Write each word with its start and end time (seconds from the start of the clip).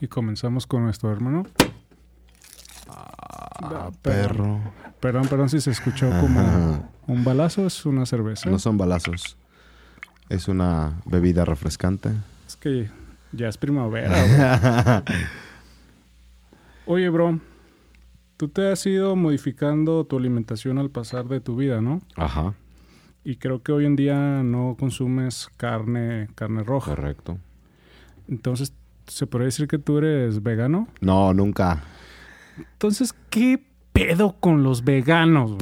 Y 0.00 0.08
comenzamos 0.08 0.66
con 0.66 0.84
nuestro 0.84 1.10
hermano. 1.12 1.44
Ah, 2.88 3.90
perro. 4.02 4.60
Perdón, 5.00 5.26
perdón 5.28 5.48
si 5.48 5.60
se 5.60 5.70
escuchó 5.70 6.08
como 6.20 6.88
un 7.06 7.24
balazo, 7.24 7.66
es 7.66 7.84
una 7.86 8.06
cerveza. 8.06 8.48
No 8.50 8.58
son 8.58 8.76
balazos. 8.78 9.36
Es 10.28 10.48
una 10.48 11.00
bebida 11.04 11.44
refrescante. 11.44 12.10
Es 12.46 12.56
que 12.56 12.90
ya 13.32 13.48
es 13.48 13.56
primavera. 13.58 15.02
güey. 15.04 15.18
Oye, 16.86 17.08
bro, 17.10 17.38
tú 18.36 18.48
te 18.48 18.70
has 18.70 18.84
ido 18.86 19.14
modificando 19.16 20.04
tu 20.04 20.16
alimentación 20.18 20.78
al 20.78 20.90
pasar 20.90 21.26
de 21.26 21.40
tu 21.40 21.56
vida, 21.56 21.80
¿no? 21.80 22.00
Ajá, 22.16 22.54
Y 23.24 23.36
creo 23.36 23.62
que 23.62 23.72
hoy 23.72 23.84
en 23.86 23.96
día 23.96 24.42
no 24.42 24.76
consumes 24.78 25.48
carne, 25.56 26.28
carne 26.34 26.62
roja. 26.62 26.94
correcto. 26.94 27.38
Entonces, 28.28 28.72
¿se 29.08 29.26
podría 29.26 29.46
decir 29.46 29.66
que 29.68 29.78
tú 29.78 29.98
eres 29.98 30.42
vegano? 30.42 30.88
No, 31.00 31.32
nunca. 31.34 31.82
Entonces, 32.56 33.14
¿qué 33.30 33.62
pedo 33.92 34.36
con 34.38 34.62
los 34.62 34.84
veganos? 34.84 35.56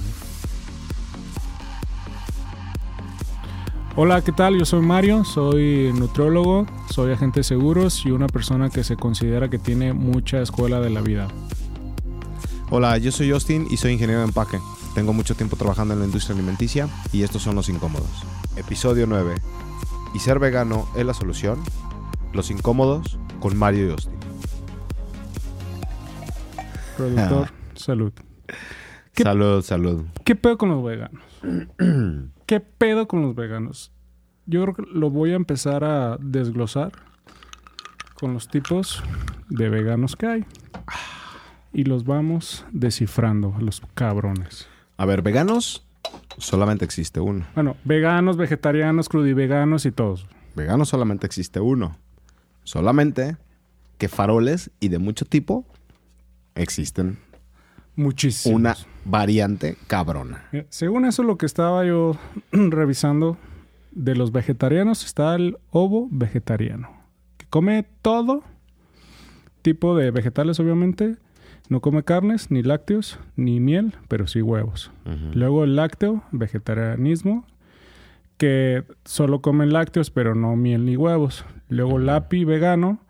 Hola, 3.94 4.20
¿qué 4.20 4.32
tal? 4.32 4.58
Yo 4.58 4.66
soy 4.66 4.82
Mario, 4.82 5.24
soy 5.24 5.90
nutriólogo, 5.94 6.66
soy 6.90 7.12
agente 7.12 7.40
de 7.40 7.44
seguros 7.44 8.04
y 8.04 8.10
una 8.10 8.26
persona 8.26 8.68
que 8.68 8.84
se 8.84 8.96
considera 8.96 9.48
que 9.48 9.58
tiene 9.58 9.94
mucha 9.94 10.42
escuela 10.42 10.80
de 10.80 10.90
la 10.90 11.00
vida. 11.00 11.28
Hola, 12.68 12.98
yo 12.98 13.10
soy 13.10 13.30
Justin 13.30 13.66
y 13.70 13.78
soy 13.78 13.92
ingeniero 13.92 14.20
de 14.20 14.26
empaque. 14.26 14.58
Tengo 14.94 15.12
mucho 15.12 15.34
tiempo 15.34 15.56
trabajando 15.56 15.94
en 15.94 16.00
la 16.00 16.06
industria 16.06 16.34
alimenticia 16.34 16.88
y 17.12 17.22
estos 17.22 17.42
son 17.42 17.54
los 17.54 17.68
incómodos. 17.68 18.10
Episodio 18.56 19.06
9. 19.06 19.34
¿Y 20.14 20.18
ser 20.18 20.38
vegano 20.40 20.88
es 20.94 21.06
la 21.06 21.14
solución? 21.14 21.58
Los 22.34 22.50
incómodos 22.50 23.18
con 23.40 23.56
Mario 23.56 23.88
y 23.88 23.90
Justin. 23.92 24.12
Productor, 26.96 27.48
salud. 27.74 28.12
¿Qué- 29.14 29.22
Salud, 29.22 29.62
salud. 29.62 30.04
¿Qué 30.24 30.34
pedo 30.34 30.58
con 30.58 30.70
los 30.70 30.84
veganos? 30.84 31.22
¿Qué 32.46 32.60
pedo 32.60 33.08
con 33.08 33.22
los 33.22 33.34
veganos? 33.34 33.92
Yo 34.46 34.62
creo 34.62 34.74
que 34.74 34.82
lo 34.92 35.10
voy 35.10 35.32
a 35.32 35.36
empezar 35.36 35.84
a 35.84 36.16
desglosar 36.20 36.92
con 38.14 38.32
los 38.34 38.48
tipos 38.48 39.02
de 39.48 39.68
veganos 39.68 40.16
que 40.16 40.26
hay. 40.26 40.44
Y 41.72 41.84
los 41.84 42.04
vamos 42.04 42.64
descifrando 42.72 43.54
los 43.60 43.82
cabrones. 43.94 44.66
A 44.96 45.04
ver, 45.04 45.20
veganos 45.22 45.86
solamente 46.38 46.84
existe 46.84 47.20
uno. 47.20 47.44
Bueno, 47.54 47.76
veganos, 47.84 48.36
vegetarianos, 48.36 49.08
crudiveganos 49.08 49.84
y 49.84 49.92
todos. 49.92 50.26
Veganos 50.54 50.88
solamente 50.88 51.26
existe 51.26 51.60
uno. 51.60 51.96
Solamente 52.66 53.36
que 53.96 54.08
faroles 54.08 54.72
y 54.80 54.88
de 54.88 54.98
mucho 54.98 55.24
tipo 55.24 55.64
existen 56.56 57.18
Muchísimos. 57.94 58.56
una 58.58 58.76
variante 59.04 59.76
cabrona. 59.86 60.44
Mira, 60.50 60.66
Según 60.68 61.04
eso, 61.04 61.22
lo 61.22 61.38
que 61.38 61.46
estaba 61.46 61.86
yo 61.86 62.18
revisando 62.52 63.38
de 63.92 64.16
los 64.16 64.32
vegetarianos 64.32 65.04
está 65.04 65.36
el 65.36 65.56
ovo 65.70 66.08
vegetariano, 66.10 66.90
que 67.38 67.46
come 67.46 67.86
todo 68.02 68.42
tipo 69.62 69.96
de 69.96 70.10
vegetales, 70.10 70.58
obviamente. 70.60 71.16
No 71.68 71.80
come 71.80 72.02
carnes, 72.04 72.50
ni 72.50 72.62
lácteos, 72.62 73.18
ni 73.36 73.58
miel, 73.60 73.94
pero 74.08 74.26
sí 74.28 74.40
huevos. 74.42 74.90
Luego 75.34 75.64
el 75.64 75.74
lácteo, 75.76 76.22
vegetarianismo, 76.30 77.44
que 78.36 78.84
solo 79.04 79.40
comen 79.40 79.72
lácteos, 79.72 80.10
pero 80.10 80.34
no 80.34 80.56
miel 80.56 80.84
ni 80.84 80.96
huevos. 80.96 81.44
Luego 81.68 81.98
lapi 81.98 82.44
vegano, 82.44 83.00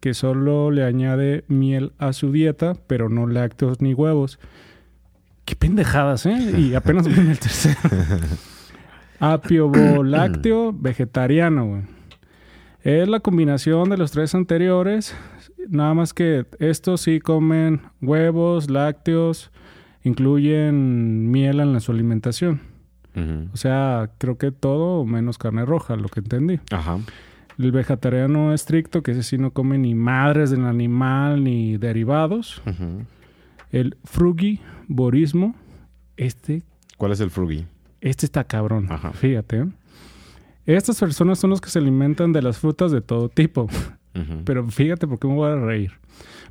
que 0.00 0.14
solo 0.14 0.70
le 0.70 0.84
añade 0.84 1.44
miel 1.48 1.92
a 1.98 2.12
su 2.12 2.32
dieta, 2.32 2.74
pero 2.86 3.08
no 3.08 3.26
lácteos 3.26 3.80
ni 3.80 3.94
huevos. 3.94 4.38
Qué 5.44 5.56
pendejadas, 5.56 6.26
¿eh? 6.26 6.54
Y 6.58 6.74
apenas 6.74 7.06
viene 7.06 7.30
el 7.32 7.38
tercero. 7.38 7.78
Apio 9.20 10.02
lácteo 10.02 10.72
vegetariano, 10.72 11.66
güey. 11.66 11.82
Es 12.82 13.08
la 13.08 13.20
combinación 13.20 13.88
de 13.88 13.96
los 13.96 14.10
tres 14.10 14.34
anteriores. 14.34 15.14
Nada 15.68 15.94
más 15.94 16.12
que 16.12 16.44
estos 16.58 17.00
sí 17.00 17.20
comen 17.20 17.80
huevos, 18.02 18.68
lácteos, 18.68 19.50
incluyen 20.02 21.30
miel 21.30 21.60
en 21.60 21.80
su 21.80 21.92
alimentación. 21.92 22.73
O 23.52 23.56
sea, 23.56 24.10
creo 24.18 24.38
que 24.38 24.50
todo 24.50 25.04
menos 25.04 25.38
carne 25.38 25.64
roja, 25.64 25.96
lo 25.96 26.08
que 26.08 26.20
entendí. 26.20 26.58
Ajá. 26.70 26.98
El 27.58 27.70
vegetariano 27.70 28.52
estricto, 28.52 29.02
que 29.02 29.12
ese 29.12 29.22
sí 29.22 29.38
no 29.38 29.52
come 29.52 29.78
ni 29.78 29.94
madres 29.94 30.50
del 30.50 30.64
animal 30.64 31.44
ni 31.44 31.76
derivados. 31.76 32.60
Ujú. 32.66 33.04
El 33.70 33.96
frugivorismo, 34.04 35.54
este, 36.16 36.62
¿Cuál 36.96 37.12
es 37.12 37.20
el 37.20 37.30
frugi? 37.30 37.66
este 38.00 38.26
está 38.26 38.44
cabrón. 38.44 38.86
Ajá. 38.90 39.12
Fíjate. 39.12 39.58
¿eh? 39.60 39.66
Estas 40.66 40.98
personas 40.98 41.38
son 41.38 41.50
los 41.50 41.60
que 41.60 41.70
se 41.70 41.78
alimentan 41.78 42.32
de 42.32 42.42
las 42.42 42.58
frutas 42.58 42.90
de 42.90 43.00
todo 43.00 43.28
tipo. 43.28 43.68
Pero 44.44 44.66
fíjate 44.68 45.06
por 45.08 45.18
qué 45.18 45.26
me 45.26 45.34
voy 45.34 45.50
a 45.50 45.56
reír. 45.56 45.92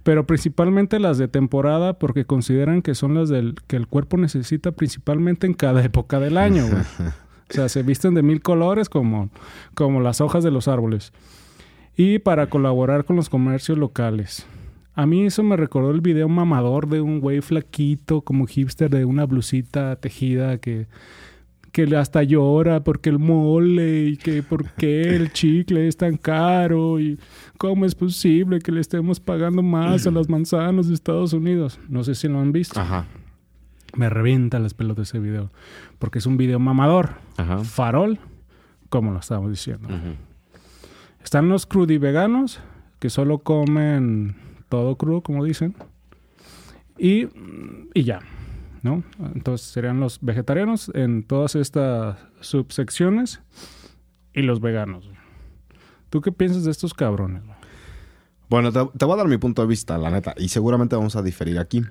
Pero 0.03 0.28
principalmente 0.28 1.00
las 1.00 1.18
de 1.18 1.28
temporada 1.28 1.94
porque 1.94 2.25
consideran 2.25 2.81
que 2.81 2.94
son 2.94 3.16
las 3.16 3.30
del 3.30 3.56
que 3.68 3.78
el 3.78 3.88
cuerpo 3.88 4.18
necesita 4.18 4.72
principalmente 4.72 5.47
en 5.47 5.53
cada 5.53 5.84
época 5.84 6.19
del 6.19 6.38
año. 6.38 6.68
güey. 6.68 6.84
O 7.50 7.56
sea, 7.56 7.69
se 7.69 7.84
visten 7.84 8.16
de 8.16 8.24
mil 8.24 8.42
colores 8.42 8.90
como, 8.90 9.30
como 9.75 10.00
las 10.00 10.22
hojas 10.22 10.44
de 10.44 10.50
los 10.50 10.68
árboles. 10.68 11.13
Y 11.96 12.18
para 12.18 12.47
colaborar 12.47 13.06
con 13.06 13.16
los 13.16 13.30
comercios 13.30 13.78
locales. 13.78 14.47
A 14.96 15.06
mí 15.06 15.25
eso 15.25 15.44
me 15.44 15.58
recordó 15.58 15.92
el 15.92 16.02
video 16.02 16.30
mamador 16.30 16.88
de 16.88 17.02
un 17.02 17.19
güey 17.19 17.42
flaquito 17.42 18.22
como 18.22 18.47
hipster 18.47 18.90
de 18.90 19.06
una 19.06 19.25
blusita 19.25 19.96
tejida 19.97 20.58
que, 20.58 20.88
que 21.74 21.84
hasta 21.98 22.22
llora 22.22 22.84
porque 22.84 23.10
el 23.10 23.18
mole 23.18 24.06
y 24.06 24.18
que 24.18 24.44
por 24.44 24.70
qué 24.74 25.16
el 25.16 25.34
chicle 25.34 25.88
es 25.88 25.98
tan 25.98 26.18
caro 26.18 27.00
y 27.00 27.20
cómo 27.58 27.86
es 27.86 27.96
posible 27.96 28.60
que 28.60 28.72
le 28.72 28.80
estemos 28.80 29.20
pagando 29.20 29.64
más 29.64 30.06
a 30.06 30.12
las 30.12 30.30
manzanas 30.30 30.88
de 30.88 30.94
Estados 30.94 31.34
Unidos. 31.34 31.80
No 31.90 32.04
sé 32.04 32.14
si 32.14 32.28
lo 32.28 32.40
han 32.40 32.52
visto. 32.52 32.80
Ajá. 32.80 33.08
Me 33.96 34.08
revienta 34.08 34.60
las 34.60 34.76
pelotas 34.76 35.10
ese 35.10 35.18
video 35.18 35.50
porque 35.98 36.20
es 36.20 36.28
un 36.28 36.38
video 36.38 36.60
mamador. 36.60 37.16
Ajá. 37.38 37.64
Farol, 37.64 38.20
como 38.90 39.12
lo 39.12 39.20
estábamos 39.20 39.50
diciendo. 39.50 39.88
Ujú. 39.88 40.16
Están 41.24 41.50
los 41.50 41.66
crudiveganos, 41.66 42.60
que 43.00 43.10
solo 43.10 43.40
comen 43.40 44.36
todo 44.70 44.96
crudo, 44.96 45.22
como 45.22 45.44
dicen. 45.44 45.74
Y, 47.00 47.30
y 47.96 48.04
ya, 48.04 48.20
¿no? 48.84 49.04
Entonces 49.34 49.66
serían 49.66 50.00
los 50.00 50.20
vegetarianos 50.22 50.92
en 50.94 51.24
todas 51.24 51.56
estas 51.56 52.18
subsecciones 52.42 53.42
y 54.34 54.42
los 54.42 54.60
veganos. 54.60 55.10
¿Tú 56.10 56.22
qué 56.22 56.32
piensas 56.32 56.66
de 56.66 56.72
estos 56.72 56.94
cabrones? 56.94 57.42
Bueno, 58.50 58.72
te, 58.72 59.06
voy 59.06 59.14
a 59.14 59.18
dar 59.18 59.28
mi 59.28 59.38
punto 59.38 59.64
de 59.64 59.68
vista, 59.68 59.98
la 59.98 60.12
neta, 60.12 60.36
y 60.38 60.50
seguramente 60.50 60.96
vamos 60.96 61.16
a 61.16 61.24
diferir 61.24 61.58
aquí. 61.58 61.82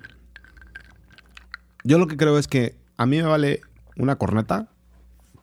Yo 1.83 1.97
lo 1.97 2.07
que 2.07 2.15
creo 2.15 2.37
es 2.37 2.47
que 2.47 2.75
a 2.95 3.05
mí 3.05 3.17
me 3.17 3.23
vale 3.23 3.61
una 3.97 4.15
corneta 4.15 4.69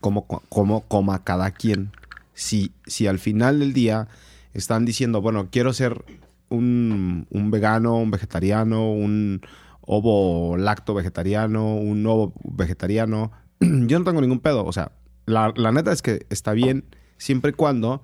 como, 0.00 0.26
como 0.26 0.82
coma 0.82 1.24
cada 1.24 1.50
quien. 1.50 1.90
Si, 2.32 2.72
si 2.86 3.06
al 3.06 3.18
final 3.18 3.58
del 3.58 3.74
día 3.74 4.08
están 4.54 4.86
diciendo, 4.86 5.20
bueno, 5.20 5.48
quiero 5.50 5.74
ser 5.74 6.04
un 6.48 7.26
vegano, 7.50 7.96
un 7.96 8.10
vegetariano, 8.10 8.90
un 8.90 9.42
ovo 9.82 10.56
lacto 10.56 10.94
vegetariano, 10.94 11.76
un 11.76 12.06
ovo 12.06 12.32
vegetariano, 12.44 13.32
yo 13.60 13.98
no 13.98 14.04
tengo 14.04 14.20
ningún 14.20 14.40
pedo. 14.40 14.64
O 14.64 14.72
sea, 14.72 14.92
la, 15.26 15.52
la 15.56 15.72
neta 15.72 15.92
es 15.92 16.02
que 16.02 16.26
está 16.30 16.52
bien 16.52 16.84
siempre 17.18 17.50
y 17.50 17.54
cuando 17.54 18.02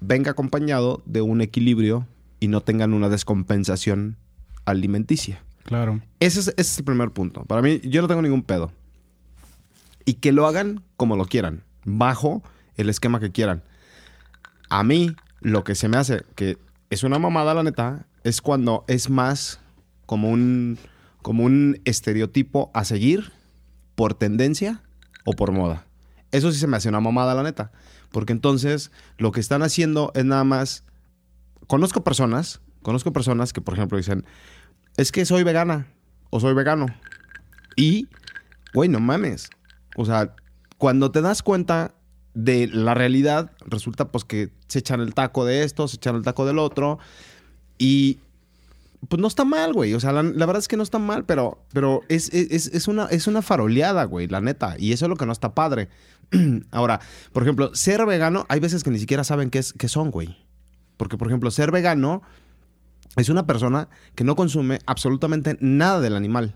venga 0.00 0.32
acompañado 0.32 1.02
de 1.06 1.22
un 1.22 1.40
equilibrio 1.40 2.06
y 2.40 2.48
no 2.48 2.62
tengan 2.62 2.94
una 2.94 3.08
descompensación 3.08 4.16
alimenticia. 4.64 5.42
Claro. 5.64 6.00
Ese 6.20 6.40
es, 6.40 6.48
ese 6.48 6.60
es 6.60 6.78
el 6.78 6.84
primer 6.84 7.10
punto. 7.10 7.44
Para 7.44 7.62
mí, 7.62 7.80
yo 7.84 8.02
no 8.02 8.08
tengo 8.08 8.22
ningún 8.22 8.42
pedo. 8.42 8.72
Y 10.04 10.14
que 10.14 10.32
lo 10.32 10.46
hagan 10.46 10.82
como 10.96 11.16
lo 11.16 11.26
quieran, 11.26 11.62
bajo 11.84 12.42
el 12.76 12.88
esquema 12.88 13.20
que 13.20 13.30
quieran. 13.30 13.62
A 14.68 14.82
mí, 14.82 15.14
lo 15.40 15.64
que 15.64 15.74
se 15.74 15.88
me 15.88 15.98
hace 15.98 16.24
que 16.34 16.58
es 16.88 17.04
una 17.04 17.18
mamada, 17.18 17.54
la 17.54 17.62
neta, 17.62 18.06
es 18.24 18.40
cuando 18.40 18.84
es 18.88 19.10
más 19.10 19.60
como 20.06 20.30
un, 20.30 20.78
como 21.22 21.44
un 21.44 21.80
estereotipo 21.84 22.70
a 22.74 22.84
seguir 22.84 23.32
por 23.94 24.14
tendencia 24.14 24.82
o 25.24 25.32
por 25.32 25.52
moda. 25.52 25.86
Eso 26.32 26.52
sí 26.52 26.58
se 26.58 26.66
me 26.66 26.76
hace 26.76 26.88
una 26.88 27.00
mamada, 27.00 27.34
la 27.34 27.42
neta. 27.42 27.72
Porque 28.10 28.32
entonces 28.32 28.90
lo 29.18 29.32
que 29.32 29.40
están 29.40 29.62
haciendo 29.62 30.12
es 30.14 30.24
nada 30.24 30.44
más. 30.44 30.84
Conozco 31.66 32.02
personas, 32.02 32.60
conozco 32.82 33.12
personas 33.12 33.52
que, 33.52 33.60
por 33.60 33.74
ejemplo, 33.74 33.98
dicen: 33.98 34.24
Es 34.96 35.12
que 35.12 35.24
soy 35.24 35.42
vegana 35.42 35.86
o 36.30 36.40
soy 36.40 36.54
vegano. 36.54 36.86
Y, 37.76 38.08
güey, 38.74 38.88
no 38.88 39.00
mames. 39.00 39.50
O 39.96 40.04
sea, 40.04 40.34
cuando 40.78 41.10
te 41.10 41.20
das 41.20 41.42
cuenta 41.42 41.94
de 42.34 42.68
la 42.68 42.94
realidad, 42.94 43.52
resulta 43.66 44.10
pues 44.10 44.24
que 44.24 44.50
se 44.68 44.80
echan 44.80 45.00
el 45.00 45.14
taco 45.14 45.44
de 45.44 45.64
esto, 45.64 45.88
se 45.88 45.96
echan 45.96 46.16
el 46.16 46.22
taco 46.22 46.46
del 46.46 46.58
otro. 46.58 46.98
Y 47.78 48.18
pues 49.08 49.20
no 49.20 49.28
está 49.28 49.44
mal, 49.44 49.72
güey. 49.72 49.94
O 49.94 50.00
sea, 50.00 50.12
la, 50.12 50.22
la 50.22 50.46
verdad 50.46 50.58
es 50.58 50.68
que 50.68 50.76
no 50.76 50.82
está 50.82 50.98
mal, 50.98 51.24
pero, 51.24 51.64
pero 51.72 52.02
es, 52.08 52.32
es, 52.32 52.68
es 52.68 52.88
una, 52.88 53.06
es 53.06 53.26
una 53.26 53.42
faroleada, 53.42 54.04
güey, 54.04 54.26
la 54.26 54.40
neta. 54.40 54.76
Y 54.78 54.92
eso 54.92 55.06
es 55.06 55.08
lo 55.08 55.16
que 55.16 55.26
no 55.26 55.32
está 55.32 55.54
padre. 55.54 55.88
Ahora, 56.70 57.00
por 57.32 57.42
ejemplo, 57.42 57.74
ser 57.74 58.04
vegano, 58.06 58.46
hay 58.48 58.60
veces 58.60 58.84
que 58.84 58.90
ni 58.90 58.98
siquiera 58.98 59.24
saben 59.24 59.50
qué, 59.50 59.58
es, 59.58 59.72
qué 59.72 59.88
son, 59.88 60.10
güey. 60.10 60.36
Porque, 60.96 61.16
por 61.16 61.28
ejemplo, 61.28 61.50
ser 61.50 61.70
vegano 61.70 62.22
es 63.16 63.28
una 63.28 63.46
persona 63.46 63.88
que 64.14 64.24
no 64.24 64.36
consume 64.36 64.78
absolutamente 64.86 65.56
nada 65.60 66.00
del 66.00 66.14
animal, 66.14 66.54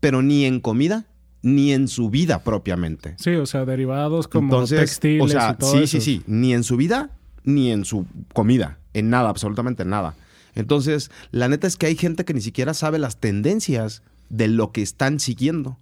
pero 0.00 0.22
ni 0.22 0.44
en 0.44 0.60
comida 0.60 1.06
ni 1.42 1.72
en 1.72 1.88
su 1.88 2.10
vida 2.10 2.44
propiamente. 2.44 3.14
Sí, 3.18 3.34
o 3.34 3.46
sea, 3.46 3.64
derivados 3.64 4.28
como 4.28 4.44
Entonces, 4.44 4.78
textiles 4.78 5.24
o 5.24 5.28
sea, 5.28 5.52
y 5.52 5.58
todo 5.58 5.72
sí, 5.72 5.78
eso. 5.78 5.86
sí, 5.86 6.00
sí, 6.00 6.22
ni 6.26 6.52
en 6.52 6.64
su 6.64 6.76
vida 6.76 7.10
ni 7.44 7.70
en 7.72 7.84
su 7.84 8.06
comida, 8.34 8.78
en 8.92 9.10
nada, 9.10 9.30
absolutamente 9.30 9.84
nada. 9.84 10.14
Entonces, 10.54 11.10
la 11.30 11.48
neta 11.48 11.66
es 11.66 11.76
que 11.76 11.86
hay 11.86 11.96
gente 11.96 12.24
que 12.24 12.34
ni 12.34 12.40
siquiera 12.40 12.74
sabe 12.74 12.98
las 12.98 13.18
tendencias 13.18 14.02
de 14.28 14.48
lo 14.48 14.72
que 14.72 14.82
están 14.82 15.20
siguiendo. 15.20 15.78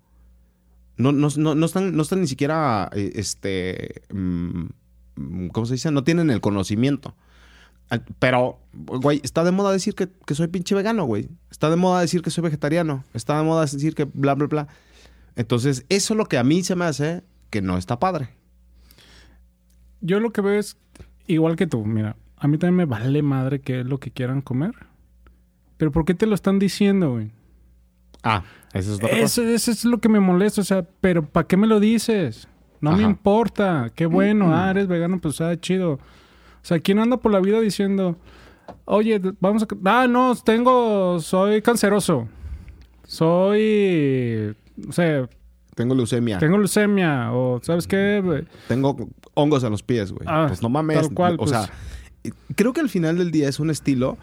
No, 0.97 1.13
no, 1.13 1.29
no, 1.37 1.55
no 1.55 1.67
están, 1.67 1.95
no 1.97 2.03
están 2.03 2.21
ni 2.21 2.27
siquiera, 2.27 2.91
eh, 2.93 3.13
este, 3.15 4.03
mm, 4.13 5.49
¿cómo 5.53 5.67
se 5.67 5.75
dice? 5.75 5.91
No 5.91 6.05
tienen 6.05 6.31
el 6.31 6.41
conocimiento. 6.41 7.15
Pero, 8.19 8.59
güey, 8.75 9.21
está 9.25 9.45
de 9.45 9.51
moda 9.51 9.73
decir 9.73 9.95
que, 9.95 10.09
que 10.27 10.35
soy 10.35 10.49
pinche 10.49 10.75
vegano, 10.75 11.05
güey. 11.07 11.29
Está 11.51 11.71
de 11.71 11.77
moda 11.77 12.01
decir 12.01 12.21
que 12.21 12.31
soy 12.31 12.43
vegetariano. 12.43 13.05
Está 13.15 13.39
de 13.39 13.45
moda 13.45 13.63
decir 13.63 13.95
que 13.95 14.05
bla, 14.05 14.35
bla, 14.35 14.47
bla. 14.47 14.69
Entonces, 15.37 15.87
eso 15.89 16.15
es 16.15 16.19
lo 16.19 16.27
que 16.27 16.37
a 16.37 16.45
mí 16.45 16.63
se 16.63 16.75
me 16.75 16.85
hace 16.85 17.23
que 17.49 17.63
no 17.63 17.79
está 17.79 17.99
padre. 17.99 18.29
Yo 20.01 20.21
lo 20.21 20.33
que 20.33 20.43
veo 20.43 20.59
es 20.59 20.77
igual 21.27 21.57
que 21.57 21.67
tú. 21.67 21.85
Mira, 21.87 22.17
a 22.41 22.49
mí 22.49 22.59
también 22.59 22.77
me 22.77 22.85
vale 22.85 23.23
madre 23.23 23.61
qué 23.61 23.81
es 23.81 23.87
lo 23.87 23.99
que 23.99 24.11
quieran 24.11 24.43
comer. 24.43 24.75
Pero 25.77 25.93
¿por 25.93 26.05
qué 26.05 26.15
te 26.15 26.27
lo 26.27 26.35
están 26.35 26.59
diciendo, 26.59 27.13
güey? 27.13 27.31
Ah, 28.23 28.43
eso 28.73 28.93
es 28.93 28.97
otra 28.99 29.11
cosa. 29.11 29.23
Eso, 29.23 29.43
eso 29.43 29.71
es 29.71 29.85
lo 29.85 29.99
que 29.99 30.09
me 30.09 30.21
molesta. 30.21 30.61
O 30.61 30.65
sea, 30.65 30.85
pero 31.01 31.25
¿para 31.25 31.47
qué 31.47 31.57
me 31.57 31.67
lo 31.67 31.81
dices? 31.81 32.49
No 32.81 32.97
me 32.97 33.03
importa. 33.03 33.91
Qué 33.95 34.07
bueno. 34.07 34.55
Ah, 34.55 34.71
eres 34.71 34.87
vegano, 34.87 35.19
pues 35.21 35.41
ah, 35.41 35.59
chido. 35.59 35.93
O 35.93 36.01
sea, 36.63 36.79
¿quién 36.81 36.99
anda 36.99 37.17
por 37.17 37.33
la 37.33 37.41
vida 37.41 37.61
diciendo, 37.61 38.17
oye, 38.85 39.21
vamos 39.41 39.63
a... 39.63 39.67
Ah, 39.85 40.07
no, 40.09 40.35
tengo... 40.37 41.21
Soy 41.21 41.63
canceroso. 41.63 42.29
Soy... 43.05 44.55
No 44.77 44.93
sé, 44.93 45.29
Tengo 45.75 45.95
leucemia. 45.95 46.39
tengo 46.39 46.59
leucemia. 46.59 47.33
O, 47.33 47.61
¿sabes 47.63 47.87
qué? 47.87 48.21
güey? 48.23 48.45
Tengo 48.69 48.97
hongos 49.35 49.65
en 49.65 49.71
los 49.71 49.83
pies, 49.83 50.13
güey. 50.13 50.25
Ah, 50.27 50.47
pues 50.49 50.63
no 50.63 50.69
mames. 50.69 51.01
tal 51.01 51.15
cual, 51.15 51.35
o 51.35 51.39
pues. 51.39 51.51
sea, 51.51 51.71
creo 52.55 52.73
que 52.73 52.81
al 52.81 52.89
final 52.89 53.19
del 53.19 53.31
día 53.31 53.49
es 53.49 53.59
un 53.61 53.71
estilo 53.71 54.19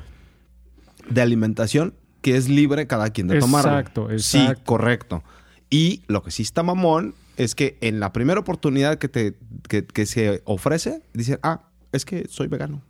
de 1.10 1.22
alimentación 1.22 1.94
que 2.22 2.38
es 2.38 2.50
libre 2.50 2.88
cada 2.88 3.10
quien 3.12 3.28
de 3.28 3.40
tomarlo. 3.40 3.72
Exacto, 3.78 4.08
Sí, 4.20 4.38
exacto. 4.40 4.64
correcto. 4.66 5.24
Y 5.70 6.02
lo 6.08 6.24
que 6.24 6.32
sí 6.32 6.42
está 6.44 6.64
mamón 6.64 7.14
es 7.38 7.54
que 7.56 7.78
en 7.82 8.00
la 8.00 8.14
primera 8.14 8.40
oportunidad 8.40 8.98
que 8.98 9.08
te 9.10 9.36
que, 9.68 9.86
que 9.86 10.06
se 10.06 10.42
ofrece, 10.46 11.02
dicen, 11.14 11.40
ah, 11.44 11.62
es 11.92 12.06
que 12.06 12.28
soy 12.30 12.48
vegano. 12.48 12.82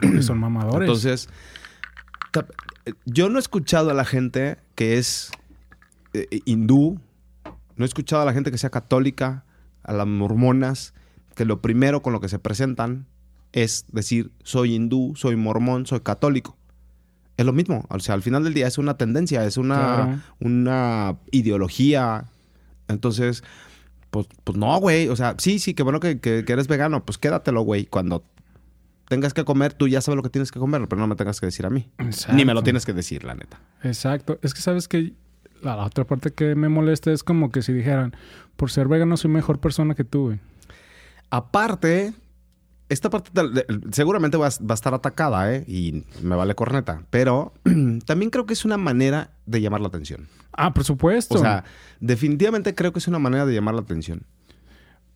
Porque 0.00 0.22
son 0.22 0.38
mamadores. 0.38 0.86
Entonces, 0.88 1.28
ta- 2.30 2.46
yo 3.04 3.28
no 3.28 3.38
he 3.38 3.40
escuchado 3.40 3.90
a 3.90 3.94
la 3.94 4.04
gente 4.04 4.58
que 4.74 4.98
es 4.98 5.30
eh, 6.14 6.26
hindú, 6.44 7.00
no 7.76 7.84
he 7.84 7.88
escuchado 7.88 8.22
a 8.22 8.24
la 8.24 8.32
gente 8.32 8.50
que 8.50 8.58
sea 8.58 8.70
católica, 8.70 9.44
a 9.82 9.92
las 9.92 10.06
mormonas, 10.06 10.94
que 11.34 11.44
lo 11.44 11.60
primero 11.62 12.02
con 12.02 12.12
lo 12.12 12.20
que 12.20 12.28
se 12.28 12.38
presentan 12.38 13.06
es 13.52 13.84
decir, 13.92 14.30
soy 14.42 14.74
hindú, 14.74 15.12
soy 15.16 15.36
mormón, 15.36 15.86
soy 15.86 16.00
católico. 16.00 16.56
Es 17.36 17.46
lo 17.46 17.52
mismo, 17.52 17.86
o 17.88 17.98
sea, 18.00 18.14
al 18.14 18.22
final 18.22 18.44
del 18.44 18.54
día 18.54 18.66
es 18.66 18.78
una 18.78 18.96
tendencia, 18.96 19.44
es 19.44 19.56
una, 19.56 19.76
Claro. 19.76 20.18
una 20.40 21.16
ideología. 21.30 22.26
Entonces, 22.88 23.42
pues, 24.10 24.26
pues 24.44 24.58
no, 24.58 24.78
güey, 24.78 25.08
o 25.08 25.16
sea, 25.16 25.34
sí, 25.38 25.58
sí, 25.58 25.72
qué 25.74 25.82
bueno 25.82 25.98
que, 26.00 26.20
que- 26.20 26.44
que 26.44 26.52
eres 26.52 26.68
vegano, 26.68 27.04
pues 27.04 27.16
quédatelo, 27.18 27.62
güey, 27.62 27.86
cuando 27.86 28.24
tengas 29.08 29.32
que 29.34 29.44
comer, 29.44 29.72
tú 29.74 29.88
ya 29.88 30.00
sabes 30.00 30.16
lo 30.16 30.22
que 30.22 30.28
tienes 30.30 30.50
que 30.52 30.58
comer, 30.58 30.86
pero 30.88 31.00
no 31.00 31.06
me 31.06 31.16
tengas 31.16 31.40
que 31.40 31.46
decir 31.46 31.64
a 31.66 31.70
mí. 31.70 31.90
Exacto. 31.98 32.36
Ni 32.36 32.44
me 32.44 32.54
lo 32.54 32.62
tienes 32.62 32.84
que 32.86 32.92
decir, 32.92 33.24
la 33.24 33.34
neta. 33.34 33.58
Exacto. 33.82 34.38
Es 34.42 34.52
que 34.54 34.60
sabes 34.60 34.86
que 34.88 35.12
la, 35.62 35.76
la 35.76 35.84
otra 35.86 36.04
parte 36.06 36.32
que 36.32 36.54
me 36.54 36.68
molesta 36.68 37.12
es 37.12 37.22
como 37.24 37.50
que 37.50 37.62
si 37.62 37.72
dijeran, 37.72 38.14
por 38.56 38.70
ser 38.70 38.88
vegano 38.88 39.16
soy 39.16 39.30
mejor 39.30 39.58
persona 39.58 39.94
que 39.94 40.04
tú, 40.04 40.26
güey. 40.26 40.40
Aparte, 41.30 42.12
esta 42.92 43.10
parte 43.10 43.30
de- 43.32 43.66
seguramente 43.92 44.36
va 44.36 44.46
a, 44.46 44.50
va 44.50 44.72
a 44.72 44.74
estar 44.74 44.94
atacada, 44.94 45.54
¿eh? 45.54 45.64
Y 45.66 46.04
me 46.22 46.36
vale 46.36 46.54
corneta. 46.54 47.02
Pero 47.10 47.52
también 48.06 48.30
creo 48.30 48.46
que 48.46 48.52
es 48.54 48.64
una 48.64 48.76
manera 48.78 49.30
de 49.46 49.60
llamar 49.60 49.80
la 49.80 49.88
atención. 49.88 50.28
Ah, 50.52 50.72
por 50.74 50.84
supuesto. 50.84 51.34
O 51.36 51.38
sea, 51.38 51.64
definitivamente 52.00 52.74
creo 52.74 52.92
que 52.92 52.98
es 52.98 53.08
una 53.08 53.18
manera 53.18 53.46
de 53.46 53.54
llamar 53.54 53.74
la 53.74 53.80
atención. 53.82 54.22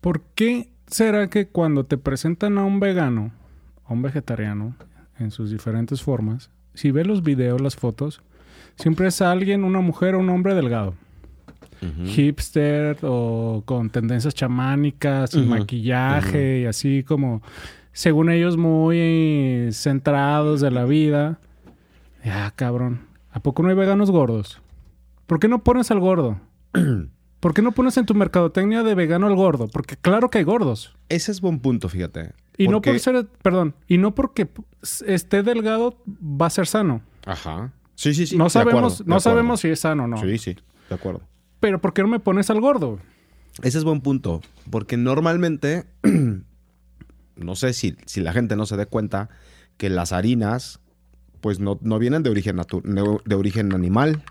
¿por 0.01 0.21
qué 0.35 0.69
será 0.85 1.27
que 1.29 1.47
cuando 1.47 1.85
te 1.85 1.97
presentan 1.97 2.57
a 2.57 2.63
un 2.63 2.79
vegano, 2.79 3.31
a 3.85 3.93
un 3.93 4.01
vegetariano, 4.01 4.75
en 5.19 5.31
sus 5.31 5.49
diferentes 5.51 6.01
formas, 6.01 6.49
si 6.75 6.91
ves 6.91 7.07
los 7.07 7.23
videos, 7.23 7.59
las 7.59 7.75
fotos, 7.75 8.21
siempre 8.75 9.07
es 9.07 9.21
alguien, 9.21 9.63
una 9.63 9.81
mujer 9.81 10.15
o 10.15 10.19
un 10.19 10.29
hombre 10.29 10.53
delgado? 10.53 10.93
Hipster 12.05 12.97
o 13.03 13.61
con 13.65 13.89
tendencias 13.89 14.33
chamánicas, 14.33 15.33
Ujú, 15.33 15.45
maquillaje 15.45 16.61
y 16.61 16.65
así 16.65 17.03
como, 17.03 17.41
según 17.91 18.29
ellos, 18.29 18.57
muy 18.57 19.69
centrados 19.71 20.61
de 20.61 20.71
la 20.71 20.85
vida. 20.85 21.39
Ya, 22.23 22.51
cabrón. 22.51 23.01
¿A 23.31 23.39
poco 23.39 23.61
no 23.63 23.69
hay 23.69 23.75
veganos 23.75 24.11
gordos? 24.11 24.61
¿Por 25.27 25.39
qué 25.39 25.47
no 25.47 25.63
pones 25.63 25.91
al 25.91 25.99
gordo? 25.99 26.39
¿Por 27.39 27.53
qué 27.53 27.61
no 27.61 27.71
pones 27.71 27.97
en 27.97 28.05
tu 28.05 28.15
mercadotecnia 28.15 28.81
de 28.83 28.95
vegano 28.95 29.27
al 29.27 29.35
gordo? 29.35 29.67
Porque 29.67 29.95
claro 29.95 30.29
que 30.29 30.39
hay 30.39 30.43
gordos. 30.43 30.95
Ese 31.09 31.31
es 31.31 31.39
buen 31.39 31.59
punto, 31.59 31.87
fíjate. 31.87 32.33
Y 32.57 32.67
no 32.67 32.81
por 32.81 32.99
ser, 32.99 33.27
perdón, 33.43 33.75
y 33.87 33.99
no 33.99 34.15
porque 34.15 34.47
esté 35.05 35.43
delgado 35.43 36.01
va 36.07 36.47
a 36.47 36.49
ser 36.49 36.65
sano. 36.65 37.01
Ajá. 37.25 37.71
Sí, 37.93 38.13
sí, 38.15 38.25
sí. 38.25 38.37
no 38.37 38.45
de 38.45 38.49
sabemos, 38.49 38.95
acuerdo, 38.95 39.13
no 39.13 39.19
sabemos 39.19 39.59
si 39.59 39.69
es 39.69 39.79
sano 39.79 40.05
o 40.05 40.07
no. 40.07 40.17
Sí, 40.17 40.37
sí, 40.39 40.55
de 40.89 40.95
acuerdo. 40.95 41.21
Pero 41.59 41.81
¿por 41.81 41.93
qué 41.93 42.01
no 42.01 42.07
me 42.07 42.19
pones 42.19 42.49
al 42.49 42.61
gordo? 42.61 42.99
Ese 43.63 43.77
es 43.77 43.83
buen 43.83 44.01
punto, 44.01 44.41
porque 44.69 44.97
normalmente, 44.97 45.85
no 47.35 47.55
sé 47.55 47.73
si, 47.73 47.95
si 48.05 48.21
la 48.21 48.33
gente 48.33 48.55
no 48.55 48.65
se 48.65 48.77
dé 48.77 48.85
cuenta 48.85 49.29
que 49.77 49.89
las 49.89 50.11
harinas, 50.11 50.79
pues 51.41 51.59
no, 51.59 51.79
no 51.81 51.99
vienen 51.99 52.23
de 52.23 52.29
origen, 52.29 52.57
de, 52.57 53.35
origen 53.35 53.73
animal. 53.73 54.23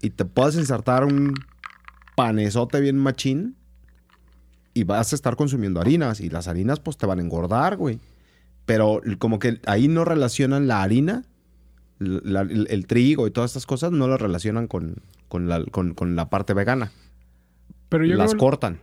Y 0.00 0.10
te 0.10 0.24
puedes 0.24 0.56
insertar 0.56 1.04
un 1.04 1.34
panezote 2.16 2.80
bien 2.80 2.96
machín 2.96 3.56
y 4.72 4.84
vas 4.84 5.12
a 5.12 5.16
estar 5.16 5.36
consumiendo 5.36 5.80
harinas. 5.80 6.20
Y 6.20 6.30
las 6.30 6.48
harinas, 6.48 6.80
pues 6.80 6.96
te 6.96 7.06
van 7.06 7.18
a 7.18 7.22
engordar, 7.22 7.76
güey. 7.76 8.00
Pero 8.64 9.02
como 9.18 9.38
que 9.38 9.60
ahí 9.66 9.88
no 9.88 10.04
relacionan 10.04 10.68
la 10.68 10.82
harina, 10.82 11.24
la- 12.00 12.40
el, 12.40 12.66
el 12.70 12.86
trigo 12.88 13.26
y 13.26 13.30
todas 13.30 13.50
estas 13.52 13.66
cosas, 13.66 13.92
no 13.92 14.08
lo 14.08 14.16
relacionan 14.16 14.66
con, 14.66 14.96
con, 15.28 15.48
la, 15.48 15.64
con- 15.64 15.94
con 15.94 16.16
la 16.16 16.28
parte 16.30 16.52
vegana. 16.54 16.90
Pero 17.88 18.04
yo 18.04 18.16
las 18.16 18.34
cortan. 18.34 18.80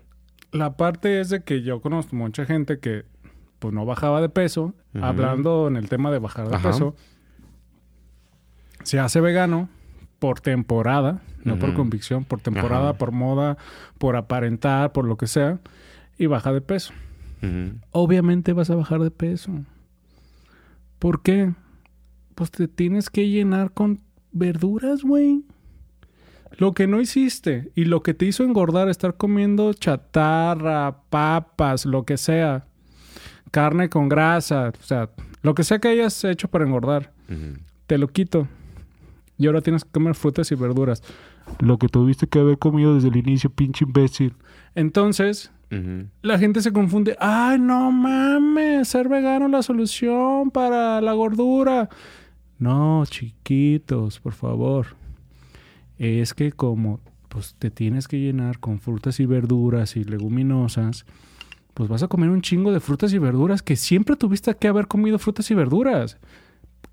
la 0.52 0.78
parte 0.78 1.20
es 1.20 1.30
de 1.30 1.44
que 1.44 1.62
yo 1.62 1.82
conozco 1.82 2.16
mucha 2.16 2.46
gente 2.46 2.80
que 2.80 3.04
pues 3.60 3.74
no 3.74 3.86
bajaba 3.86 4.22
de 4.22 4.30
peso, 4.30 4.74
hablando 5.02 5.68
en 5.68 5.76
el 5.78 5.90
tema 5.90 6.12
de 6.12 6.20
bajar 6.20 6.48
de 6.48 6.56
Ajá. 6.56 6.70
peso, 6.70 6.96
se 8.84 9.00
hace 9.00 9.20
vegano 9.22 9.70
por 10.20 10.40
temporada, 10.42 11.22
no 11.44 11.58
por 11.60 11.74
convicción, 11.74 12.24
por 12.24 12.40
temporada, 12.42 12.94
por 12.94 13.12
moda, 13.12 13.58
por 13.98 14.16
aparentar, 14.16 14.92
por 14.92 15.06
lo 15.06 15.18
que 15.18 15.28
sea, 15.28 15.60
y 16.18 16.26
baja 16.28 16.52
de 16.54 16.62
peso. 16.62 16.94
Obviamente 17.92 18.54
vas 18.54 18.70
a 18.70 18.76
bajar 18.76 19.00
de 19.02 19.12
peso. 19.12 19.52
¿Por 21.00 21.22
qué? 21.22 21.54
Pues 22.38 22.52
te 22.52 22.68
tienes 22.68 23.10
que 23.10 23.28
llenar 23.28 23.72
con 23.72 24.00
verduras, 24.32 25.02
güey. 25.02 25.44
Lo 26.60 26.74
que 26.74 26.86
no 26.86 27.02
hiciste 27.02 27.72
y 27.74 27.86
lo 27.86 28.04
que 28.04 28.14
te 28.14 28.26
hizo 28.26 28.44
engordar, 28.44 28.90
estar 28.90 29.18
comiendo 29.18 29.74
chatarra, 29.74 31.02
papas, 31.10 31.88
lo 31.88 32.06
que 32.06 32.16
sea, 32.16 32.68
carne 33.50 33.90
con 33.90 34.08
grasa, 34.08 34.72
o 34.80 34.84
sea, 34.84 35.10
lo 35.42 35.56
que 35.56 35.64
sea 35.64 35.80
que 35.80 35.88
hayas 35.88 36.24
hecho 36.26 36.48
para 36.48 36.64
engordar, 36.64 37.12
te 37.88 37.98
lo 37.98 38.08
quito. 38.08 38.48
Y 39.40 39.48
ahora 39.48 39.62
tienes 39.62 39.84
que 39.84 39.90
comer 39.90 40.14
frutas 40.14 40.52
y 40.52 40.56
verduras. 40.56 41.02
Lo 41.58 41.80
que 41.80 41.88
tuviste 41.88 42.28
que 42.28 42.38
haber 42.38 42.60
comido 42.60 42.94
desde 42.94 43.08
el 43.08 43.18
inicio, 43.18 43.50
pinche 43.50 43.84
imbécil. 43.84 44.36
Entonces, 44.76 45.52
la 46.22 46.38
gente 46.38 46.62
se 46.62 46.72
confunde. 46.72 47.18
Ay, 47.20 47.58
no 47.58 47.92
mames, 47.92 48.90
ser 48.90 49.10
vegano 49.10 49.48
es 49.48 49.52
la 49.52 49.64
solución 49.64 50.52
para 50.52 51.02
la 51.02 51.14
gordura. 51.14 51.90
No, 52.60 53.04
chiquitos, 53.06 54.20
por 54.20 54.34
favor. 54.34 54.88
Es 55.98 56.34
que 56.34 56.52
como 56.52 57.00
pues 57.28 57.56
te 57.60 57.70
tienes 57.70 58.08
que 58.08 58.20
llenar 58.20 58.60
con 58.60 58.80
frutas 58.80 59.20
y 59.20 59.26
verduras 59.26 59.96
y 59.96 60.04
leguminosas, 60.04 61.06
pues 61.74 61.90
vas 61.90 62.02
a 62.02 62.08
comer 62.08 62.30
un 62.30 62.42
chingo 62.42 62.72
de 62.72 62.80
frutas 62.80 63.14
y 63.14 63.20
verduras 63.20 63.62
que 63.62 63.76
siempre 63.76 64.16
tuviste 64.16 64.56
que 64.56 64.68
haber 64.68 64.88
comido 64.88 65.20
frutas 65.20 65.52
y 65.52 65.54
verduras. 65.54 66.18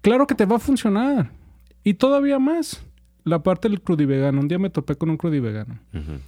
claro 0.00 0.26
que 0.26 0.34
te 0.34 0.44
va 0.44 0.56
a 0.56 0.58
funcionar. 0.58 1.30
Y 1.82 1.94
todavía 1.94 2.38
más, 2.38 2.84
la 3.24 3.42
parte 3.42 3.68
del 3.68 3.80
crudivegano. 3.80 4.40
Un 4.40 4.48
día 4.48 4.58
me 4.58 4.70
topé 4.70 4.96
con 4.96 5.10
un 5.10 5.16
crudivegano. 5.16 5.78
Ujú. 5.92 6.18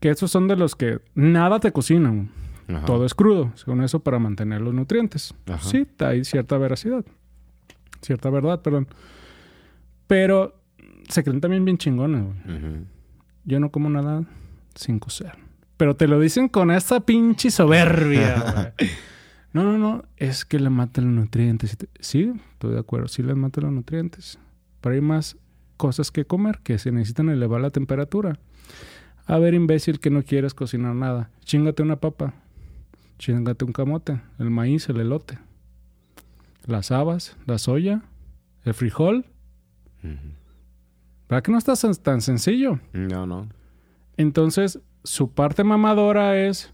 Que 0.00 0.10
esos 0.10 0.30
son 0.30 0.48
de 0.48 0.56
los 0.56 0.74
que 0.74 1.00
nada 1.14 1.60
te 1.60 1.72
cocinan. 1.72 2.30
Ajá. 2.68 2.84
Todo 2.86 3.04
es 3.04 3.14
crudo, 3.14 3.52
según 3.54 3.82
eso, 3.82 4.00
para 4.00 4.18
mantener 4.18 4.60
los 4.60 4.74
nutrientes. 4.74 5.34
Ajá. 5.46 5.68
Sí, 5.68 5.86
hay 5.98 6.24
cierta 6.24 6.58
veracidad. 6.58 7.04
Cierta 8.00 8.30
verdad, 8.30 8.62
perdón. 8.62 8.88
Pero 10.06 10.60
se 11.08 11.22
creen 11.22 11.40
también 11.40 11.64
bien 11.64 11.78
chingones, 11.78 12.24
güey. 12.24 12.86
Yo 13.44 13.60
no 13.60 13.70
como 13.70 13.90
nada 13.90 14.24
sin 14.74 14.98
cocer. 14.98 15.32
Pero 15.76 15.96
te 15.96 16.06
lo 16.06 16.20
dicen 16.20 16.48
con 16.48 16.70
esa 16.70 17.00
pinche 17.00 17.50
soberbia, 17.50 18.72
güey. 18.78 18.90
No, 19.52 19.64
no, 19.64 19.76
no. 19.78 20.04
Es 20.16 20.44
que 20.44 20.58
le 20.58 20.70
matan 20.70 21.06
los 21.06 21.24
nutrientes. 21.24 21.76
Sí, 22.00 22.32
estoy 22.52 22.72
de 22.74 22.80
acuerdo. 22.80 23.08
Sí 23.08 23.22
les 23.22 23.36
matan 23.36 23.64
los 23.64 23.72
nutrientes. 23.72 24.38
Pero 24.80 24.94
hay 24.94 25.00
más 25.00 25.36
cosas 25.76 26.10
que 26.10 26.24
comer 26.24 26.60
que 26.62 26.78
se 26.78 26.92
necesitan 26.92 27.28
elevar 27.28 27.60
la 27.60 27.70
temperatura. 27.70 28.38
A 29.26 29.38
ver, 29.38 29.54
imbécil, 29.54 30.00
que 30.00 30.10
no 30.10 30.22
quieres 30.22 30.54
cocinar 30.54 30.94
nada. 30.94 31.30
Chíngate 31.44 31.82
una 31.82 31.96
papa. 31.96 32.34
Chíngate 33.18 33.64
un 33.64 33.72
camote. 33.72 34.20
El 34.38 34.50
maíz, 34.50 34.88
el 34.88 35.00
elote. 35.00 35.38
Las 36.66 36.90
habas, 36.90 37.36
la 37.46 37.58
soya, 37.58 38.02
el 38.64 38.74
frijol. 38.74 39.26
Ujú. 40.04 40.16
¿Verdad 41.28 41.42
que 41.42 41.52
no 41.52 41.58
está 41.58 41.74
tan- 42.02 42.20
sencillo? 42.20 42.78
No, 42.92 43.26
no. 43.26 43.48
Entonces, 44.16 44.78
su 45.04 45.30
parte 45.30 45.64
mamadora 45.64 46.36
es, 46.38 46.72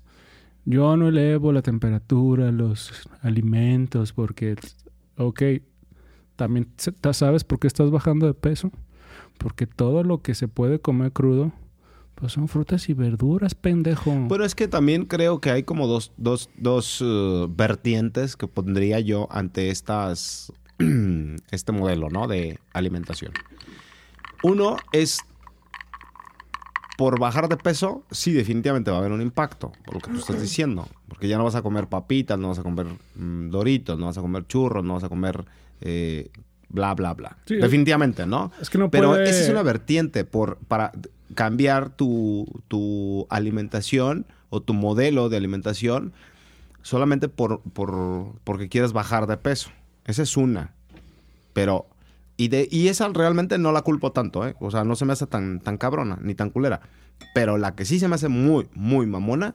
yo 0.65 0.97
no 0.97 1.09
elevo 1.09 1.53
la 1.53 1.63
temperatura, 1.63 2.51
los 2.51 3.09
alimentos, 3.23 4.13
porque, 4.13 4.57
ok, 5.17 5.43
también 6.37 6.69
sabes 7.13 7.45
por 7.45 7.59
qué 7.59 7.67
estás 7.69 7.91
bajando 7.91 8.27
de 8.27 8.35
peso. 8.35 8.71
Porque 9.39 9.67
todo 9.67 10.03
lo 10.03 10.21
que 10.21 10.35
se 10.35 10.49
puede 10.49 10.81
comer 10.81 11.13
crudo, 11.13 11.53
pues 12.19 12.33
son 12.33 12.49
frutas 12.49 12.89
y 12.89 12.95
verduras, 12.95 13.55
pendejo. 13.55 14.27
Pero 14.29 14.45
es 14.45 14.55
que 14.55 14.67
también 14.67 15.05
creo 15.05 15.41
que 15.41 15.51
hay 15.51 15.63
como 15.63 15.87
dos, 15.87 16.13
dos, 16.17 16.51
dos 16.57 17.03
eh, 17.05 17.47
vertientes 17.51 18.37
que 18.37 18.49
pondría 18.49 18.99
yo 19.01 19.29
ante 19.31 19.71
estas, 19.71 20.53
este 21.51 21.73
modelo, 21.73 22.09
¿no? 22.11 22.27
De 22.27 22.59
alimentación. 22.73 23.33
Uno 24.43 24.77
es 24.93 25.21
por 26.97 27.21
bajar 27.21 27.49
de 27.49 27.57
peso, 27.57 28.03
sí, 28.11 28.33
definitivamente 28.33 28.91
va 28.91 28.97
a 28.97 29.01
haber 29.01 29.13
un 29.13 29.23
impacto, 29.23 29.71
por 29.85 29.95
lo 29.95 30.01
que 30.01 30.11
tú 30.11 30.19
estás 30.19 30.41
diciendo. 30.41 30.89
Porque 31.07 31.29
ya 31.29 31.39
no 31.39 31.45
vas 31.45 31.55
a 31.55 31.63
comer 31.63 31.87
papitas, 31.87 32.37
no 32.39 32.49
vas 32.49 32.59
a 32.59 32.65
comer 32.65 32.87
mm, 33.15 33.51
doritos, 33.51 33.97
no 33.97 34.07
vas 34.07 34.19
a 34.19 34.21
comer 34.21 34.47
churros, 34.49 34.85
no 34.85 34.95
vas 34.95 35.05
a 35.05 35.09
comer 35.09 35.45
eh, 35.81 36.31
bla, 36.69 36.95
bla, 36.95 37.15
bla. 37.15 37.37
Sí, 37.47 37.55
definitivamente, 37.55 38.27
¿no? 38.27 38.51
es 38.61 38.69
que 38.71 38.79
no 38.79 38.91
Pero 38.91 39.11
puede... 39.11 39.31
esa 39.31 39.41
es 39.41 39.49
una 39.49 39.63
vertiente 39.63 40.25
por, 40.25 40.59
para 40.67 40.91
cambiar 41.35 41.91
tu, 41.91 42.47
tu 42.69 43.27
alimentación 43.31 44.27
o 44.51 44.61
tu 44.61 44.75
modelo 44.75 45.29
de 45.29 45.37
alimentación 45.37 46.13
solamente 46.83 47.29
por, 47.29 47.61
por, 47.61 48.33
porque 48.45 48.69
quieres 48.69 48.93
bajar 48.93 49.27
de 49.27 49.37
peso. 49.37 49.71
Esa 50.05 50.23
es 50.23 50.37
una. 50.37 50.75
Pero, 51.53 51.87
y, 52.37 52.49
de, 52.49 52.69
y 52.71 52.89
esa 52.89 53.09
realmente 53.09 53.59
no 53.59 53.73
la 53.73 53.83
culpo 53.83 54.13
tanto, 54.13 54.47
¿eh? 54.47 54.57
O 54.61 54.71
sea, 54.71 54.85
no 54.85 54.97
se 54.97 55.05
me 55.05 55.13
hace 55.13 55.27
tan, 55.27 55.61
tan 55.61 55.77
cabrona 55.77 56.19
ni 56.23 56.35
tan 56.35 56.51
culera. 56.51 56.81
Pero 57.35 57.59
la 57.59 57.75
que 57.75 57.85
sí 57.85 57.99
se 57.99 58.09
me 58.09 58.15
hace 58.15 58.29
muy, 58.29 58.69
muy 58.75 59.07
mamona 59.07 59.55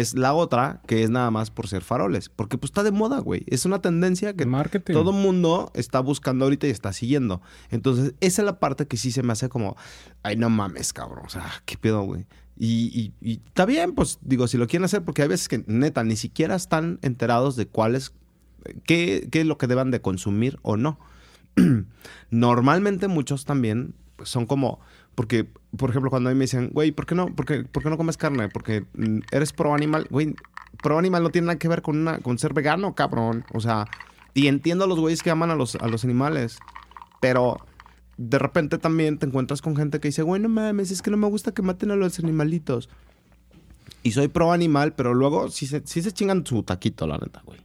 es 0.00 0.14
la 0.14 0.34
otra, 0.34 0.80
que 0.86 1.02
es 1.02 1.10
nada 1.10 1.30
más 1.30 1.50
por 1.50 1.68
ser 1.68 1.82
faroles. 1.82 2.28
Porque 2.28 2.58
pues 2.58 2.70
está 2.70 2.82
de 2.82 2.90
moda, 2.92 3.18
güey. 3.20 3.44
Es 3.46 3.64
una 3.66 3.80
tendencia 3.80 4.34
que 4.34 4.46
marketing. 4.46 4.92
todo 4.94 5.12
mundo 5.12 5.70
está 5.74 6.00
buscando 6.00 6.44
ahorita 6.44 6.66
y 6.66 6.70
está 6.70 6.92
siguiendo. 6.92 7.40
Entonces, 7.70 8.14
esa 8.20 8.42
es 8.42 8.46
la 8.46 8.58
parte 8.58 8.86
que 8.86 8.96
sí 8.96 9.10
se 9.12 9.22
me 9.22 9.32
hace 9.32 9.48
como, 9.48 9.76
ay, 10.22 10.36
no 10.36 10.50
mames, 10.50 10.92
cabrón. 10.92 11.24
O 11.26 11.28
sea, 11.28 11.44
¿qué 11.64 11.76
pedo, 11.76 12.02
güey? 12.02 12.26
Y, 12.58 12.86
y- 12.98 13.12
y 13.20 13.40
está 13.46 13.66
bien, 13.66 13.92
pues 13.94 14.18
digo, 14.22 14.48
si 14.48 14.56
lo 14.56 14.66
quieren 14.66 14.84
hacer, 14.84 15.04
porque 15.04 15.22
hay 15.22 15.28
veces 15.28 15.48
que 15.48 15.62
neta 15.66 16.02
ni 16.04 16.16
siquiera 16.16 16.54
están 16.54 16.98
enterados 17.02 17.54
de 17.56 17.66
cuáles, 17.66 18.12
qué, 18.86 19.28
qué 19.30 19.40
es 19.42 19.46
lo 19.46 19.58
que 19.58 19.66
deban 19.66 19.90
de 19.90 20.00
consumir 20.00 20.58
o 20.62 20.76
no. 20.78 20.98
Normalmente 22.30 23.08
muchos 23.08 23.44
también 23.44 23.94
pues, 24.16 24.28
son 24.28 24.46
como, 24.46 24.80
porque, 25.16 25.48
por 25.76 25.90
ejemplo, 25.90 26.10
cuando 26.10 26.30
a 26.30 26.32
mí 26.32 26.38
me 26.38 26.44
dicen, 26.44 26.70
güey, 26.72 26.92
¿por 26.92 27.06
qué 27.06 27.14
no, 27.16 27.34
por 27.34 27.44
qué, 27.46 27.64
por 27.64 27.82
qué 27.82 27.90
no 27.90 27.96
comes 27.96 28.16
carne? 28.16 28.48
Porque 28.48 28.84
eres 29.32 29.52
pro 29.52 29.74
animal, 29.74 30.06
güey, 30.10 30.36
pro 30.82 30.98
animal 30.98 31.24
no 31.24 31.30
tiene 31.30 31.46
nada 31.46 31.58
que 31.58 31.66
ver 31.68 31.82
con, 31.82 31.96
una, 31.98 32.18
con 32.20 32.38
ser 32.38 32.52
vegano, 32.54 32.94
cabrón. 32.94 33.44
O 33.52 33.60
sea, 33.60 33.86
y 34.34 34.46
entiendo 34.46 34.84
a 34.84 34.86
los 34.86 35.00
güeyes 35.00 35.22
que 35.24 35.30
aman 35.30 35.50
a 35.50 35.56
los, 35.56 35.74
a 35.76 35.88
los 35.88 36.04
animales, 36.04 36.58
pero 37.20 37.56
de 38.18 38.38
repente 38.38 38.78
también 38.78 39.18
te 39.18 39.26
encuentras 39.26 39.60
con 39.62 39.74
gente 39.76 39.98
que 40.00 40.08
dice, 40.08 40.22
güey, 40.22 40.40
no 40.40 40.48
mames, 40.48 40.90
es 40.90 41.02
que 41.02 41.10
no 41.10 41.16
me 41.16 41.26
gusta 41.28 41.52
que 41.52 41.62
maten 41.62 41.90
a 41.90 41.96
los 41.96 42.18
animalitos. 42.18 42.88
Y 44.02 44.12
soy 44.12 44.28
pro 44.28 44.52
animal, 44.52 44.94
pero 44.94 45.14
luego 45.14 45.48
sí 45.50 45.66
se, 45.66 45.82
sí 45.86 46.00
se 46.02 46.12
chingan 46.12 46.46
su 46.46 46.62
taquito, 46.62 47.06
la 47.06 47.18
neta, 47.18 47.42
güey. 47.44 47.58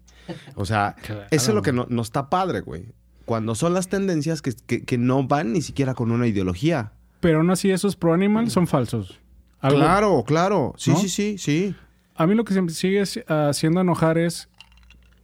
O 0.55 0.65
sea, 0.65 0.95
Claro. 1.03 1.23
eso 1.31 1.51
es 1.51 1.55
lo 1.55 1.61
que 1.61 1.71
no, 1.73 1.85
no 1.89 2.01
está 2.01 2.29
padre, 2.29 2.61
güey. 2.61 2.85
Cuando 3.25 3.53
son 3.55 3.73
las 3.73 3.89
tendencias 3.89 4.41
que, 4.41 4.53
que- 4.53 4.83
que 4.83 4.97
no 4.97 5.27
van 5.27 5.53
ni 5.53 5.61
siquiera 5.61 5.93
con 5.93 6.11
una 6.11 6.27
ideología. 6.27 6.93
Pero 7.21 7.37
aún 7.37 7.49
así 7.49 7.71
esos 7.71 7.95
pro 7.95 8.13
animal 8.13 8.49
son 8.51 8.67
falsos. 8.67 9.17
Algo- 9.61 9.77
Claro, 9.79 10.23
claro. 10.27 10.73
Sí, 10.77 10.91
¿No? 10.91 10.97
sí, 10.97 11.07
sí, 11.07 11.37
sí. 11.37 11.75
A 12.15 12.27
mí 12.27 12.35
lo 12.35 12.43
que 12.43 12.53
se 12.53 12.61
me 12.61 12.69
sigue 12.71 13.05
si- 13.05 13.21
haciendo 13.27 13.79
enojar 13.81 14.17
es 14.17 14.49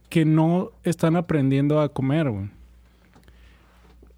que 0.08 0.24
no 0.24 0.70
están 0.84 1.16
aprendiendo 1.16 1.80
a 1.80 1.92
comer, 1.92 2.30
güey. 2.30 2.48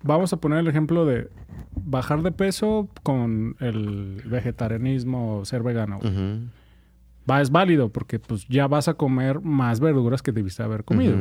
Vamos 0.03 0.33
a 0.33 0.37
poner 0.39 0.59
el 0.61 0.69
ejemplo 0.69 1.05
de 1.05 1.29
bajar 1.75 2.23
de 2.23 2.33
peso 2.33 2.89
con 3.03 3.57
el 3.61 4.23
vegetarianismo 4.25 5.39
o 5.39 5.45
ser 5.45 5.63
vegano. 5.63 5.99
güey. 6.01 6.41
Va, 7.31 7.41
es 7.43 7.51
válido 7.51 7.91
porque 7.91 8.19
pues 8.19 8.47
ya 8.49 8.67
vas 8.67 8.89
a 8.89 8.95
comer 8.95 9.41
más 9.41 9.79
verduras 9.81 10.23
que 10.23 10.33
debiste 10.33 10.63
haber 10.63 10.85
comido. 10.85 11.17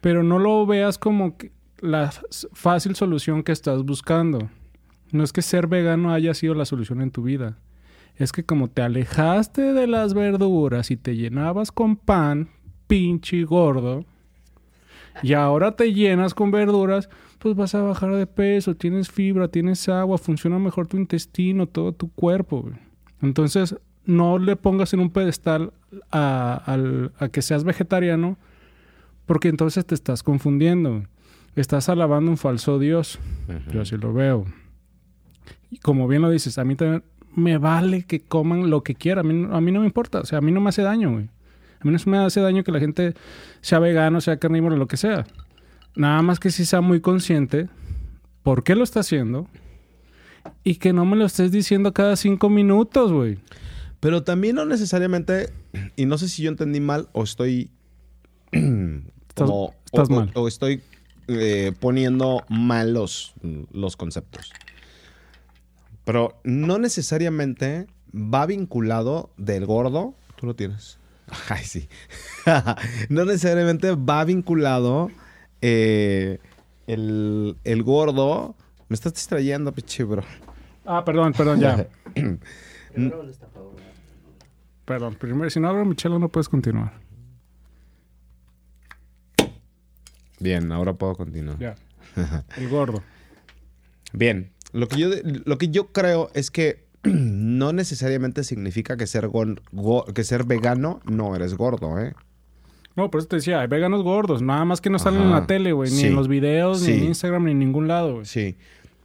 Pero 0.00 0.22
no 0.22 0.38
lo 0.38 0.66
veas 0.66 0.98
como 0.98 1.36
la 1.80 2.12
fácil 2.52 2.94
solución 2.96 3.42
que 3.42 3.52
estás 3.52 3.82
buscando. 3.84 4.48
No 5.14 5.22
es 5.24 5.32
que 5.32 5.42
ser 5.42 5.66
vegano 5.68 6.12
haya 6.12 6.34
sido 6.34 6.54
la 6.54 6.64
solución 6.64 7.00
en 7.00 7.10
tu 7.10 7.22
vida. 7.22 7.56
Es 8.16 8.32
que 8.32 8.44
como 8.44 8.68
te 8.68 8.82
alejaste 8.82 9.72
de 9.72 9.86
las 9.86 10.12
verduras 10.14 10.90
y 10.90 10.96
te 10.96 11.16
llenabas 11.16 11.72
con 11.72 11.96
pan, 11.96 12.48
pinche 12.86 13.44
gordo, 13.44 14.04
y 15.22 15.32
ahora 15.34 15.76
te 15.76 15.92
llenas 15.92 16.34
con 16.34 16.50
verduras, 16.50 17.08
pues 17.38 17.54
vas 17.54 17.74
a 17.74 17.82
bajar 17.82 18.14
de 18.16 18.26
peso, 18.26 18.74
tienes 18.74 19.10
fibra, 19.10 19.48
tienes 19.48 19.88
agua, 19.88 20.18
funciona 20.18 20.58
mejor 20.58 20.86
tu 20.88 20.96
intestino, 20.96 21.66
todo 21.66 21.92
tu 21.92 22.10
cuerpo. 22.10 22.62
güey. 22.62 22.74
Entonces, 23.22 23.76
no 24.06 24.38
le 24.38 24.56
pongas 24.56 24.92
en 24.92 25.00
un 25.00 25.10
pedestal 25.10 25.72
a, 26.10 26.60
al- 26.66 27.12
a 27.18 27.28
que 27.28 27.42
seas 27.42 27.62
vegetariano, 27.64 28.36
porque 29.26 29.48
entonces 29.48 29.86
te 29.86 29.94
estás 29.94 30.22
confundiendo. 30.22 31.04
Estás 31.54 31.88
alabando 31.88 32.30
un 32.32 32.36
falso 32.36 32.78
Dios. 32.80 33.18
Yo 33.72 33.82
así 33.82 33.96
lo 33.96 34.12
veo. 34.12 34.44
Y 35.70 35.78
como 35.78 36.06
bien 36.08 36.22
lo 36.22 36.30
dices, 36.30 36.58
a 36.58 36.64
mí 36.64 36.76
también 36.76 37.02
me 37.34 37.58
vale 37.58 38.04
que 38.04 38.20
coman 38.20 38.70
lo 38.70 38.82
que 38.82 38.94
quieran. 38.94 39.26
A 39.26 39.28
mí, 39.28 39.34
no- 39.34 39.56
a 39.56 39.60
mí 39.60 39.72
no 39.72 39.80
me 39.80 39.86
importa. 39.86 40.20
O 40.20 40.24
sea, 40.26 40.38
a 40.38 40.40
mí 40.40 40.52
no 40.52 40.60
me 40.60 40.68
hace 40.68 40.82
daño, 40.82 41.12
güey. 41.12 41.24
A 41.80 41.84
mí 41.86 41.92
no 41.92 41.98
me 42.10 42.18
hace 42.18 42.40
daño 42.40 42.64
que 42.64 42.72
la 42.72 42.80
gente 42.80 43.14
sea 43.60 43.78
vegano, 43.78 44.20
sea 44.20 44.38
carnívoro, 44.38 44.76
lo 44.76 44.86
que 44.86 44.96
sea. 44.96 45.26
Nada 45.96 46.22
más 46.22 46.40
que 46.40 46.50
sí 46.50 46.64
sea 46.64 46.80
muy 46.80 47.00
consciente 47.00 47.68
por 48.42 48.62
qué 48.64 48.74
lo 48.74 48.84
está 48.84 49.00
haciendo 49.00 49.48
y 50.62 50.76
que 50.76 50.92
no 50.92 51.04
me 51.04 51.16
lo 51.16 51.24
estés 51.26 51.52
diciendo 51.52 51.92
cada 51.92 52.16
cinco 52.16 52.48
minutos, 52.50 53.12
güey. 53.12 53.38
Pero 54.00 54.22
también 54.22 54.56
no 54.56 54.64
necesariamente, 54.66 55.50
y 55.96 56.06
no 56.06 56.18
sé 56.18 56.28
si 56.28 56.42
yo 56.42 56.50
entendí 56.50 56.80
mal 56.80 57.08
o 57.12 57.22
estoy 57.22 57.70
como- 58.52 59.74
estás 59.86 60.08
o, 60.08 60.12
o- 60.12 60.16
mal. 60.16 60.30
o 60.34 60.48
estoy 60.48 60.82
eh, 61.28 61.72
poniendo 61.80 62.44
mal 62.48 62.92
los, 62.94 63.34
los 63.72 63.96
conceptos. 63.96 64.52
Pero 66.04 66.38
no 66.44 66.78
necesariamente 66.78 67.86
va 68.14 68.46
vinculado 68.46 69.30
del 69.36 69.66
gordo. 69.66 70.14
Tú 70.36 70.46
lo 70.46 70.54
tienes. 70.54 70.98
Ay, 71.48 71.64
sí. 71.64 71.88
no 73.08 73.24
necesariamente 73.24 73.94
va 73.94 74.24
vinculado 74.24 75.10
eh, 75.60 76.38
el, 76.86 77.56
el 77.64 77.82
gordo. 77.82 78.54
Me 78.88 78.94
estás 78.94 79.14
distrayendo, 79.14 79.72
piche, 79.72 80.04
bro. 80.04 80.22
Ah, 80.84 81.04
perdón, 81.04 81.32
perdón, 81.32 81.60
ya. 81.60 81.88
perdón, 84.84 85.14
primero, 85.14 85.48
si 85.48 85.58
no 85.58 85.68
abro 85.68 85.84
mi 85.86 85.96
no 85.96 86.28
puedes 86.28 86.48
continuar. 86.48 86.92
Bien, 90.38 90.70
ahora 90.72 90.92
puedo 90.92 91.14
continuar. 91.14 91.58
Ya. 91.58 91.74
El 92.56 92.68
gordo. 92.68 93.02
Bien, 94.12 94.52
lo 94.74 94.88
que 94.88 94.98
yo, 94.98 95.08
lo 95.46 95.56
que 95.58 95.68
yo 95.68 95.86
creo 95.92 96.30
es 96.34 96.50
que 96.50 96.84
no 97.04 97.72
necesariamente 97.72 98.44
significa 98.44 98.96
que 98.96 99.06
ser, 99.06 99.28
go- 99.28 100.04
que 100.14 100.24
ser 100.24 100.44
vegano 100.44 101.00
no 101.06 101.34
eres 101.34 101.54
gordo, 101.54 101.98
¿eh? 102.00 102.12
No, 102.96 103.10
por 103.10 103.18
eso 103.20 103.28
te 103.28 103.36
decía, 103.36 103.60
hay 103.60 103.66
veganos 103.66 104.02
gordos, 104.04 104.40
nada 104.42 104.64
más 104.64 104.80
que 104.80 104.88
no 104.90 104.98
salen 105.00 105.22
en 105.22 105.30
la 105.32 105.46
tele, 105.46 105.72
güey, 105.72 105.90
ni 105.90 105.96
Sí. 105.98 106.06
en 106.06 106.14
los 106.14 106.28
videos, 106.28 106.82
ni 106.82 106.92
en 106.92 107.04
Instagram, 107.04 107.44
ni 107.46 107.50
en 107.52 107.58
ningún 107.58 107.88
lado, 107.88 108.14
güey. 108.14 108.24
Sí. 108.26 108.56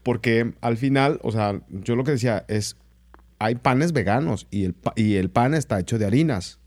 Porque 0.04 0.54
al 0.62 0.78
final, 0.78 1.20
o 1.24 1.32
sea, 1.32 1.60
yo 1.70 1.96
lo 1.96 2.04
que 2.04 2.12
decía 2.12 2.46
es, 2.48 2.76
hay 3.40 3.56
panes 3.56 3.92
veganos 3.92 4.46
y 4.52 4.66
el, 4.66 4.76
y 4.96 5.16
el 5.16 5.30
pan 5.32 5.54
está 5.56 5.80
hecho 5.80 5.98
de 5.98 6.06
harinas. 6.06 6.60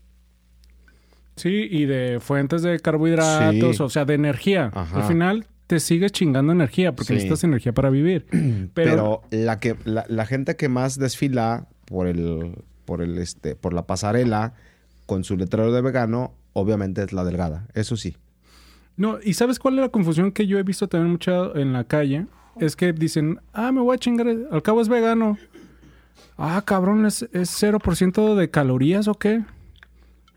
Sí, 1.35 1.67
y 1.71 1.85
de 1.85 2.19
fuentes 2.19 2.61
de 2.61 2.79
carbohidratos, 2.79 3.77
Sí. 3.77 3.81
o 3.83 3.89
sea, 3.89 4.05
de 4.05 4.13
energía. 4.15 4.69
Ajá. 4.73 4.97
Al 4.97 5.03
final 5.07 5.45
te 5.67 5.79
sigues 5.79 6.11
chingando 6.11 6.51
energía 6.51 6.93
porque 6.93 7.07
Sí. 7.07 7.13
necesitas 7.13 7.43
energía 7.43 7.73
para 7.73 7.89
vivir. 7.89 8.25
Pero, 8.73 9.21
la, 9.31 9.59
que, 9.59 9.75
la, 9.85 10.05
la 10.07 10.25
gente 10.25 10.55
que 10.55 10.69
más 10.69 10.97
desfila 10.99 11.67
por 11.85 12.07
el, 12.07 12.55
por 12.85 13.01
el, 13.01 13.17
este, 13.17 13.55
por 13.55 13.73
la 13.73 13.85
pasarela 13.87 14.53
con 15.05 15.23
su 15.23 15.35
letrero 15.37 15.71
de 15.71 15.81
vegano, 15.81 16.33
obviamente 16.53 17.03
es 17.03 17.13
la 17.13 17.23
delgada. 17.23 17.67
Eso 17.73 17.97
sí. 17.97 18.15
No, 18.95 19.17
¿y 19.23 19.33
sabes 19.33 19.57
cuál 19.59 19.75
es 19.75 19.81
la 19.81 19.89
confusión 19.89 20.31
que 20.31 20.45
yo 20.47 20.59
he 20.59 20.63
visto 20.63 20.87
también 20.87 21.11
mucha 21.11 21.47
en 21.55 21.73
la 21.73 21.83
calle? 21.85 22.27
Es 22.59 22.75
que 22.75 22.93
dicen, 22.93 23.39
ah, 23.51 23.71
me 23.71 23.81
voy 23.81 23.95
a 23.95 23.97
chingar, 23.99 24.27
al 24.51 24.61
cabo 24.61 24.81
es 24.81 24.87
vegano. 24.87 25.37
Ah, 26.37 26.61
cabrón, 26.65 27.05
¿es, 27.05 27.23
es 27.33 27.49
0% 27.61 28.35
de 28.35 28.49
calorías 28.51 29.07
o 29.07 29.15
qué? 29.15 29.43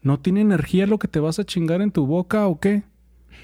¿No 0.02 0.18
tiene 0.18 0.40
energía 0.40 0.86
lo 0.86 0.98
que 0.98 1.08
te 1.08 1.20
vas 1.20 1.38
a 1.38 1.44
chingar 1.44 1.82
en 1.82 1.90
tu 1.90 2.06
boca 2.06 2.46
o 2.46 2.58
qué? 2.58 2.82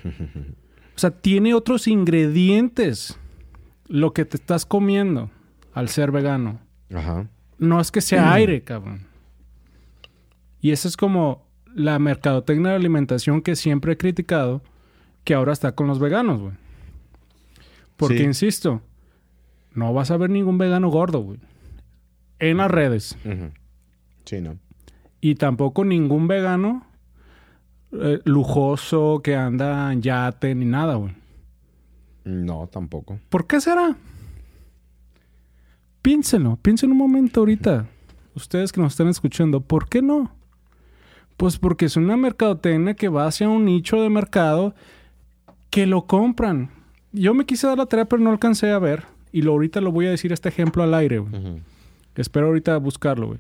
O 0.95 0.99
sea, 0.99 1.11
tiene 1.11 1.55
otros 1.55 1.87
ingredientes 1.89 3.19
lo 3.89 4.13
que 4.13 4.25
te 4.25 4.37
estás 4.37 4.67
comiendo 4.67 5.31
al 5.73 5.89
ser 5.89 6.11
vegano. 6.13 6.61
Ajá. 6.95 7.29
No 7.59 7.81
es 7.81 7.91
que 7.91 8.01
sea 8.01 8.33
aire, 8.33 8.63
cabrón. 8.63 9.07
Y 10.61 10.71
esa 10.73 10.89
es 10.89 10.97
como 10.97 11.47
la 11.75 11.99
mercadotecnia 11.99 12.71
de 12.71 12.77
alimentación 12.77 13.41
que 13.43 13.57
siempre 13.57 13.93
he 13.93 13.97
criticado, 13.97 14.63
que 15.25 15.35
ahora 15.35 15.53
está 15.53 15.73
con 15.75 15.87
los 15.87 15.99
veganos, 15.99 16.41
güey. 16.41 16.55
Porque, 17.97 18.19
Sí. 18.19 18.25
insisto, 18.25 18.83
no 19.75 19.93
vas 19.95 20.11
a 20.11 20.17
ver 20.17 20.31
ningún 20.31 20.59
vegano 20.59 20.89
gordo, 20.91 21.21
güey. 21.21 21.39
En 22.39 22.59
las 22.59 22.71
redes. 22.71 23.17
Sí, 24.25 24.41
¿no? 24.41 24.59
Y 25.21 25.37
tampoco 25.37 25.85
ningún 25.85 26.27
vegano 26.29 26.85
eh, 27.93 28.21
lujoso 28.25 29.21
que 29.23 29.37
anda 29.37 29.93
en 29.93 30.03
yate 30.03 30.55
ni 30.55 30.65
nada, 30.65 30.95
güey. 30.95 31.15
No, 32.25 32.69
tampoco. 32.69 33.19
¿Por 33.29 33.47
qué 33.47 33.61
será? 33.61 33.97
Piénsenlo, 36.01 36.57
piensen 36.63 36.91
un 36.91 36.97
momento 36.97 37.41
ahorita. 37.41 37.87
Ustedes 38.35 38.73
que 38.73 38.81
nos 38.81 38.93
están 38.93 39.09
escuchando, 39.09 39.61
¿por 39.61 39.89
qué 39.89 40.03
no? 40.03 40.33
Pues 41.37 41.59
porque 41.59 41.85
es 41.85 41.97
una 41.97 42.17
mercadotecnia 42.17 42.95
que 42.95 43.09
va 43.09 43.27
hacia 43.27 43.49
un 43.49 43.65
nicho 43.65 44.01
de 44.01 44.09
mercado 44.09 44.75
que 45.71 45.87
lo 45.87 46.07
compran. 46.07 46.71
Yo 47.13 47.35
me 47.35 47.45
quise 47.45 47.67
dar 47.67 47.79
la 47.79 47.87
tarea, 47.87 48.07
pero 48.07 48.23
no 48.23 48.31
alcancé 48.31 48.71
a 48.71 48.79
ver. 48.79 49.05
Y 49.33 49.43
lo, 49.43 49.53
ahorita 49.53 49.81
lo 49.81 49.93
voy 49.93 50.07
a 50.07 50.11
decir 50.11 50.33
este 50.33 50.49
ejemplo 50.49 50.83
al 50.83 50.95
aire, 50.95 51.19
güey. 51.19 51.63
Espero 52.17 52.49
ahorita 52.49 52.77
buscarlo, 52.79 53.29
güey. 53.29 53.39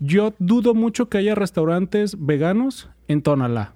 Yo 0.00 0.34
dudo 0.38 0.74
mucho 0.74 1.08
que 1.08 1.18
haya 1.18 1.34
restaurantes 1.34 2.16
veganos 2.24 2.88
en 3.08 3.22
Tonalá. 3.22 3.74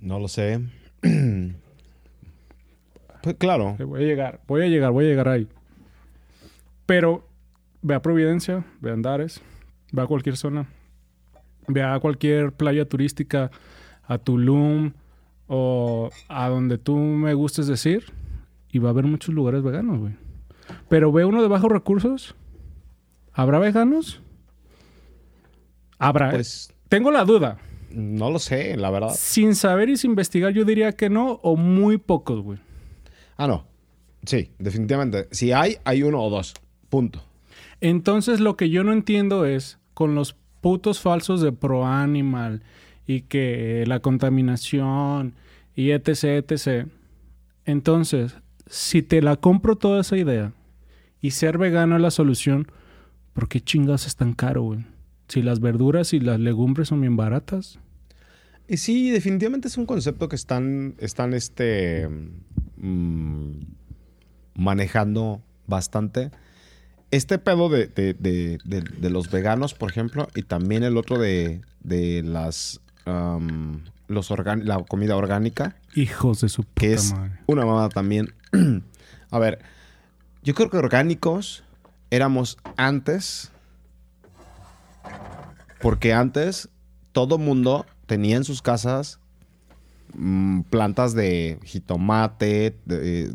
No 0.00 0.18
lo 0.18 0.28
sé. 0.28 0.60
pues 3.22 3.36
claro. 3.38 3.76
Voy 3.78 4.04
a 4.04 4.06
llegar, 4.06 4.40
voy 4.46 4.62
a 4.62 4.66
llegar, 4.66 4.92
voy 4.92 5.06
a 5.06 5.08
llegar 5.08 5.28
ahí. 5.28 5.48
Pero 6.86 7.26
ve 7.82 7.94
a 7.94 8.02
Providencia, 8.02 8.64
ve 8.80 8.90
a 8.90 8.94
Andares, 8.94 9.40
ve 9.92 10.02
a 10.02 10.06
cualquier 10.06 10.36
zona. 10.36 10.68
Ve 11.66 11.82
a 11.82 11.98
cualquier 12.00 12.52
playa 12.52 12.88
turística, 12.88 13.50
a 14.04 14.18
Tulum 14.18 14.92
o 15.46 16.10
a 16.28 16.48
donde 16.48 16.78
tú 16.78 16.96
me 16.96 17.34
gustes 17.34 17.66
decir. 17.66 18.04
Y 18.70 18.78
va 18.78 18.88
a 18.88 18.92
haber 18.92 19.04
muchos 19.04 19.34
lugares 19.34 19.62
veganos, 19.62 19.98
güey. 19.98 20.14
Pero 20.88 21.12
ve 21.12 21.24
uno 21.24 21.42
de 21.42 21.48
bajos 21.48 21.70
recursos. 21.70 22.34
¿Habrá 23.32 23.58
veganos? 23.58 24.20
Habrá. 25.98 26.28
¿eh? 26.28 26.34
Pues 26.34 26.72
Tengo 26.88 27.10
la 27.10 27.24
duda. 27.24 27.58
No 27.90 28.30
lo 28.30 28.38
sé, 28.38 28.76
la 28.76 28.90
verdad. 28.90 29.14
Sin 29.16 29.54
saber 29.54 29.88
y 29.88 29.96
sin 29.96 30.10
investigar, 30.10 30.52
yo 30.52 30.64
diría 30.64 30.92
que 30.92 31.10
no, 31.10 31.40
o 31.42 31.56
muy 31.56 31.98
pocos, 31.98 32.42
güey. 32.42 32.58
Ah, 33.36 33.46
no. 33.46 33.66
Sí, 34.24 34.50
definitivamente. 34.58 35.28
Si 35.30 35.52
hay, 35.52 35.76
hay 35.84 36.02
uno 36.02 36.22
o 36.22 36.30
dos. 36.30 36.54
Punto. 36.88 37.22
Entonces 37.80 38.40
lo 38.40 38.56
que 38.56 38.70
yo 38.70 38.84
no 38.84 38.92
entiendo 38.92 39.44
es 39.44 39.78
con 39.94 40.14
los 40.14 40.36
putos 40.60 41.00
falsos 41.00 41.40
de 41.40 41.52
Pro 41.52 41.86
Animal 41.86 42.62
y 43.06 43.22
que 43.22 43.84
la 43.86 44.00
contaminación 44.00 45.34
y 45.74 45.92
etc, 45.92 46.44
etc. 46.48 46.88
Entonces, 47.64 48.36
si 48.66 49.02
te 49.02 49.22
la 49.22 49.36
compro 49.36 49.76
toda 49.76 50.00
esa 50.00 50.16
idea 50.16 50.52
y 51.20 51.30
ser 51.30 51.58
vegano 51.58 51.96
es 51.96 52.02
la 52.02 52.10
solución, 52.10 52.70
¿por 53.32 53.48
qué 53.48 53.60
chingas 53.60 54.06
es 54.06 54.16
tan 54.16 54.34
caro, 54.34 54.62
güey? 54.62 54.84
Si 55.28 55.42
las 55.42 55.60
verduras 55.60 56.12
y 56.14 56.20
las 56.20 56.40
legumbres 56.40 56.88
son 56.88 57.00
bien 57.02 57.16
baratas. 57.16 57.78
Y 58.66 58.78
sí, 58.78 59.10
definitivamente 59.10 59.68
es 59.68 59.76
un 59.78 59.86
concepto 59.86 60.28
que 60.28 60.36
están, 60.36 60.94
están 60.98 61.32
este, 61.34 62.08
mm, 62.76 63.52
manejando 64.54 65.42
bastante. 65.66 66.30
Este 67.10 67.38
pedo 67.38 67.68
de, 67.70 67.86
de- 67.86 68.14
de- 68.14 69.10
los 69.10 69.30
veganos, 69.30 69.72
por 69.74 69.90
ejemplo, 69.90 70.28
y 70.34 70.42
también 70.42 70.82
el 70.82 70.96
otro 70.98 71.18
de, 71.18 71.62
de 71.80 72.22
las 72.22 72.80
los 74.08 74.30
la 74.64 74.84
comida 74.84 75.16
orgánica, 75.16 75.76
Hijos 75.94 76.42
de 76.42 76.50
su 76.50 76.62
puta 76.62 76.72
que 76.80 76.92
es 76.92 77.12
madre. 77.14 77.38
una 77.46 77.64
mamada 77.64 77.88
también. 77.88 78.34
A 79.30 79.38
ver, 79.38 79.60
yo 80.42 80.54
creo 80.54 80.68
que 80.68 80.76
orgánicos 80.76 81.64
éramos 82.10 82.58
antes, 82.76 83.50
porque 85.80 86.12
antes 86.12 86.68
todo 87.12 87.38
mundo 87.38 87.86
tenía 88.06 88.36
en 88.36 88.44
sus 88.44 88.62
casas 88.62 89.20
mm, 90.14 90.62
plantas 90.62 91.14
de 91.14 91.58
jitomate, 91.64 92.76
de, 92.84 93.32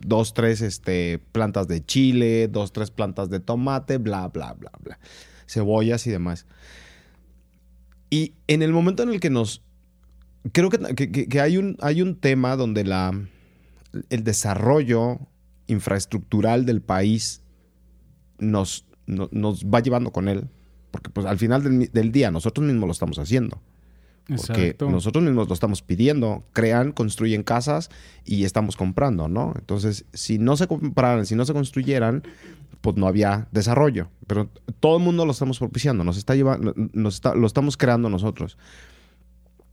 dos, 0.00 0.34
tres 0.34 0.60
este, 0.60 1.18
plantas 1.32 1.68
de 1.68 1.84
chile, 1.84 2.48
dos, 2.48 2.72
tres 2.72 2.90
plantas 2.90 3.30
de 3.30 3.40
tomate, 3.40 3.98
bla, 3.98 4.28
bla, 4.28 4.52
bla, 4.54 4.70
bla. 4.82 4.98
Cebollas 5.46 6.06
y 6.06 6.10
demás. 6.10 6.46
Y 8.10 8.34
en 8.46 8.62
el 8.62 8.72
momento 8.72 9.02
en 9.02 9.10
el 9.10 9.20
que 9.20 9.30
nos... 9.30 9.62
Creo 10.52 10.70
que, 10.70 11.26
que- 11.28 11.40
hay, 11.40 11.56
un, 11.56 11.76
hay 11.80 12.02
un 12.02 12.14
tema 12.14 12.54
donde 12.56 12.84
la, 12.84 13.12
el 14.10 14.22
desarrollo 14.22 15.18
infraestructural 15.66 16.66
del 16.66 16.80
país 16.82 17.42
nos, 18.38 18.84
no- 19.06 19.28
nos 19.32 19.64
va 19.66 19.80
llevando 19.80 20.12
con 20.12 20.28
él. 20.28 20.48
Porque 20.96 21.10
pues 21.10 21.26
al 21.26 21.36
final 21.38 21.90
del, 21.92 22.10
día 22.10 22.30
nosotros 22.30 22.66
mismos 22.66 22.86
lo 22.86 22.92
estamos 22.92 23.18
haciendo. 23.18 23.60
Porque 24.26 24.68
Exacto. 24.68 24.90
nosotros 24.90 25.22
mismos 25.22 25.46
lo 25.46 25.52
estamos 25.52 25.82
pidiendo. 25.82 26.42
Crean, 26.54 26.92
construyen 26.92 27.42
casas 27.42 27.90
y 28.24 28.44
estamos 28.44 28.76
comprando, 28.78 29.28
¿no? 29.28 29.52
Entonces, 29.58 30.06
si 30.14 30.38
no 30.38 30.56
se 30.56 30.66
compraran, 30.66 31.26
si 31.26 31.34
no 31.34 31.44
se 31.44 31.52
construyeran, 31.52 32.22
pues 32.80 32.96
no 32.96 33.06
había 33.08 33.46
desarrollo. 33.52 34.08
Pero 34.26 34.48
todo 34.80 34.96
el 34.96 35.02
mundo 35.02 35.26
lo 35.26 35.32
estamos 35.32 35.58
propiciando, 35.58 36.02
nos 36.02 36.16
está 36.16 36.34
llevando, 36.34 36.72
nos 36.94 37.16
está- 37.16 37.34
lo 37.34 37.46
estamos 37.46 37.76
creando 37.76 38.08
nosotros. 38.08 38.56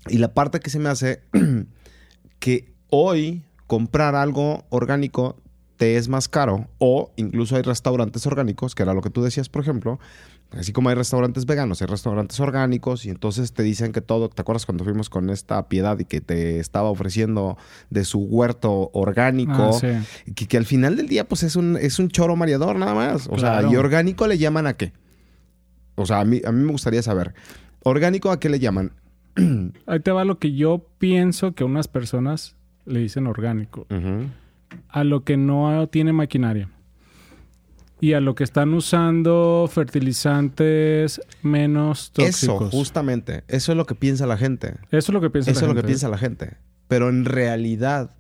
Y 0.10 0.18
la 0.18 0.34
parte 0.34 0.60
que 0.60 0.70
se 0.70 0.80
me 0.80 0.90
hace 0.90 1.22
que 2.40 2.74
hoy 2.90 3.44
comprar 3.66 4.14
algo 4.16 4.66
orgánico 4.70 5.38
te 5.78 5.98
es 5.98 6.08
más 6.08 6.28
caro 6.28 6.68
o 6.78 7.12
incluso 7.16 7.56
hay 7.56 7.62
restaurantes 7.62 8.26
orgánicos, 8.28 8.76
que 8.76 8.84
era 8.84 8.94
lo 8.94 9.02
que 9.02 9.10
tú 9.10 9.24
decías, 9.24 9.50
por 9.50 9.62
ejemplo, 9.62 10.00
así 10.52 10.72
como 10.72 10.90
hay 10.90 10.96
restaurantes 10.96 11.46
veganos, 11.46 11.82
hay 11.82 11.88
restaurantes 11.88 12.40
orgánicos 12.40 13.06
y 13.06 13.10
entonces 13.10 13.54
te 13.54 13.64
dicen 13.64 13.92
que 13.92 14.02
todo, 14.02 14.30
¿te 14.30 14.42
acuerdas 14.42 14.66
cuando 14.66 14.84
fuimos 14.84 15.10
con 15.10 15.30
esta 15.30 15.68
piedad 15.68 15.98
y 16.00 16.06
que 16.06 16.22
te 16.22 16.60
estaba 16.60 16.90
ofreciendo 16.90 17.58
de 17.90 18.06
su 18.06 18.20
huerto 18.20 18.92
orgánico? 18.94 19.72
Ah, 19.74 19.74
sí. 19.74 20.34
que, 20.34 20.48
que 20.48 20.58
al 20.58 20.66
final 20.66 20.96
del 20.96 21.08
día 21.08 21.28
pues 21.28 21.44
es 21.44 21.56
un, 21.56 21.78
es 21.78 22.00
un 22.00 22.10
choro 22.10 22.36
mareador 22.36 22.78
nada 22.78 22.94
más. 22.94 23.28
O 23.30 23.38
sea. 23.38 23.64
¿y 23.64 23.76
orgánico 23.76 24.28
le 24.28 24.38
llaman 24.38 24.68
a 24.68 24.74
qué? 24.74 24.94
O 25.96 26.06
sea, 26.06 26.20
a 26.20 26.26
mí, 26.26 26.42
a 26.46 26.52
mí 26.52 26.64
me 26.64 26.72
gustaría 26.72 27.02
saber. 27.02 27.34
¿Orgánico 27.84 28.32
a 28.32 28.40
qué 28.40 28.50
le 28.50 28.60
llaman? 28.60 28.94
Ahí 29.86 30.00
te 30.00 30.12
va 30.12 30.24
lo 30.26 30.40
que 30.40 30.54
yo 30.54 30.88
pienso 30.98 31.54
que 31.54 31.64
unas 31.64 31.88
personas 31.88 32.56
le 32.86 33.00
dicen 33.00 33.28
orgánico. 33.28 33.88
A 34.90 35.04
lo 35.04 35.24
que 35.24 35.38
no 35.38 35.88
tiene 35.88 36.14
maquinaria. 36.14 36.70
Y 38.00 38.14
a 38.14 38.20
lo 38.20 38.36
que 38.36 38.44
están 38.44 38.74
usando 38.74 39.70
fertilizantes 39.72 41.22
menos 41.42 42.12
Eso, 42.18 42.48
tóxicos. 42.58 42.70
justamente. 42.72 43.44
Eso 43.48 43.72
es 43.72 43.78
lo 43.78 43.86
que 43.86 43.96
piensa 43.96 44.26
la 44.28 44.38
gente. 44.38 44.76
Eso 44.92 45.12
es 45.12 45.14
lo 45.14 45.22
que 45.22 45.30
piensa 45.30 45.52
Eso 45.52 45.62
la 45.62 45.68
es 45.68 45.76
lo 45.76 45.82
que 45.82 45.86
piensa 45.88 46.10
la 46.10 46.18
gente. 46.18 46.58
Pero 46.88 47.10
en 47.10 47.24
realidad, 47.26 48.12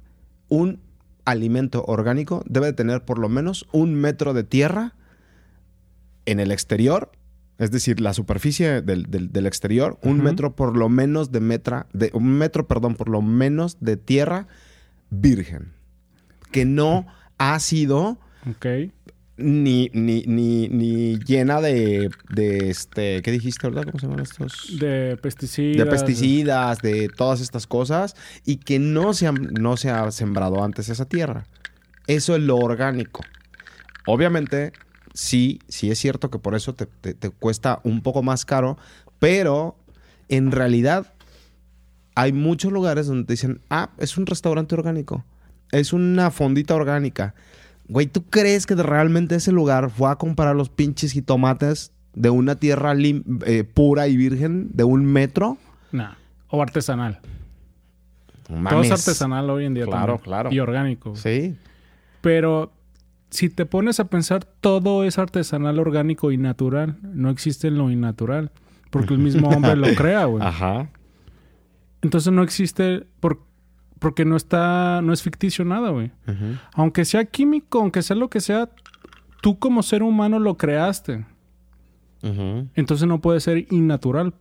un 0.47 0.79
alimento 1.25 1.83
orgánico 1.85 2.43
debe 2.47 2.67
de 2.67 2.73
tener 2.73 3.03
por 3.03 3.19
lo 3.19 3.27
menos 3.29 3.65
un 3.71 3.93
metro 3.95 4.33
de 4.33 4.43
tierra 4.43 4.95
en 6.25 6.39
el 6.39 6.51
exterior. 6.51 7.11
Es 7.57 7.69
decir, 7.71 7.99
la 8.01 8.13
superficie 8.13 8.81
del, 8.81 9.11
del- 9.11 9.31
del 9.31 9.45
exterior, 9.45 9.99
un 10.01 10.21
metro 10.23 10.55
por 10.55 10.75
lo 10.77 10.89
menos 10.89 11.31
de 11.31 11.39
metra, 11.39 11.87
de, 11.93 12.09
un 12.13 12.27
metro, 12.37 12.67
perdón, 12.67 12.95
por 12.95 13.09
lo 13.09 13.21
menos 13.21 13.77
de 13.79 13.95
tierra 13.97 14.47
virgen. 15.09 15.73
Que 16.53 16.63
no 16.65 17.05
ha 17.37 17.59
sido 17.59 18.17
ni, 19.35 19.89
ni, 19.93 20.21
ni, 20.27 20.69
ni 20.69 21.17
llena 21.19 21.59
de, 21.59 22.09
de 22.29 22.69
este, 22.69 23.21
¿qué 23.23 23.31
dijiste, 23.31 23.67
verdad? 23.67 23.85
¿Cómo 23.85 23.99
se 23.99 24.05
llaman 24.05 24.21
estos? 24.21 24.77
De 24.79 25.17
pesticidas. 25.21 25.77
de 25.77 25.85
pesticidas, 25.91 26.81
de 26.81 27.09
todas 27.09 27.41
estas 27.41 27.65
cosas, 27.67 28.15
y 28.45 28.57
que 28.57 28.77
no 28.79 29.13
se, 29.13 29.27
ha, 29.27 29.31
no 29.31 29.75
se 29.75 29.89
ha 29.89 30.09
sembrado 30.11 30.63
antes 30.63 30.87
esa 30.89 31.05
tierra. 31.05 31.45
Eso 32.07 32.35
es 32.35 32.41
lo 32.41 32.57
orgánico. 32.57 33.21
Obviamente, 34.05 34.71
sí, 35.13 35.59
sí 35.67 35.89
es 35.89 35.97
cierto 35.97 36.29
que 36.29 36.37
por 36.39 36.53
eso 36.55 36.75
te, 36.75 36.85
te- 36.85 37.13
te 37.13 37.29
cuesta 37.29 37.79
un 37.83 38.01
poco 38.01 38.21
más 38.21 38.45
caro, 38.45 38.77
pero 39.19 39.77
en 40.29 40.51
realidad 40.51 41.13
hay 42.15 42.33
muchos 42.33 42.71
lugares 42.71 43.07
donde 43.07 43.25
te 43.25 43.33
dicen, 43.33 43.61
ah, 43.69 43.89
es 43.97 44.17
un 44.17 44.25
restaurante 44.25 44.75
orgánico, 44.75 45.25
es 45.73 45.91
una 45.91 46.31
fondita 46.31 46.75
orgánica. 46.75 47.33
Güey, 47.87 48.05
¿tú 48.05 48.23
crees 48.29 48.65
que 48.65 48.75
realmente 48.75 49.35
ese 49.35 49.51
lugar 49.51 49.89
fue 49.89 50.09
a 50.09 50.15
comprar 50.15 50.55
los 50.55 50.69
pinches 50.69 51.11
jitomates 51.11 51.91
de 52.13 52.29
una 52.29 52.55
tierra 52.55 52.93
eh, 52.95 53.63
pura 53.63 54.07
y 54.07 54.15
virgen 54.15 54.69
de 54.71 54.83
un 54.83 55.05
metro? 55.05 55.57
Nah. 55.91 56.13
O 56.47 56.61
artesanal. 56.61 57.19
Todo 58.47 58.81
es 58.81 58.91
artesanal 58.91 59.49
hoy 59.49 59.65
en 59.65 59.73
día. 59.73 59.85
Claro, 59.85 60.13
también. 60.13 60.23
claro. 60.23 60.51
Y 60.51 60.59
orgánico. 60.59 61.15
Sí. 61.15 61.57
Pero 62.21 62.71
si 63.31 63.49
te 63.49 63.65
pones 63.65 63.99
a 63.99 64.05
pensar, 64.05 64.45
todo 64.45 65.03
es 65.03 65.17
artesanal, 65.17 65.79
orgánico 65.79 66.31
y 66.31 66.37
natural. 66.37 66.97
No 67.01 67.31
existe 67.31 67.71
lo 67.71 67.89
innatural. 67.89 68.51
Porque 68.91 69.15
el 69.15 69.19
mismo 69.19 69.49
hombre 69.49 69.75
lo 69.75 69.87
crea, 69.95 70.25
güey. 70.25 70.45
Ajá. 70.45 70.89
Entonces 72.03 72.31
no 72.31 72.43
existe 72.43 73.07
porque 74.03 74.25
no 74.25 74.35
está, 74.35 75.01
no 75.01 75.13
es 75.13 75.21
ficticio 75.21 75.63
nada, 75.63 75.89
güey. 75.91 76.11
Aunque 76.73 77.05
sea 77.05 77.23
químico, 77.23 77.79
aunque 77.79 78.01
sea 78.01 78.17
lo 78.17 78.29
que 78.29 78.41
sea, 78.41 78.69
tú 79.41 79.57
como 79.59 79.81
ser 79.81 80.03
humano 80.03 80.39
lo 80.39 80.57
creaste. 80.57 81.25
Entonces 82.75 83.07
no 83.07 83.21
puede 83.21 83.39
ser 83.39 83.65
innatural 83.71 84.33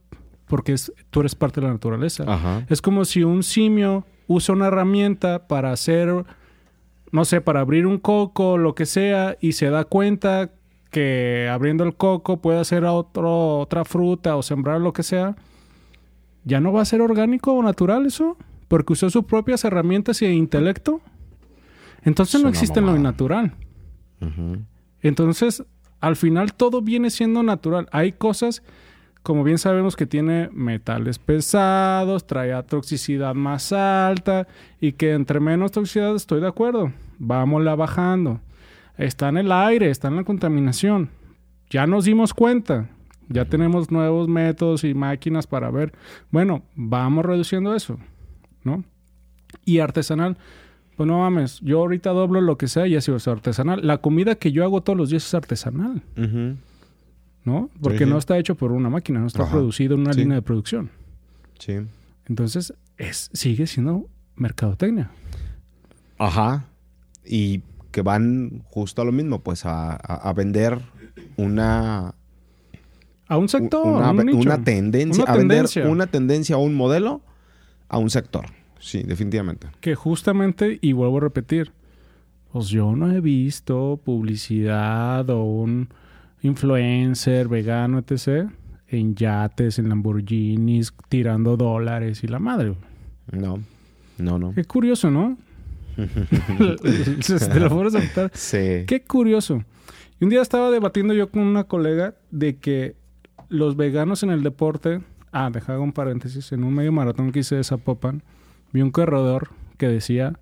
porque 0.48 0.72
es, 0.72 0.92
tú 1.10 1.20
eres 1.20 1.36
parte 1.36 1.60
de 1.60 1.68
la 1.68 1.74
naturaleza. 1.74 2.64
Es 2.68 2.82
como 2.82 3.04
si 3.04 3.22
un 3.22 3.44
simio 3.44 4.04
usa 4.26 4.52
una 4.52 4.66
herramienta 4.66 5.46
para 5.46 5.70
hacer, 5.70 6.24
no 7.12 7.24
sé, 7.24 7.40
para 7.40 7.60
abrir 7.60 7.86
un 7.86 7.98
coco, 7.98 8.58
lo 8.58 8.74
que 8.74 8.84
sea, 8.84 9.36
y 9.40 9.52
se 9.52 9.70
da 9.70 9.84
cuenta 9.84 10.50
que 10.90 11.48
abriendo 11.48 11.84
el 11.84 11.94
coco 11.94 12.38
puede 12.38 12.58
hacer 12.58 12.84
otro, 12.84 13.60
otra 13.60 13.84
fruta 13.84 14.34
o 14.34 14.42
sembrar 14.42 14.80
lo 14.80 14.92
que 14.92 15.04
sea. 15.04 15.36
¿Ya 16.42 16.58
no 16.58 16.72
va 16.72 16.82
a 16.82 16.84
ser 16.84 17.00
orgánico 17.00 17.52
o 17.52 17.62
natural 17.62 18.06
eso? 18.06 18.36
Porque 18.72 18.94
usó 18.94 19.10
sus 19.10 19.26
propias 19.26 19.66
herramientas 19.66 20.22
y 20.22 20.24
intelecto. 20.24 21.02
Entonces 22.04 22.36
Es 22.36 22.42
no 22.42 22.48
existe 22.48 22.80
lo. 22.80 22.86
Ujú. 24.22 24.62
Entonces, 25.02 25.62
al 26.00 26.16
final 26.16 26.54
todo 26.54 26.80
viene 26.80 27.10
siendo 27.10 27.42
natural. 27.42 27.86
Hay 27.92 28.12
cosas, 28.12 28.62
como 29.22 29.44
bien 29.44 29.58
sabemos, 29.58 29.94
que 29.94 30.06
tiene 30.06 30.48
metales 30.54 31.18
pesados, 31.18 32.26
trae 32.26 32.54
a 32.54 32.62
toxicidad 32.62 33.34
más 33.34 33.74
alta 33.74 34.48
y 34.80 34.92
que 34.92 35.12
entre 35.12 35.38
menos 35.38 35.72
toxicidad 35.72 36.16
estoy 36.16 36.40
de 36.40 36.48
acuerdo. 36.48 36.94
Vámonos 37.18 37.76
bajando. 37.76 38.40
Está 38.96 39.28
en 39.28 39.36
el 39.36 39.52
aire, 39.52 39.90
está 39.90 40.08
en 40.08 40.16
la 40.16 40.24
contaminación. 40.24 41.10
Ya 41.68 41.86
nos 41.86 42.06
dimos 42.06 42.32
cuenta. 42.32 42.88
Ya 43.28 43.44
tenemos 43.44 43.90
nuevos 43.90 44.28
métodos 44.28 44.82
y 44.84 44.94
máquinas 44.94 45.46
para 45.46 45.70
ver. 45.70 45.92
Bueno, 46.30 46.62
vamos 46.74 47.26
reduciendo 47.26 47.74
eso, 47.74 47.98
¿no? 48.64 48.84
Y 49.64 49.78
artesanal, 49.80 50.36
pues 50.96 51.06
no 51.06 51.18
mames, 51.18 51.60
yo 51.60 51.78
ahorita 51.80 52.10
doblo 52.10 52.40
lo 52.40 52.56
que 52.58 52.68
sea 52.68 52.86
y 52.86 52.96
así 52.96 53.12
es 53.12 53.28
artesanal. 53.28 53.86
La 53.86 53.98
comida 53.98 54.34
que 54.36 54.52
yo 54.52 54.64
hago 54.64 54.82
todos 54.82 54.96
los 54.96 55.10
días 55.10 55.24
es 55.26 55.34
artesanal. 55.34 56.02
¿no? 57.44 57.70
Porque 57.80 58.04
sí. 58.04 58.06
no 58.10 58.18
está 58.18 58.38
hecho 58.38 58.54
por 58.54 58.70
una 58.72 58.88
máquina, 58.88 59.18
no 59.20 59.26
está 59.26 59.42
Ajá. 59.42 59.52
producido 59.52 59.94
en 59.94 60.02
una 60.02 60.12
Sí. 60.12 60.20
línea 60.20 60.36
de 60.36 60.42
producción. 60.42 60.90
Sí. 61.58 61.74
Entonces, 62.26 62.72
es, 62.98 63.30
sigue 63.32 63.66
siendo 63.66 64.06
mercadotecnia. 64.36 65.10
Ajá. 66.18 66.66
Y 67.24 67.62
que 67.90 68.02
van 68.02 68.62
justo 68.70 69.02
a 69.02 69.04
lo 69.04 69.12
mismo, 69.12 69.40
pues 69.40 69.66
a, 69.66 69.92
a- 69.92 69.96
a 70.28 70.32
vender 70.32 70.78
una, 71.36 72.14
A 73.28 73.36
un 73.38 73.48
sector, 73.48 73.86
una, 73.86 74.08
a 74.08 74.10
un 74.12 74.24
nicho. 74.26 74.38
una 74.38 74.62
tendencia, 74.62 75.24
Una 75.24 75.32
a 75.32 75.36
vender 75.36 75.66
una 75.88 76.06
tendencia 76.06 76.56
o 76.56 76.60
un 76.60 76.74
modelo 76.74 77.22
a 77.92 77.98
un 77.98 78.10
sector. 78.10 78.46
Sí, 78.80 79.04
definitivamente. 79.04 79.68
Que 79.80 79.94
justamente, 79.94 80.78
y 80.82 80.92
vuelvo 80.92 81.18
a 81.18 81.20
repetir, 81.20 81.70
pues 82.50 82.68
yo 82.68 82.96
no 82.96 83.12
he 83.12 83.20
visto 83.20 84.00
publicidad 84.04 85.30
o 85.30 85.44
un 85.44 85.88
influencer 86.42 87.46
vegano, 87.46 87.98
etc., 87.98 88.50
en 88.88 89.14
yates, 89.14 89.78
en 89.78 89.88
Lamborghinis, 89.88 90.92
tirando 91.08 91.56
dólares 91.56 92.24
y 92.24 92.26
la 92.26 92.38
madre. 92.38 92.74
No, 93.30 93.60
no, 94.18 94.38
no. 94.38 94.52
Qué 94.54 94.64
curioso, 94.64 95.10
¿no? 95.10 95.38
Te 95.96 97.60
lo 97.60 97.68
puedes 97.70 97.94
aceptar. 97.94 98.30
Sí. 98.34 98.84
Qué 98.86 99.02
curioso. 99.06 99.62
Y 100.20 100.24
un 100.24 100.30
día 100.30 100.42
estaba 100.42 100.70
debatiendo 100.70 101.14
yo 101.14 101.30
con 101.30 101.42
una 101.42 101.64
colega 101.64 102.14
de 102.30 102.56
que 102.56 102.96
los 103.48 103.76
veganos 103.76 104.22
en 104.22 104.30
el 104.30 104.42
deporte. 104.42 105.00
Ah, 105.32 105.50
dejaba 105.50 105.80
un 105.80 105.92
paréntesis. 105.92 106.52
En 106.52 106.62
un 106.64 106.74
medio 106.74 106.92
maratón 106.92 107.32
que 107.32 107.40
hice 107.40 107.56
de 107.56 107.64
Zapopan, 107.64 108.22
vi 108.72 108.82
un 108.82 108.90
corredor 108.90 109.48
que 109.78 109.88
decía 109.88 110.34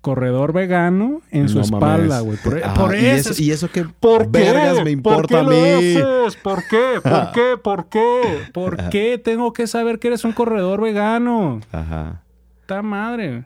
corredor 0.00 0.52
vegano 0.52 1.22
en 1.30 1.48
su 1.48 1.60
espalda, 1.60 2.20
güey. 2.20 2.36
Por, 2.44 2.60
Ah, 2.62 2.74
por 2.74 2.94
¿y 2.94 3.06
eso. 3.06 3.30
eso, 3.30 3.42
¿Y 3.42 3.50
eso 3.52 3.70
qué 3.70 3.84
¿Por 3.84 4.24
qué? 4.24 4.40
vergas 4.40 4.84
me 4.84 4.90
importa 4.90 5.16
¿Por 5.20 5.26
qué 5.28 5.36
a 5.36 5.42
lo 5.42 5.50
mí? 5.50 5.96
haces? 5.96 6.36
¿Por 6.42 6.62
qué? 6.68 7.00
¿Por 7.02 7.32
qué? 7.32 7.56
¿Por 7.62 7.88
qué? 7.88 8.20
¿Por 8.52 8.88
qué 8.90 9.18
tengo 9.22 9.52
que 9.54 9.66
saber 9.66 9.98
que 9.98 10.08
eres 10.08 10.24
un 10.24 10.32
corredor 10.32 10.82
vegano? 10.82 11.60
Ajá. 11.72 12.22
¡Ta 12.66 12.82
madre! 12.82 13.44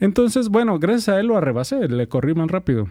Entonces, 0.00 0.48
bueno, 0.48 0.78
gracias 0.78 1.08
a 1.08 1.18
él 1.20 1.26
lo 1.26 1.36
arrebasé, 1.36 1.88
le 1.88 2.08
corrí 2.08 2.34
más 2.34 2.50
rápido. 2.50 2.88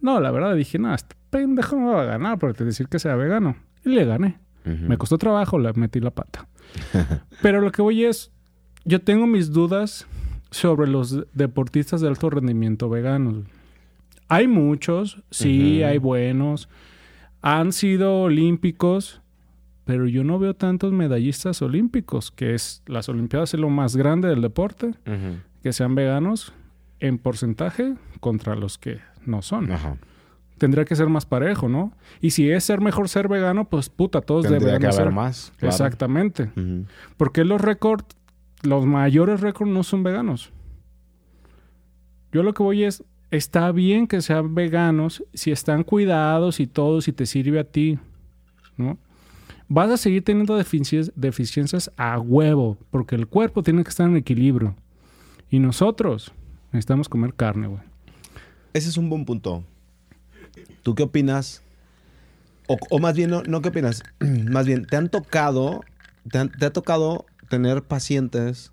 No, 0.00 0.20
la 0.20 0.30
verdad 0.30 0.54
dije, 0.54 0.78
no, 0.78 0.94
este 0.94 1.16
pendejo 1.30 1.76
no 1.76 1.92
va 1.94 2.02
a 2.02 2.06
ganar 2.06 2.38
por 2.38 2.54
decir 2.56 2.86
que 2.88 2.98
sea 3.00 3.16
vegano. 3.16 3.56
Y 3.84 3.90
le 3.90 4.04
gané. 4.04 4.38
Me 4.64 4.96
costó 4.96 5.18
trabajo, 5.18 5.58
le 5.58 5.72
metí 5.74 6.00
la 6.00 6.10
pata. 6.10 6.48
Pero 7.42 7.60
lo 7.60 7.70
que 7.70 7.82
voy 7.82 8.04
es, 8.04 8.32
yo 8.84 9.00
tengo 9.00 9.26
mis 9.26 9.52
dudas 9.52 10.06
sobre 10.50 10.88
los 10.88 11.26
deportistas 11.34 12.00
de 12.00 12.08
alto 12.08 12.30
rendimiento 12.30 12.88
veganos. 12.88 13.44
Hay 14.28 14.46
muchos, 14.48 15.22
sí, 15.30 15.82
hay 15.82 15.98
buenos. 15.98 16.68
Han 17.42 17.72
sido 17.72 18.22
olímpicos, 18.22 19.20
pero 19.84 20.06
yo 20.06 20.24
no 20.24 20.38
veo 20.38 20.54
tantos 20.54 20.92
medallistas 20.92 21.60
olímpicos, 21.60 22.30
que 22.30 22.54
es 22.54 22.82
las 22.86 23.08
Olimpiadas 23.10 23.52
es 23.52 23.60
lo 23.60 23.68
más 23.68 23.96
grande 23.96 24.28
del 24.28 24.40
deporte, 24.40 24.94
que 25.62 25.72
sean 25.72 25.94
veganos 25.94 26.54
en 27.00 27.18
porcentaje 27.18 27.94
contra 28.20 28.54
los 28.54 28.78
que 28.78 29.00
no 29.26 29.42
son. 29.42 29.70
Ajá. 29.70 29.98
Tendría 30.58 30.84
que 30.84 30.94
ser 30.96 31.08
más 31.08 31.26
parejo, 31.26 31.68
¿no? 31.68 31.92
Y 32.20 32.30
si 32.30 32.48
es 32.50 32.62
ser 32.64 32.80
mejor 32.80 33.08
ser 33.08 33.26
vegano, 33.28 33.64
pues 33.68 33.88
puta, 33.88 34.20
todos 34.20 34.42
Tendría 34.42 34.60
deberían 34.60 34.80
que 34.80 34.86
haber 34.96 35.06
ser. 35.08 35.12
más. 35.12 35.52
claro. 35.56 35.72
Exactamente. 35.74 36.50
Porque 37.16 37.44
los 37.44 37.60
récords, 37.60 38.04
los 38.62 38.86
mayores 38.86 39.40
récords 39.40 39.70
no 39.72 39.82
son 39.82 40.02
veganos. 40.04 40.52
Yo 42.32 42.42
lo 42.42 42.52
que 42.54 42.62
voy 42.62 42.84
es, 42.84 43.04
está 43.30 43.70
bien 43.72 44.06
que 44.06 44.20
sean 44.22 44.54
veganos 44.54 45.24
si 45.34 45.50
están 45.50 45.82
cuidados 45.84 46.60
y 46.60 46.66
todo, 46.66 47.00
si 47.00 47.12
te 47.12 47.26
sirve 47.26 47.58
a 47.60 47.64
ti, 47.64 47.98
¿no? 48.76 48.98
Vas 49.68 49.90
a 49.90 49.96
seguir 49.96 50.22
teniendo 50.24 50.58
defici- 50.58 51.10
deficiencias 51.16 51.90
a 51.96 52.18
huevo, 52.20 52.76
porque 52.90 53.14
el 53.16 53.26
cuerpo 53.26 53.62
tiene 53.62 53.82
que 53.82 53.90
estar 53.90 54.08
en 54.08 54.16
equilibrio. 54.16 54.74
Y 55.50 55.58
nosotros 55.58 56.32
necesitamos 56.72 57.08
comer 57.08 57.34
carne, 57.34 57.68
güey. 57.68 57.80
Ese 58.72 58.88
es 58.88 58.96
un 58.98 59.08
buen 59.08 59.24
punto. 59.24 59.64
¿Tú 60.82 60.94
qué 60.94 61.02
opinas? 61.04 61.62
O, 62.66 62.78
o 62.90 62.98
más 62.98 63.14
bien, 63.14 63.30
no, 63.30 63.42
no 63.42 63.60
qué 63.62 63.68
opinas. 63.70 64.02
más 64.20 64.66
bien, 64.66 64.84
¿te 64.86 64.96
han 64.96 65.08
tocado, 65.08 65.84
te, 66.30 66.38
han- 66.38 66.50
te 66.50 66.66
ha 66.66 66.72
tocado 66.72 67.26
tener 67.48 67.82
pacientes 67.82 68.70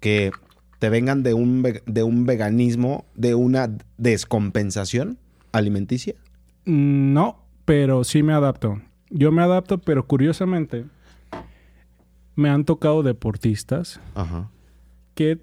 que 0.00 0.32
te 0.78 0.88
vengan 0.90 1.22
de 1.22 1.34
un, 1.34 1.62
de 1.86 2.02
un 2.02 2.24
veganismo, 2.26 3.04
de 3.14 3.34
una 3.34 3.70
descompensación 3.96 5.18
alimenticia? 5.52 6.14
Mm, 6.64 7.12
No, 7.12 7.38
pero 7.64 8.04
sí 8.04 8.22
me 8.22 8.32
adapto. 8.32 8.80
Yo 9.10 9.32
me 9.32 9.42
adapto, 9.42 9.78
pero 9.78 10.06
curiosamente 10.06 10.84
me 12.36 12.48
han 12.50 12.64
tocado 12.64 13.02
deportistas 13.02 14.00
Ajá. 14.14 14.50
que 15.14 15.38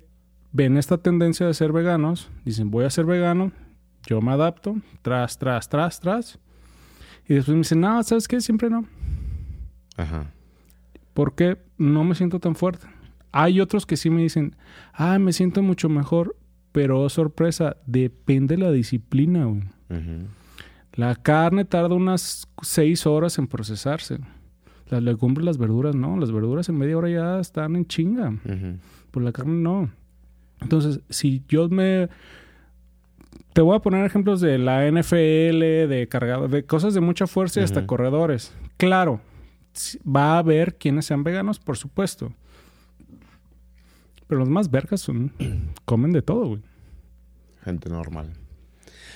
ven 0.52 0.78
esta 0.78 0.98
tendencia 0.98 1.46
de 1.46 1.54
ser 1.54 1.72
veganos, 1.74 2.30
dicen 2.46 2.72
voy 2.72 2.86
a 2.86 2.90
ser 2.90 3.06
vegano, 3.06 3.52
yo 4.06 4.22
me 4.22 4.32
adapto, 4.32 4.76
tras, 5.02 5.38
tras, 5.38 5.68
tras, 5.70 6.00
tras, 6.00 6.40
Y 7.28 7.34
después 7.36 7.56
me 7.56 7.60
dicen, 7.60 7.82
no, 7.82 8.02
¿sabes 8.04 8.28
qué? 8.28 8.40
Siempre 8.42 8.70
no. 8.70 8.86
Ajá. 9.98 10.32
Porque 11.14 11.58
no 11.78 12.04
me 12.04 12.16
siento 12.16 12.40
tan 12.40 12.56
fuerte. 12.56 12.88
Hay 13.32 13.60
otros 13.60 13.86
que 13.86 13.98
sí 13.98 14.10
me 14.10 14.22
dicen, 14.22 14.56
ah, 14.94 15.20
me 15.20 15.34
siento 15.34 15.62
mucho 15.62 15.90
mejor, 15.90 16.36
pero 16.72 17.02
oh, 17.02 17.10
sorpresa, 17.10 17.78
depende 17.86 18.56
de 18.56 18.64
la 18.64 18.72
disciplina, 18.72 19.46
güey. 19.46 19.64
La 20.94 21.16
carne 21.16 21.66
tarda 21.66 21.94
unas 21.96 22.48
seis 22.62 23.06
horas 23.06 23.38
en 23.38 23.48
procesarse. 23.48 24.20
Las 24.90 25.04
legumbres, 25.04 25.46
las 25.46 25.58
verduras, 25.58 25.96
no. 25.96 26.18
Las 26.18 26.32
verduras 26.32 26.70
en 26.70 26.78
media 26.78 26.98
hora 26.98 27.10
ya 27.10 27.40
están 27.40 27.76
en 27.76 27.86
chinga. 27.86 28.30
Ujú. 28.30 28.78
Pues 29.12 29.26
la 29.26 29.32
carne 29.32 29.56
no. 29.56 29.90
Entonces, 30.62 31.02
si 31.10 31.44
yo 31.48 31.68
me... 31.70 32.10
Te 33.56 33.62
voy 33.62 33.74
a 33.74 33.80
poner 33.80 34.06
ejemplos 34.06 34.42
de 34.42 34.58
la 34.58 34.86
NFL, 34.86 35.88
de 35.88 36.08
cargado, 36.10 36.50
de 36.50 36.66
cosas 36.66 36.94
de 36.94 37.00
mucha 37.00 37.26
fuerza 37.26 37.62
y 37.62 37.64
hasta 37.64 37.88
corredores. 37.88 38.52
Claro, 38.76 39.22
va 40.06 40.34
a 40.34 40.40
haber 40.40 40.76
quienes 40.76 41.06
sean 41.06 41.24
veganos, 41.24 41.58
por 41.58 41.78
supuesto. 41.78 42.34
Pero 44.28 44.40
los 44.40 44.50
más 44.50 44.70
vergas 44.70 45.00
son... 45.00 45.32
comen 45.86 46.12
de 46.12 46.22
todo, 46.22 46.48
güey. 46.48 46.62
Gente 47.64 47.88
normal. 47.88 48.34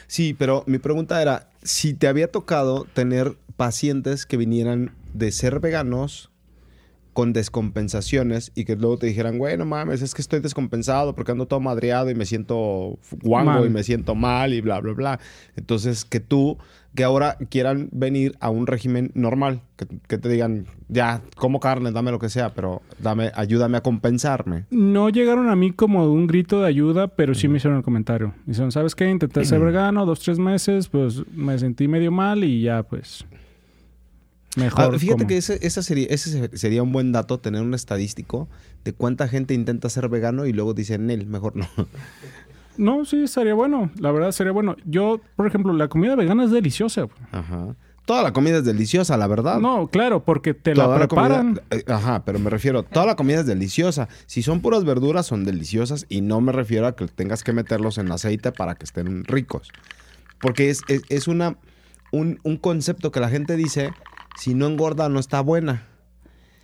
Sí, 0.07 0.33
pero 0.33 0.63
mi 0.67 0.77
pregunta 0.77 1.21
era 1.21 1.49
si 1.61 1.93
te 1.93 2.07
había 2.07 2.31
tocado 2.31 2.85
tener 2.93 3.35
pacientes 3.57 4.25
que 4.25 4.37
vinieran 4.37 4.93
de 5.13 5.33
ser 5.33 5.59
veganos 5.59 6.28
con 7.13 7.33
descompensaciones 7.33 8.51
y 8.55 8.65
que 8.65 8.75
luego 8.75 8.97
te 8.97 9.07
dijeran, 9.07 9.37
güey, 9.37 9.57
no 9.57 9.65
mames, 9.65 10.01
es 10.01 10.13
que 10.13 10.21
estoy 10.21 10.39
descompensado 10.39 11.15
porque 11.15 11.31
ando 11.31 11.47
todo 11.47 11.59
madreado 11.59 12.09
y 12.09 12.15
me 12.15 12.25
siento 12.25 12.97
guango 13.21 13.65
y 13.65 13.69
me 13.69 13.83
siento 13.83 14.15
mal 14.15 14.53
y 14.53 14.61
bla, 14.61 14.79
bla, 14.79 14.93
bla. 14.93 15.19
Entonces, 15.55 16.05
que 16.05 16.19
tú, 16.19 16.57
que 16.95 17.03
ahora 17.03 17.37
quieran 17.49 17.89
venir 17.91 18.35
a 18.39 18.49
un 18.49 18.67
régimen 18.67 19.11
normal, 19.15 19.61
que, 19.75 19.87
que 20.07 20.17
te 20.17 20.29
digan, 20.29 20.65
ya, 20.87 21.21
como 21.35 21.59
carne, 21.59 21.91
dame 21.91 22.11
lo 22.11 22.19
que 22.19 22.29
sea, 22.29 22.53
pero 22.53 22.81
dame, 22.99 23.31
ayúdame 23.35 23.77
a 23.77 23.81
compensarme. 23.81 24.65
No 24.69 25.09
llegaron 25.09 25.49
a 25.49 25.55
mí 25.55 25.71
como 25.71 26.11
un 26.11 26.27
grito 26.27 26.61
de 26.61 26.67
ayuda, 26.67 27.07
pero 27.07 27.33
sí 27.33 27.47
me 27.47 27.57
hicieron 27.57 27.77
el 27.77 27.83
comentario. 27.83 28.33
Me 28.45 28.53
Dijeron, 28.53 28.71
¿sabes 28.71 28.95
qué? 28.95 29.09
Intenté 29.09 29.45
ser 29.45 29.59
vegano 29.59 30.05
dos, 30.05 30.19
tres 30.19 30.39
meses, 30.39 30.87
pues 30.87 31.23
me 31.33 31.57
sentí 31.57 31.87
medio 31.87 32.11
mal 32.11 32.43
y 32.43 32.61
ya, 32.61 32.83
pues... 32.83 33.25
Mejor. 34.55 34.95
Ah, 34.95 34.97
fíjate 34.99 35.17
como. 35.19 35.27
que 35.27 35.37
ese, 35.37 35.59
esa 35.61 35.81
sería, 35.83 36.07
ese 36.09 36.31
se- 36.49 36.57
sería 36.57 36.81
un 36.83 36.91
buen 36.91 37.11
dato, 37.11 37.39
tener 37.39 37.61
un 37.61 37.73
estadístico 37.73 38.47
de 38.83 38.93
cuánta 38.93 39.27
gente 39.27 39.53
intenta 39.53 39.89
ser 39.89 40.09
vegano 40.09 40.45
y 40.45 40.53
luego 40.53 40.73
dicen, 40.73 41.09
él, 41.11 41.27
mejor 41.27 41.55
no. 41.55 41.67
No, 42.77 43.03
sí, 43.03 43.23
estaría 43.23 43.53
bueno. 43.53 43.91
La 43.99 44.11
verdad, 44.11 44.31
sería 44.31 44.53
bueno. 44.53 44.77
Yo, 44.85 45.19
por 45.35 45.45
ejemplo, 45.45 45.73
la 45.73 45.89
comida 45.89 46.15
vegana 46.15 46.45
es 46.45 46.51
deliciosa. 46.51 47.07
Ajá. 47.31 47.75
Toda 48.05 48.23
la 48.23 48.31
comida 48.31 48.57
es 48.59 48.63
deliciosa, 48.65 49.17
la 49.17 49.27
verdad. 49.27 49.59
No, 49.59 49.87
claro, 49.87 50.23
porque 50.23 50.53
te 50.53 50.73
Toda 50.73 50.97
la 50.97 51.07
preparan. 51.07 51.61
eh, 51.71 51.83
ajá, 51.87 52.23
pero 52.25 52.39
me 52.39 52.49
refiero, 52.49 52.83
toda 52.83 53.05
la 53.05 53.15
comida 53.17 53.41
es 53.41 53.45
deliciosa. 53.45 54.07
Si 54.27 54.41
son 54.43 54.61
puras 54.61 54.83
verduras, 54.85 55.25
son 55.27 55.43
deliciosas 55.43 56.05
y 56.09 56.21
no 56.21 56.39
me 56.41 56.51
refiero 56.53 56.87
a 56.87 56.95
que 56.95 57.05
tengas 57.07 57.43
que 57.43 57.51
meterlos 57.53 57.97
en 57.97 58.09
aceite 58.11 58.51
para 58.53 58.75
que 58.75 58.85
estén 58.85 59.25
ricos. 59.25 59.69
Porque 60.39 60.69
es, 60.69 60.81
es, 60.87 61.01
es 61.09 61.27
una, 61.27 61.57
un, 62.13 62.39
un 62.43 62.55
concepto 62.57 63.11
que 63.11 63.19
la 63.19 63.29
gente 63.29 63.57
dice, 63.57 63.91
si 64.39 64.53
no 64.53 64.67
engorda, 64.67 65.09
no 65.09 65.19
está 65.19 65.41
buena. 65.41 65.83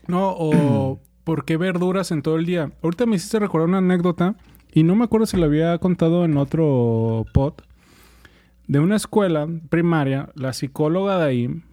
No, 0.08 0.34
o 0.38 1.00
¿por 1.24 1.46
qué 1.46 1.58
verduras 1.58 2.12
en 2.12 2.22
todo 2.22 2.38
el 2.38 2.46
día? 2.46 2.72
Ahorita 2.82 3.06
me 3.06 3.18
hiciste 3.18 3.40
recordar 3.40 3.68
una 3.68 3.80
anécdota 3.80 4.36
y 4.74 4.84
no 4.84 4.96
me 4.96 5.04
acuerdo 5.04 5.26
si 5.26 5.38
la 5.38 5.46
había 5.46 5.78
contado 5.78 6.26
en 6.26 6.38
otro 6.38 7.26
pod. 7.34 7.54
De 8.68 8.80
una 8.80 8.96
escuela 8.96 9.48
primaria, 9.70 10.30
la 10.36 10.54
psicóloga 10.54 11.20
de 11.20 11.26
ahí, 11.26 11.64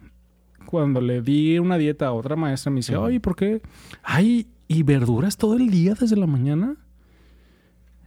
cuando 0.65 1.01
le 1.01 1.21
di 1.21 1.57
una 1.57 1.77
dieta 1.77 2.07
a 2.07 2.13
otra 2.13 2.35
maestra, 2.35 2.71
me 2.71 2.77
dice, 2.77 2.95
oye, 2.95 3.19
¿por 3.19 3.35
qué? 3.35 3.61
Ay, 4.03 4.47
¿y 4.67 4.83
verduras 4.83 5.37
todo 5.37 5.55
el 5.55 5.69
día 5.69 5.95
desde 5.99 6.15
la 6.15 6.27
mañana? 6.27 6.75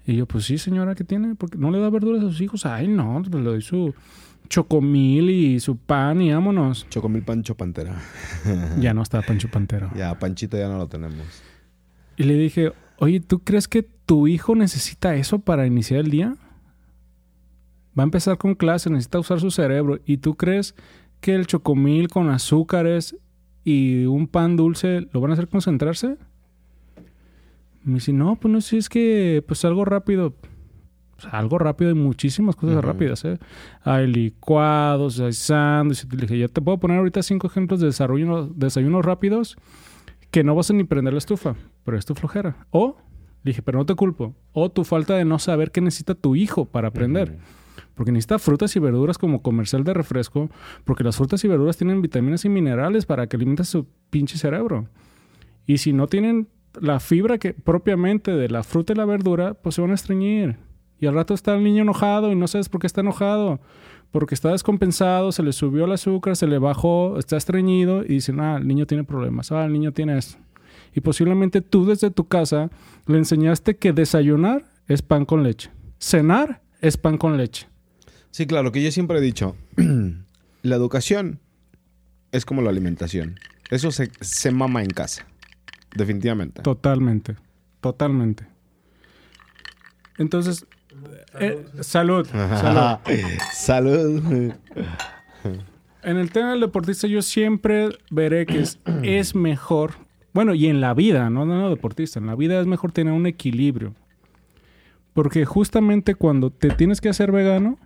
Y 0.06 0.16
yo, 0.16 0.26
pues 0.26 0.44
sí, 0.44 0.58
señora, 0.58 0.94
¿qué 0.94 1.02
tiene? 1.02 1.34
porque 1.34 1.58
no 1.58 1.70
le 1.70 1.80
da 1.80 1.90
verduras 1.90 2.22
a 2.22 2.28
sus 2.28 2.40
hijos? 2.40 2.64
Ay, 2.64 2.86
no, 2.86 3.22
pues 3.28 3.42
le 3.42 3.50
doy 3.50 3.62
su 3.62 3.92
chocomil 4.46 5.30
y 5.30 5.60
su 5.60 5.76
pan 5.76 6.20
y 6.22 6.32
vámonos. 6.32 6.86
Chocomil 6.88 7.22
Pancho 7.22 7.54
Pantera. 7.56 8.00
Ya 8.80 8.94
no 8.94 9.02
está 9.02 9.22
Pancho 9.22 9.48
Pantero. 9.48 9.90
Ya, 9.94 10.18
Panchito 10.18 10.56
ya 10.56 10.68
no 10.68 10.78
lo 10.78 10.88
tenemos. 10.88 11.42
Y 12.16 12.24
le 12.24 12.34
dije, 12.34 12.72
oye, 12.98 13.20
¿tú 13.20 13.40
crees 13.40 13.68
que 13.68 13.82
tu 13.82 14.26
hijo 14.28 14.54
necesita 14.54 15.14
eso 15.16 15.38
para 15.38 15.66
iniciar 15.66 16.00
el 16.00 16.10
día? 16.10 16.36
Va 17.98 18.02
a 18.02 18.04
empezar 18.04 18.38
con 18.38 18.54
clase, 18.54 18.90
necesita 18.90 19.18
usar 19.18 19.40
su 19.40 19.50
cerebro. 19.50 20.00
¿Y 20.04 20.18
tú 20.18 20.36
crees 20.36 20.74
que 21.20 21.34
el 21.34 21.46
chocomil 21.46 22.08
con 22.08 22.28
azúcares 22.28 23.16
y 23.64 24.04
un 24.04 24.28
pan 24.28 24.56
dulce 24.56 25.08
lo 25.12 25.20
van 25.20 25.30
a 25.30 25.34
hacer 25.34 25.48
concentrarse? 25.48 26.16
Me 27.82 27.94
dice, 27.94 28.12
no, 28.12 28.36
pues 28.36 28.52
no 28.52 28.60
sé, 28.60 28.78
es 28.78 28.88
que 28.88 29.44
pues 29.46 29.64
algo 29.64 29.84
rápido. 29.84 30.34
Pues, 31.16 31.32
algo 31.32 31.58
rápido 31.58 31.90
y 31.90 31.94
muchísimas 31.94 32.56
cosas 32.56 32.84
rápidas, 32.84 33.24
¿eh? 33.24 33.38
Hay 33.82 34.06
licuados, 34.06 35.18
hay 35.20 35.32
sándwiches. 35.32 36.06
Ya 36.30 36.48
te 36.48 36.60
puedo 36.60 36.78
poner 36.78 36.98
ahorita 36.98 37.22
cinco 37.22 37.46
ejemplos 37.46 37.80
de 37.80 37.86
desarrollo, 37.86 38.48
desayunos 38.54 39.04
rápidos 39.04 39.56
que 40.30 40.44
no 40.44 40.54
vas 40.54 40.70
a 40.70 40.74
ni 40.74 40.84
prender 40.84 41.14
la 41.14 41.18
estufa, 41.18 41.56
pero 41.84 41.96
es 41.96 42.04
tu 42.04 42.14
flojera. 42.14 42.66
O, 42.70 42.96
dije, 43.42 43.62
pero 43.62 43.78
no 43.78 43.86
te 43.86 43.94
culpo. 43.94 44.34
O 44.52 44.70
tu 44.70 44.84
falta 44.84 45.14
de 45.14 45.24
no 45.24 45.38
saber 45.38 45.70
qué 45.70 45.80
necesita 45.80 46.14
tu 46.14 46.36
hijo 46.36 46.66
para 46.66 46.88
aprender. 46.88 47.30
Ujú. 47.30 47.38
Porque 47.94 48.12
necesita 48.12 48.38
frutas 48.38 48.76
y 48.76 48.78
verduras 48.78 49.16
como 49.16 49.40
comercial 49.40 49.84
de 49.84 49.94
refresco, 49.94 50.50
porque 50.84 51.04
las 51.04 51.16
frutas 51.16 51.42
y 51.44 51.48
verduras 51.48 51.78
tienen 51.78 52.02
vitaminas 52.02 52.44
y 52.44 52.50
minerales 52.50 53.06
para 53.06 53.26
que 53.26 53.36
alimentes 53.36 53.68
su 53.68 53.86
pinche 54.10 54.36
cerebro. 54.36 54.88
Y 55.66 55.78
si 55.78 55.94
no 55.94 56.06
tienen 56.06 56.48
la 56.78 57.00
fibra 57.00 57.38
que 57.38 57.54
propiamente 57.54 58.32
de 58.32 58.50
la 58.50 58.62
fruta 58.62 58.92
y 58.92 58.96
la 58.96 59.06
verdura, 59.06 59.54
pues 59.54 59.76
se 59.76 59.80
van 59.80 59.92
a 59.92 59.94
estreñir. 59.94 60.65
Y 61.00 61.06
al 61.06 61.14
rato 61.14 61.34
está 61.34 61.54
el 61.54 61.62
niño 61.62 61.82
enojado 61.82 62.32
y 62.32 62.36
no 62.36 62.48
sabes 62.48 62.68
por 62.68 62.80
qué 62.80 62.86
está 62.86 63.00
enojado. 63.00 63.60
Porque 64.12 64.34
está 64.34 64.52
descompensado, 64.52 65.32
se 65.32 65.42
le 65.42 65.52
subió 65.52 65.84
el 65.84 65.92
azúcar, 65.92 66.36
se 66.36 66.46
le 66.46 66.58
bajó, 66.58 67.18
está 67.18 67.36
estreñido 67.36 68.02
y 68.02 68.14
dicen, 68.14 68.40
ah, 68.40 68.56
el 68.56 68.66
niño 68.66 68.86
tiene 68.86 69.04
problemas, 69.04 69.52
ah, 69.52 69.64
el 69.64 69.72
niño 69.72 69.92
tiene 69.92 70.16
esto. 70.16 70.38
Y 70.94 71.00
posiblemente 71.00 71.60
tú 71.60 71.84
desde 71.84 72.10
tu 72.10 72.26
casa 72.26 72.70
le 73.06 73.18
enseñaste 73.18 73.76
que 73.76 73.92
desayunar 73.92 74.64
es 74.88 75.02
pan 75.02 75.26
con 75.26 75.42
leche. 75.42 75.70
Cenar 75.98 76.62
es 76.80 76.96
pan 76.96 77.18
con 77.18 77.36
leche. 77.36 77.68
Sí, 78.30 78.46
claro, 78.46 78.72
que 78.72 78.82
yo 78.82 78.90
siempre 78.90 79.18
he 79.18 79.20
dicho, 79.20 79.56
la 80.62 80.76
educación 80.76 81.40
es 82.32 82.44
como 82.44 82.62
la 82.62 82.70
alimentación. 82.70 83.38
Eso 83.70 83.90
se, 83.90 84.10
se 84.20 84.50
mama 84.50 84.82
en 84.82 84.90
casa, 84.90 85.26
definitivamente. 85.94 86.62
Totalmente. 86.62 87.36
Totalmente. 87.80 88.46
Entonces, 90.18 90.66
eh, 91.40 91.64
salud. 91.80 92.26
salud. 92.26 92.98
Salud. 93.52 94.52
En 96.02 96.16
el 96.16 96.30
tema 96.30 96.50
del 96.50 96.60
deportista 96.60 97.06
yo 97.06 97.22
siempre 97.22 97.90
veré 98.10 98.46
que 98.46 98.60
es, 98.60 98.78
es 99.02 99.34
mejor, 99.34 99.92
bueno, 100.32 100.54
y 100.54 100.66
en 100.66 100.80
la 100.80 100.94
vida, 100.94 101.30
no 101.30 101.44
no, 101.44 101.60
no 101.60 101.70
deportista, 101.70 102.18
en 102.18 102.26
la 102.26 102.36
vida 102.36 102.60
es 102.60 102.66
mejor 102.66 102.92
tener 102.92 103.12
un 103.12 103.26
equilibrio. 103.26 103.94
Porque 105.14 105.44
justamente 105.44 106.14
cuando 106.14 106.50
te 106.50 106.70
tienes 106.70 107.00
que 107.00 107.08
hacer 107.08 107.32
vegano, 107.32 107.78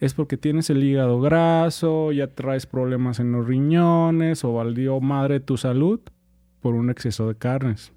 es 0.00 0.14
porque 0.14 0.36
tienes 0.36 0.70
el 0.70 0.82
hígado 0.82 1.20
graso, 1.20 2.12
ya 2.12 2.28
traes 2.28 2.66
problemas 2.66 3.18
en 3.18 3.32
los 3.32 3.46
riñones 3.46 4.44
o 4.44 4.54
valió 4.54 5.00
madre 5.00 5.40
tu 5.40 5.56
salud 5.56 6.00
por 6.60 6.74
un 6.74 6.90
exceso 6.90 7.28
de 7.28 7.34
carnes. 7.36 7.92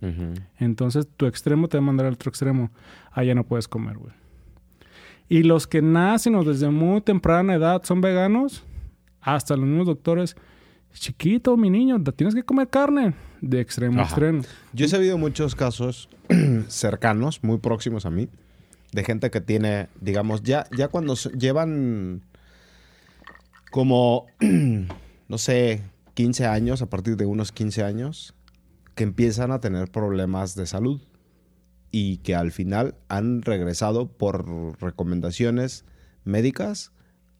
Entonces 0.59 1.07
tu 1.17 1.25
extremo 1.25 1.67
te 1.67 1.77
va 1.77 1.83
a 1.83 1.85
mandar 1.85 2.05
al 2.07 2.13
otro 2.13 2.29
extremo. 2.29 2.71
Allá 3.11 3.33
no 3.35 3.43
puedes 3.45 3.67
comer, 3.67 3.97
güey. 3.97 4.13
Y 5.29 5.43
los 5.43 5.65
que 5.67 5.81
nacen 5.81 6.35
o 6.35 6.43
desde 6.43 6.69
muy 6.69 7.01
temprana 7.01 7.55
edad 7.55 7.81
son 7.83 8.01
veganos, 8.01 8.63
hasta 9.21 9.55
los 9.55 9.65
mismos 9.65 9.87
doctores, 9.87 10.35
chiquito, 10.93 11.55
mi 11.55 11.69
niño, 11.69 12.03
tienes 12.15 12.35
que 12.35 12.43
comer 12.43 12.67
carne. 12.67 13.13
De 13.39 13.59
extremo 13.61 13.99
a 14.01 14.03
extremo. 14.03 14.41
Yo 14.73 14.85
he 14.85 14.89
sabido 14.89 15.17
muchos 15.17 15.55
casos 15.55 16.09
cercanos, 16.67 17.43
muy 17.43 17.57
próximos 17.59 18.05
a 18.05 18.09
mí, 18.11 18.27
de 18.91 19.03
gente 19.03 19.31
que 19.31 19.39
tiene, 19.41 19.87
digamos, 20.01 20.43
ya, 20.43 20.65
ya 20.77 20.89
cuando 20.89 21.15
se- 21.15 21.29
llevan 21.31 22.21
como, 23.71 24.27
no 25.29 25.37
sé, 25.37 25.81
15 26.13 26.45
años, 26.45 26.81
a 26.81 26.87
partir 26.89 27.15
de 27.15 27.25
unos 27.25 27.51
15 27.51 27.83
años, 27.83 28.35
que 28.95 29.03
empiezan 29.03 29.51
a 29.51 29.59
tener 29.59 29.89
problemas 29.89 30.55
de 30.55 30.65
salud 30.65 31.01
y 31.91 32.17
que 32.17 32.35
al 32.35 32.51
final 32.51 32.95
han 33.09 33.41
regresado 33.41 34.07
por 34.07 34.45
recomendaciones 34.81 35.85
médicas 36.23 36.91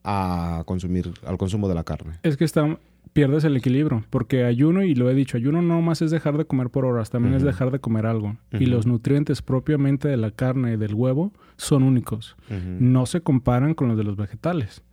a 0.03 0.63
consumir, 0.65 1.11
al 1.25 1.37
consumo 1.37 1.67
de 1.67 1.75
la 1.75 1.83
carne. 1.83 2.13
Es 2.23 2.37
que 2.37 2.43
está, 2.43 2.77
pierdes 3.13 3.43
el 3.43 3.55
equilibrio, 3.55 4.03
porque 4.09 4.45
ayuno, 4.45 4.83
y 4.83 4.95
lo 4.95 5.09
he 5.09 5.13
dicho, 5.13 5.37
ayuno 5.37 5.61
no 5.61 5.81
más 5.81 6.01
es 6.01 6.11
dejar 6.11 6.37
de 6.37 6.45
comer 6.45 6.69
por 6.69 6.85
horas, 6.85 7.09
también 7.09 7.35
es 7.35 7.43
dejar 7.43 7.71
de 7.71 7.79
comer 7.79 8.05
algo. 8.05 8.37
Y 8.51 8.65
los 8.65 8.85
nutrientes 8.85 9.41
propiamente 9.41 10.07
de 10.07 10.17
la 10.17 10.31
carne 10.31 10.73
y 10.73 10.77
del 10.77 10.93
huevo 10.93 11.33
son 11.57 11.83
únicos. 11.83 12.35
No 12.79 13.05
se 13.05 13.21
comparan 13.21 13.73
con 13.73 13.87
los 13.87 13.97
de 13.97 14.03
los 14.03 14.15
vegetales. 14.15 14.83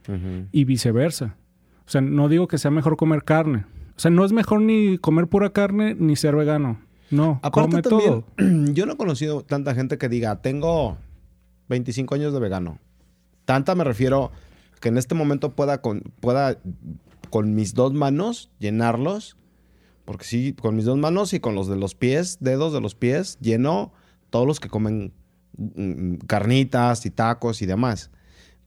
y 0.53 0.65
viceversa. 0.65 1.37
O 1.87 1.91
sea, 1.91 2.01
no 2.03 2.29
digo 2.29 2.49
que 2.49 2.59
sea 2.59 2.71
mejor 2.71 2.97
comer 2.97 3.25
carne. 3.25 3.65
O 3.99 4.01
sea, 4.01 4.13
no 4.13 4.25
es 4.25 4.31
mejor 4.31 4.61
ni 4.61 4.97
comer 4.97 5.27
pura 5.27 5.53
carne 5.53 5.97
ni 5.99 6.15
ser 6.15 6.37
vegano. 6.37 6.79
No, 7.11 7.41
Aparte 7.43 7.83
come 7.83 7.83
también, 7.83 8.25
todo. 8.37 8.73
yo 8.73 8.87
no 8.87 8.93
he 8.93 8.97
conocido 8.97 9.43
tanta 9.43 9.75
gente 9.75 9.99
que 9.99 10.09
diga, 10.09 10.41
tengo 10.41 10.99
25 11.69 12.15
años 12.15 12.33
de 12.33 12.39
vegano. 12.39 12.79
Tanta 13.45 13.75
me 13.75 13.83
refiero 13.83 14.31
que 14.81 14.91
en 14.91 14.99
este 14.99 15.17
momento 15.17 15.57
pueda 15.57 15.83
con, 15.83 16.03
pueda 16.21 16.59
con 17.31 17.57
mis 17.57 17.75
dos 17.75 17.93
manos 17.93 18.53
llenarlos. 18.61 19.37
Porque 20.05 20.25
sí, 20.25 20.53
con 20.53 20.77
mis 20.77 20.85
dos 20.85 20.97
manos 20.97 21.35
y 21.35 21.41
con 21.41 21.57
los 21.57 21.67
de 21.67 21.75
los 21.75 21.97
pies, 21.97 22.39
dedos 22.39 22.73
de 22.73 22.81
los 22.81 22.95
pies, 22.95 23.37
lleno 23.41 23.93
todos 24.31 24.47
los 24.47 24.61
que 24.61 24.69
comen 24.69 25.13
mm, 25.57 26.19
carnitas 26.29 27.05
y 27.05 27.11
tacos 27.11 27.63
y 27.63 27.67
demás. 27.67 28.13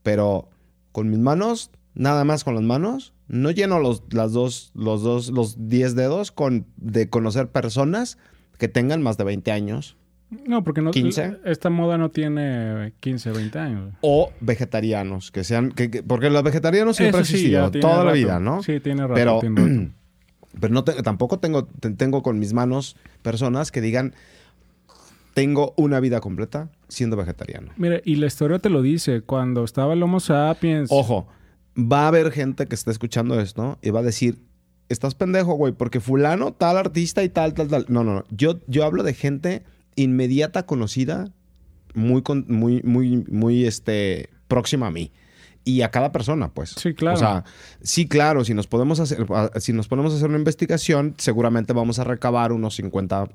Pero 0.04 0.50
con 0.92 1.10
mis 1.10 1.20
manos, 1.20 1.72
nada 1.94 2.26
más 2.26 2.44
con 2.44 2.54
las 2.54 2.66
manos, 2.66 3.14
no 3.32 3.50
lleno 3.52 3.80
los, 3.80 4.04
las 4.12 4.34
dos, 4.34 4.72
los 4.76 5.02
dos, 5.04 5.30
los 5.30 5.70
10 5.70 5.96
dedos 5.96 6.32
con, 6.32 6.66
de 6.78 7.10
conocer 7.10 7.48
personas 7.48 8.18
que 8.58 8.68
tengan 8.68 9.02
más 9.02 9.18
de 9.18 9.24
20 9.24 9.52
años 9.52 9.96
No, 10.46 10.64
porque 10.64 10.82
no, 10.82 10.92
15. 10.92 11.38
esta 11.46 11.70
moda 11.70 11.98
no 11.98 12.10
tiene 12.12 12.94
15, 13.00 13.32
20 13.32 13.58
años. 13.60 13.94
o 14.02 14.32
vegetarianos, 14.42 15.32
que 15.32 15.44
sean, 15.46 15.72
que, 15.72 15.90
que- 15.90 16.04
porque 16.04 16.30
los 16.30 16.44
vegetarianos 16.44 16.98
siempre 16.98 17.20
han 17.20 17.26
sí, 17.26 17.34
existido, 17.36 17.66
ya 17.66 17.72
tiene 17.72 17.82
toda 17.82 17.98
la 18.00 18.04
rato. 18.04 18.16
vida, 18.16 18.40
¿no? 18.40 18.62
Sí, 18.64 18.80
tiene 18.82 19.04
rato. 19.04 19.14
Pero, 19.16 19.40
tiene 19.40 19.92
pero 20.60 20.74
no 20.74 20.84
te- 20.84 21.02
tampoco 21.02 21.40
tengo, 21.40 21.66
te- 21.66 21.92
tengo 21.92 22.22
con 22.24 22.38
mis 22.38 22.52
manos 22.54 22.98
personas 23.22 23.72
que 23.72 23.80
digan, 23.82 24.14
tengo 25.34 25.74
una 25.78 26.00
vida 26.02 26.20
completa 26.20 26.70
siendo 26.90 27.16
vegetariano. 27.16 27.72
Mire, 27.78 28.02
y 28.04 28.16
la 28.18 28.28
historia 28.28 28.60
te 28.60 28.70
lo 28.70 28.82
dice. 28.82 29.22
Cuando 29.22 29.64
estaba 29.64 29.94
el 29.94 30.04
Homo 30.04 30.20
sapiens... 30.20 30.90
Ojo, 30.92 31.28
va 31.78 32.04
a 32.04 32.08
haber 32.10 32.32
gente 32.32 32.68
que 32.68 32.76
está 32.76 32.92
escuchando 32.92 33.40
esto 33.40 33.78
y 33.82 33.90
va 33.92 34.02
a 34.02 34.04
decir, 34.04 34.40
estás 34.90 35.16
pendejo, 35.16 35.54
güey, 35.54 35.74
porque 35.74 36.00
fulano, 36.00 36.54
tal 36.54 36.78
artista 36.78 37.24
y 37.24 37.30
tal, 37.30 37.54
tal, 37.54 37.68
tal. 37.70 37.86
No, 37.88 38.04
no, 38.04 38.14
no. 38.16 38.24
Yo, 38.30 38.60
yo 38.68 38.84
hablo 38.86 39.04
de 39.04 39.14
gente 39.14 39.64
inmediata, 39.96 40.66
conocida, 40.66 41.32
muy, 41.94 42.22
con- 42.22 42.46
muy, 42.48 42.82
muy, 42.84 43.26
muy, 43.30 43.66
este, 43.66 44.30
próxima 44.48 44.88
a 44.88 44.92
mí. 44.92 45.12
Y 45.64 45.82
a 45.84 45.92
cada 45.92 46.12
persona, 46.12 46.52
pues. 46.54 46.72
Sí, 46.72 46.94
claro. 46.96 47.16
O 47.18 47.20
sea, 47.20 47.44
sí, 47.84 48.08
claro, 48.08 48.44
si 48.44 48.54
nos 48.56 48.66
podemos 48.66 49.00
hacer, 49.00 49.28
si 49.60 49.74
nos 49.74 49.88
ponemos 49.88 50.12
a 50.12 50.16
hacer 50.16 50.28
una 50.30 50.40
investigación, 50.40 51.14
seguramente 51.20 51.72
vamos 51.74 52.00
a 52.00 52.04
recabar 52.04 52.52
unos 52.52 52.76
50 52.76 53.26
mm, 53.26 53.30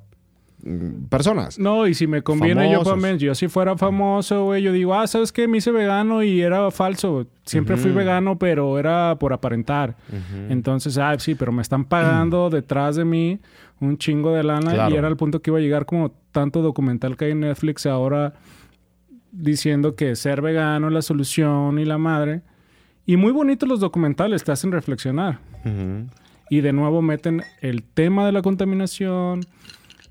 personas. 1.08 1.58
No, 1.58 1.86
y 1.86 1.94
si 1.94 2.06
me 2.06 2.22
conviene 2.22 2.64
yo 2.64 2.78
Famosos. 2.78 2.92
también, 2.94 3.18
yo 3.18 3.34
si 3.34 3.48
fuera 3.48 3.76
famoso, 3.76 4.44
güey, 4.44 4.62
yo 4.62 4.72
digo, 4.72 4.94
ah, 4.94 5.06
¿sabes 5.06 5.30
qué? 5.32 5.46
Me 5.48 5.58
hice 5.58 5.70
vegano 5.70 6.22
y 6.22 6.40
era 6.40 6.70
falso. 6.70 7.26
Siempre 7.44 7.76
fui 7.76 7.92
vegano, 7.92 8.38
pero 8.38 8.78
era 8.78 9.16
por 9.18 9.32
aparentar. 9.32 9.96
Entonces, 10.48 10.98
ah, 10.98 11.14
sí, 11.18 11.34
pero 11.34 11.52
me 11.52 11.62
están 11.62 11.84
pagando 11.84 12.50
detrás 12.50 12.96
de 12.96 13.04
mí 13.04 13.38
un 13.80 13.98
chingo 13.98 14.32
de 14.32 14.42
lana 14.42 14.72
Claro. 14.72 14.94
y 14.94 14.98
era 14.98 15.08
el 15.08 15.16
punto 15.16 15.42
que 15.42 15.50
iba 15.50 15.58
a 15.58 15.62
llegar 15.62 15.84
como 15.86 16.10
tanto 16.32 16.62
documental 16.62 17.16
que 17.16 17.26
hay 17.26 17.30
en 17.32 17.40
Netflix 17.40 17.84
ahora 17.86 18.32
diciendo 19.32 19.94
que 19.94 20.16
ser 20.16 20.40
vegano 20.40 20.88
es 20.88 20.94
la 20.94 21.02
solución 21.02 21.78
y 21.78 21.84
la 21.84 21.98
madre. 21.98 22.40
Y 23.04 23.16
muy 23.16 23.32
bonitos 23.32 23.68
los 23.68 23.78
documentales, 23.80 24.42
te 24.44 24.50
hacen 24.52 24.72
reflexionar. 24.72 25.38
Y 26.48 26.60
de 26.60 26.72
nuevo 26.72 27.02
meten 27.02 27.42
el 27.60 27.82
tema 27.82 28.24
de 28.24 28.32
la 28.32 28.40
contaminación, 28.42 29.40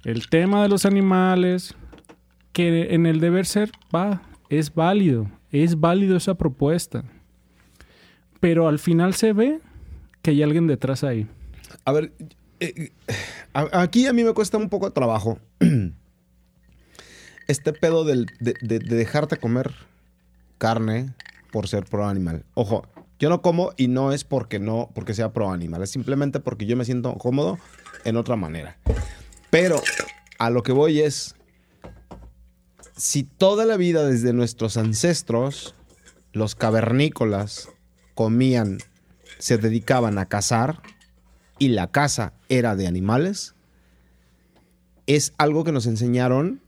el 0.06 0.30
tema 0.30 0.64
de 0.64 0.70
los 0.70 0.86
animales, 0.86 1.76
que 2.54 2.94
en 2.94 3.06
el 3.06 3.20
deber 3.20 3.46
ser 3.46 3.72
va, 3.94 4.22
es 4.50 4.74
válido, 4.74 5.30
es 5.52 5.80
válido 5.80 6.16
esa 6.16 6.36
propuesta. 6.36 7.04
Pero 8.40 8.68
al 8.68 8.80
final 8.80 9.14
se 9.14 9.34
ve 9.34 9.60
que 10.22 10.32
hay 10.32 10.44
alguien 10.44 10.68
detrás 10.68 11.04
ahí. 11.04 11.28
A 11.84 11.92
ver, 11.92 12.14
eh, 12.60 12.74
eh, 12.78 12.92
aquí 13.74 14.06
a 14.08 14.14
mí 14.14 14.24
me 14.24 14.34
cuesta 14.34 14.58
un 14.58 14.70
poco 14.70 14.86
de 14.88 14.92
trabajo 14.94 15.40
este 17.48 17.74
pedo 17.74 18.04
del- 18.06 18.28
de, 18.40 18.54
de- 18.62 18.80
de 18.80 18.96
dejarte 18.96 19.38
comer 19.38 19.74
carne 20.58 21.14
por 21.52 21.68
ser 21.68 21.86
pro 21.86 22.08
animal. 22.08 22.44
Ojo, 22.54 22.88
yo 23.20 23.30
no 23.30 23.42
como 23.42 23.72
y 23.78 23.88
no 23.88 24.12
es 24.12 24.24
porque 24.24 24.60
no, 24.60 24.90
porque 24.94 25.14
sea 25.14 25.32
pro 25.34 25.52
animal, 25.52 25.84
es 25.84 25.92
simplemente 25.92 26.40
porque 26.40 26.66
yo 26.66 26.76
me 26.76 26.86
siento 26.86 27.14
cómodo 27.16 27.58
en 28.04 28.18
otra 28.18 28.36
manera. 28.36 28.78
Pero 29.56 29.82
a 30.38 30.50
lo 30.50 30.64
que 30.64 30.74
voy 30.74 31.00
es, 31.00 31.34
si 32.98 33.24
toda 33.24 33.64
la 33.64 33.78
vida 33.78 34.06
desde 34.06 34.34
nuestros 34.34 34.76
ancestros, 34.76 35.76
los 36.34 36.56
cavernícolas 36.56 37.70
comían, 38.16 38.80
se 39.40 39.58
dedicaban 39.58 40.18
a 40.18 40.26
cazar, 40.26 40.82
y 41.58 41.70
la 41.70 41.90
caza 41.90 42.34
era 42.50 42.76
de 42.76 42.86
animales, 42.86 43.56
es 45.08 45.32
algo 45.38 45.64
que 45.64 45.72
nos 45.72 45.86
enseñaron 45.86 46.62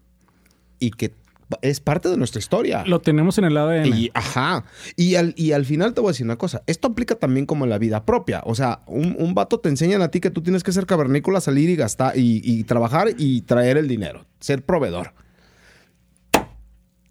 y 0.79 0.91
que 0.91 1.13
es 1.61 1.79
parte 1.79 2.09
de 2.09 2.17
nuestra 2.17 2.39
historia. 2.39 2.83
Lo 2.85 2.99
tenemos 2.99 3.37
en 3.37 3.45
el 3.45 3.57
ADN. 3.57 3.95
Y, 3.95 4.11
ajá. 4.13 4.65
Y 4.95 5.15
al, 5.15 5.33
y 5.37 5.53
al 5.53 5.65
final 5.65 5.93
te 5.93 6.01
voy 6.01 6.09
a 6.09 6.11
decir 6.11 6.25
una 6.25 6.37
cosa. 6.37 6.63
Esto 6.67 6.89
aplica 6.89 7.15
también 7.15 7.45
como 7.45 7.63
en 7.63 7.69
la 7.69 7.77
vida 7.77 8.05
propia. 8.05 8.41
O 8.45 8.55
sea, 8.55 8.81
un, 8.85 9.15
un 9.17 9.33
vato 9.33 9.59
te 9.59 9.69
enseñan 9.69 10.01
a 10.01 10.09
ti 10.09 10.19
que 10.19 10.29
tú 10.29 10.41
tienes 10.41 10.63
que 10.63 10.71
ser 10.71 10.85
cavernícola, 10.85 11.41
salir 11.41 11.69
y 11.69 11.75
gastar 11.75 12.17
y, 12.17 12.41
y 12.43 12.63
trabajar 12.63 13.09
y 13.17 13.41
traer 13.41 13.77
el 13.77 13.87
dinero. 13.87 14.25
Ser 14.39 14.63
proveedor. 14.63 15.13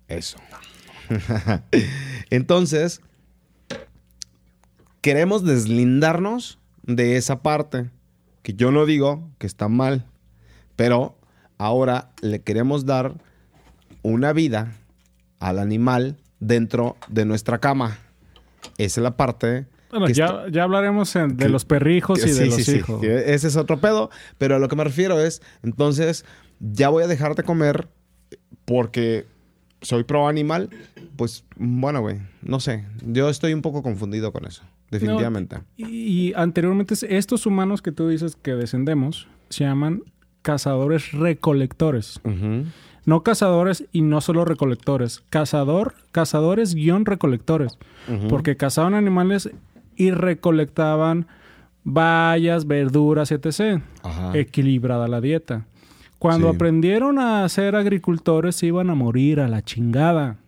Eso. 0.09 0.38
Entonces, 2.31 3.01
queremos 5.01 5.44
deslindarnos 5.44 6.59
de 6.83 7.16
esa 7.16 7.42
parte. 7.42 7.90
Que 8.42 8.55
yo 8.55 8.70
no 8.70 8.87
digo 8.87 9.29
que 9.38 9.46
está 9.46 9.68
mal. 9.68 10.07
Pero 10.77 11.18
ahora 11.59 12.11
le 12.20 12.42
queremos 12.42 12.85
dar 12.85 13.16
una 14.07 14.33
vida 14.33 14.73
al 15.40 15.59
animal 15.59 16.16
dentro 16.40 16.97
de 17.09 17.25
nuestra 17.25 17.59
cama. 17.59 17.99
Esa 18.79 19.01
es 19.01 19.03
la 19.03 19.16
parte. 19.16 19.66
bueno, 19.90 20.09
ya, 20.09 20.27
está- 20.27 20.49
ya 20.51 20.62
hablaremos 20.64 21.14
en- 21.16 21.37
de 21.37 21.45
que- 21.47 21.49
los 21.51 21.64
perrijos 21.64 22.19
y 22.19 22.29
de 22.29 22.35
Sí, 22.35 22.45
los 22.47 22.55
sí, 22.57 22.64
sí. 22.64 22.77
hijos. 22.77 23.01
Que 23.01 23.35
Ese 23.35 23.49
es 23.49 23.57
otro 23.57 23.79
pedo. 23.81 24.11
Pero 24.38 24.57
a 24.57 24.59
lo 24.59 24.69
que 24.69 24.77
me 24.77 24.85
refiero 24.85 25.19
es, 25.21 25.40
entonces, 25.62 26.25
ya 26.61 26.88
voy 26.88 27.03
a 27.05 27.07
dejar 27.07 27.35
de 27.35 27.42
comer 27.42 27.88
porque 28.64 29.27
soy 29.81 30.05
pro 30.05 30.29
animal. 30.29 30.71
Pues, 31.16 31.45
bueno, 31.57 32.01
güey, 32.01 32.19
no 32.42 32.61
sé. 32.61 32.85
Yo 33.05 33.29
estoy 33.31 33.55
un 33.55 33.62
poco 33.62 33.83
confundido 33.83 34.33
con 34.33 34.47
eso. 34.47 34.62
Definitivamente. 34.90 35.59
Y, 35.77 35.87
y 36.29 36.33
anteriormente 36.35 36.95
estos 37.16 37.47
humanos 37.47 37.83
que 37.83 37.90
tú 37.92 38.09
dices 38.09 38.37
que 38.40 38.53
descendemos 38.53 39.27
se 39.49 39.64
llaman 39.64 40.03
cazadores 40.42 41.11
recolectores. 41.12 42.21
Ujú. 42.25 42.66
No 43.07 43.23
cazadores 43.23 43.87
y 43.92 44.03
no 44.03 44.21
solo 44.21 44.45
recolectores. 44.45 45.23
Cazador, 45.31 45.95
cazadores 46.12 46.75
guion 46.75 47.07
recolectores. 47.07 47.79
Porque 48.29 48.57
cazaban 48.57 48.95
animales 48.95 49.51
y 49.97 50.11
recolectaban 50.11 51.27
bayas, 51.85 52.66
verduras, 52.66 53.31
etc. 53.33 53.81
Ajá. 54.03 54.37
Equilibrada 54.37 55.09
la 55.09 55.21
dieta. 55.21 55.66
Cuando 56.19 56.51
Sí. 56.51 56.57
aprendieron 56.57 57.19
a 57.19 57.49
ser 57.49 57.77
agricultores 57.77 58.57
se 58.57 58.66
iban 58.66 58.90
a 58.90 58.95
morir 58.95 59.38
a 59.40 59.49
la 59.49 59.62
chingada. 59.62 60.38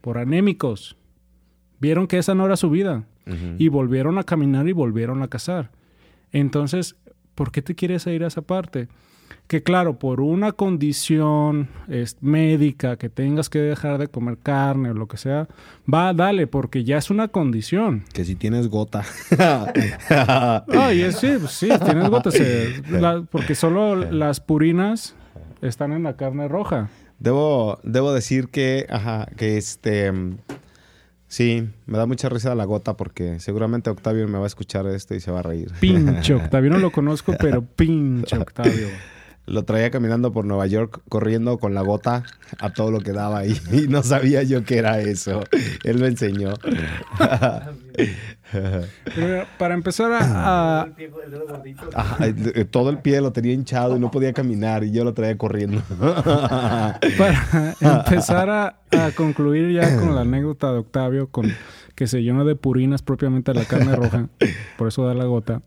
Por 0.00 0.18
anémicos. 0.18 0.96
Vieron 1.80 2.06
que 2.08 2.18
esa 2.18 2.34
no 2.34 2.44
era 2.46 2.56
su 2.56 2.68
vida. 2.70 3.04
Y 3.58 3.68
volvieron 3.68 4.18
a 4.18 4.24
caminar 4.24 4.66
y 4.66 4.72
volvieron 4.72 5.22
a 5.22 5.28
cazar. 5.28 5.70
Entonces, 6.32 6.96
¿por 7.36 7.52
qué 7.52 7.62
te 7.62 7.76
quieres 7.76 8.04
ir 8.08 8.24
a 8.24 8.26
esa 8.26 8.42
parte? 8.42 8.88
Que 9.46 9.62
claro, 9.62 9.98
por 9.98 10.20
una 10.20 10.52
condición 10.52 11.68
es, 11.88 12.16
médica, 12.22 12.96
que 12.96 13.08
tengas 13.08 13.50
que 13.50 13.58
dejar 13.58 13.98
de 13.98 14.08
comer 14.08 14.38
carne 14.42 14.90
o 14.90 14.94
lo 14.94 15.06
que 15.08 15.16
sea, 15.18 15.46
va, 15.92 16.14
dale, 16.14 16.46
porque 16.46 16.84
ya 16.84 16.96
es 16.98 17.10
una 17.10 17.28
condición. 17.28 18.04
Que 18.14 18.24
si 18.24 18.34
tienes 18.34 18.68
gota. 18.68 19.02
Ay, 20.68 21.02
es, 21.02 21.16
sí, 21.16 21.34
pues 21.38 21.52
sí, 21.52 21.68
tienes 21.84 22.10
la- 22.90 23.22
porque 23.30 23.54
solo 23.54 23.94
las 23.96 24.40
purinas 24.40 25.14
están 25.60 25.92
en 25.92 26.02
la 26.04 26.16
carne 26.16 26.48
roja. 26.48 26.88
Debo, 27.18 27.78
debo 27.84 28.12
decir 28.12 28.48
que, 28.48 28.86
ajá, 28.90 29.26
que 29.36 29.56
este, 29.56 30.12
sí, 31.28 31.68
me 31.86 31.98
da 31.98 32.06
mucha 32.06 32.28
risa 32.28 32.54
la 32.54 32.64
gota 32.64 32.96
porque 32.96 33.38
seguramente 33.38 33.90
Octavio 33.90 34.26
me 34.26 34.38
va 34.38 34.44
a 34.44 34.46
escuchar 34.48 34.86
esto 34.88 35.14
y 35.14 35.20
se 35.20 35.30
va 35.30 35.38
a 35.40 35.42
reír. 35.42 35.70
Pinche 35.78 36.34
Octavio, 36.34 36.70
no 36.70 36.78
lo 36.78 36.90
conozco, 36.90 37.34
pero 37.38 37.62
pinche 37.62 38.36
Octavio. 38.38 38.88
Lo 39.46 39.64
traía 39.64 39.90
caminando 39.90 40.32
por 40.32 40.44
Nueva 40.44 40.66
York, 40.66 41.00
corriendo 41.08 41.58
con 41.58 41.74
la 41.74 41.82
gota 41.82 42.22
a 42.60 42.72
todo 42.72 42.90
lo 42.90 43.00
que 43.00 43.12
daba 43.12 43.44
y, 43.44 43.58
y 43.72 43.88
no 43.88 44.02
sabía 44.02 44.42
yo 44.42 44.64
qué 44.64 44.78
era 44.78 45.00
eso. 45.00 45.42
Él 45.84 45.98
me 45.98 46.06
enseñó. 46.08 46.54
Pero 49.14 49.46
para 49.58 49.74
empezar 49.74 50.12
a, 50.12 50.82
Ajá, 51.94 52.26
eh, 52.26 52.64
todo 52.64 52.90
el 52.90 52.98
pie 52.98 53.20
lo 53.20 53.32
tenía 53.32 53.52
hinchado 53.52 53.96
y 53.96 54.00
no 54.00 54.10
podía 54.10 54.32
caminar 54.32 54.84
y 54.84 54.92
yo 54.92 55.04
lo 55.04 55.14
traía 55.14 55.36
corriendo. 55.36 55.82
para 55.98 57.74
empezar 57.80 58.50
a, 58.50 58.80
a 58.90 59.10
concluir 59.16 59.72
ya 59.72 59.98
con 59.98 60.14
la 60.14 60.20
anécdota 60.22 60.72
de 60.72 60.78
Octavio, 60.78 61.28
con 61.28 61.52
que 61.94 62.06
se 62.06 62.22
llena 62.22 62.44
de 62.44 62.56
purinas 62.56 63.02
propiamente 63.02 63.54
la 63.54 63.64
carne 63.64 63.94
roja, 63.96 64.28
por 64.78 64.88
eso 64.88 65.06
da 65.06 65.14
la 65.14 65.24
gota, 65.24 65.62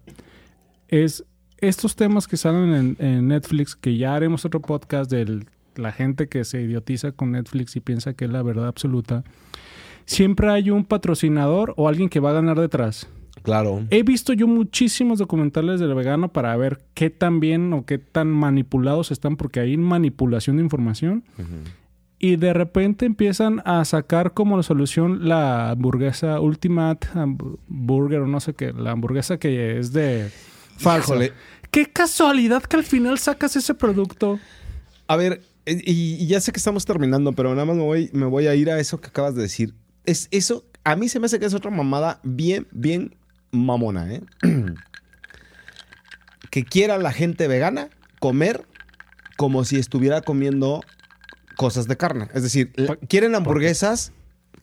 es 0.88 1.24
estos 1.58 1.96
temas 1.96 2.28
que 2.28 2.38
salen 2.38 2.74
en, 2.74 3.06
en 3.06 3.28
Netflix, 3.28 3.76
que 3.76 3.98
ya 3.98 4.16
haremos 4.16 4.46
otro 4.46 4.62
podcast 4.62 5.10
de 5.10 5.46
la 5.76 5.92
gente 5.92 6.28
que 6.28 6.44
se 6.44 6.62
idiotiza 6.62 7.12
con 7.12 7.32
Netflix 7.32 7.76
y 7.76 7.80
piensa 7.80 8.14
que 8.14 8.26
es 8.26 8.32
la 8.32 8.44
verdad 8.44 8.68
absoluta. 8.68 9.24
Siempre 10.06 10.50
hay 10.50 10.70
un 10.70 10.86
patrocinador 10.86 11.74
o 11.78 11.88
alguien 11.88 12.10
que 12.10 12.20
va 12.20 12.30
a 12.32 12.34
ganar 12.34 12.60
detrás. 12.60 13.08
claro. 13.42 13.84
He 13.90 14.04
visto 14.04 14.34
yo 14.34 14.48
muchísimos 14.48 15.20
documentales 15.20 15.80
del 15.80 15.94
vegano 15.94 16.30
para 16.30 16.56
ver 16.58 16.84
qué 16.94 17.10
tan 17.10 17.40
bien 17.40 17.74
o 17.74 17.86
qué 17.86 17.98
tan 17.98 18.28
manipulados 18.28 19.12
están, 19.12 19.36
porque 19.36 19.60
hay 19.60 19.78
manipulación 19.78 20.58
de 20.58 20.64
información. 20.64 21.24
Y 22.18 22.38
de 22.38 22.54
repente 22.54 23.06
empiezan 23.06 23.62
a 23.66 23.84
sacar 23.84 24.34
como 24.34 24.62
solución 24.64 25.28
la 25.28 25.72
hamburguesa 25.72 26.40
Ultimate 26.40 27.08
Burger 27.68 28.22
o 28.22 28.28
no 28.28 28.40
sé 28.40 28.54
qué, 28.54 28.74
la 28.74 28.92
hamburguesa 28.92 29.38
que 29.38 29.78
es 29.78 29.92
de 29.92 30.30
falso. 30.78 31.14
Híjole. 31.14 31.34
Qué 31.72 31.92
casualidad 31.92 32.64
que 32.64 32.78
al 32.78 32.84
final 32.84 33.20
sacas 33.20 33.56
ese 33.56 33.74
producto. 33.74 34.40
A 35.08 35.16
ver, 35.16 35.42
eh, 35.66 35.82
y, 35.86 36.16
y 36.24 36.28
ya 36.28 36.40
sé 36.40 36.52
que 36.52 36.58
estamos 36.58 36.86
terminando, 36.86 37.34
pero 37.34 37.52
nada 37.52 37.66
más 37.66 37.76
me 37.76 37.84
voy, 37.84 38.10
me 38.14 38.26
voy 38.26 38.48
a 38.48 38.56
ir 38.56 38.70
a 38.70 38.80
eso 38.80 39.02
que 39.02 39.08
acabas 39.08 39.36
de 39.36 39.42
decir. 39.42 39.74
Es 40.06 40.28
eso, 40.32 40.66
a 40.84 40.96
mí 40.96 41.10
se 41.10 41.20
me 41.20 41.26
hace 41.26 41.40
que 41.40 41.46
es 41.46 41.54
otra 41.54 41.72
mamada 41.72 42.20
bien, 42.24 42.68
bien 42.72 43.16
mamona, 43.52 44.14
¿eh? 44.14 44.22
que 46.52 46.64
quiera 46.64 46.98
la 46.98 47.12
gente 47.12 47.48
vegana 47.48 47.90
comer 48.20 48.66
como 49.38 49.66
si 49.66 49.78
estuviera 49.78 50.22
comiendo 50.22 50.82
cosas 51.58 51.88
de 51.88 51.98
carne. 51.98 52.30
Es 52.34 52.44
decir, 52.44 52.72
quieren 53.08 53.36
hamburguesas 53.36 54.14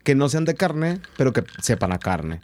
que 0.02 0.14
no 0.14 0.28
sean 0.28 0.44
de 0.44 0.54
carne, 0.54 1.00
pero 1.16 1.32
que 1.32 1.44
sepan 1.60 1.92
a 1.92 1.98
carne. 1.98 2.40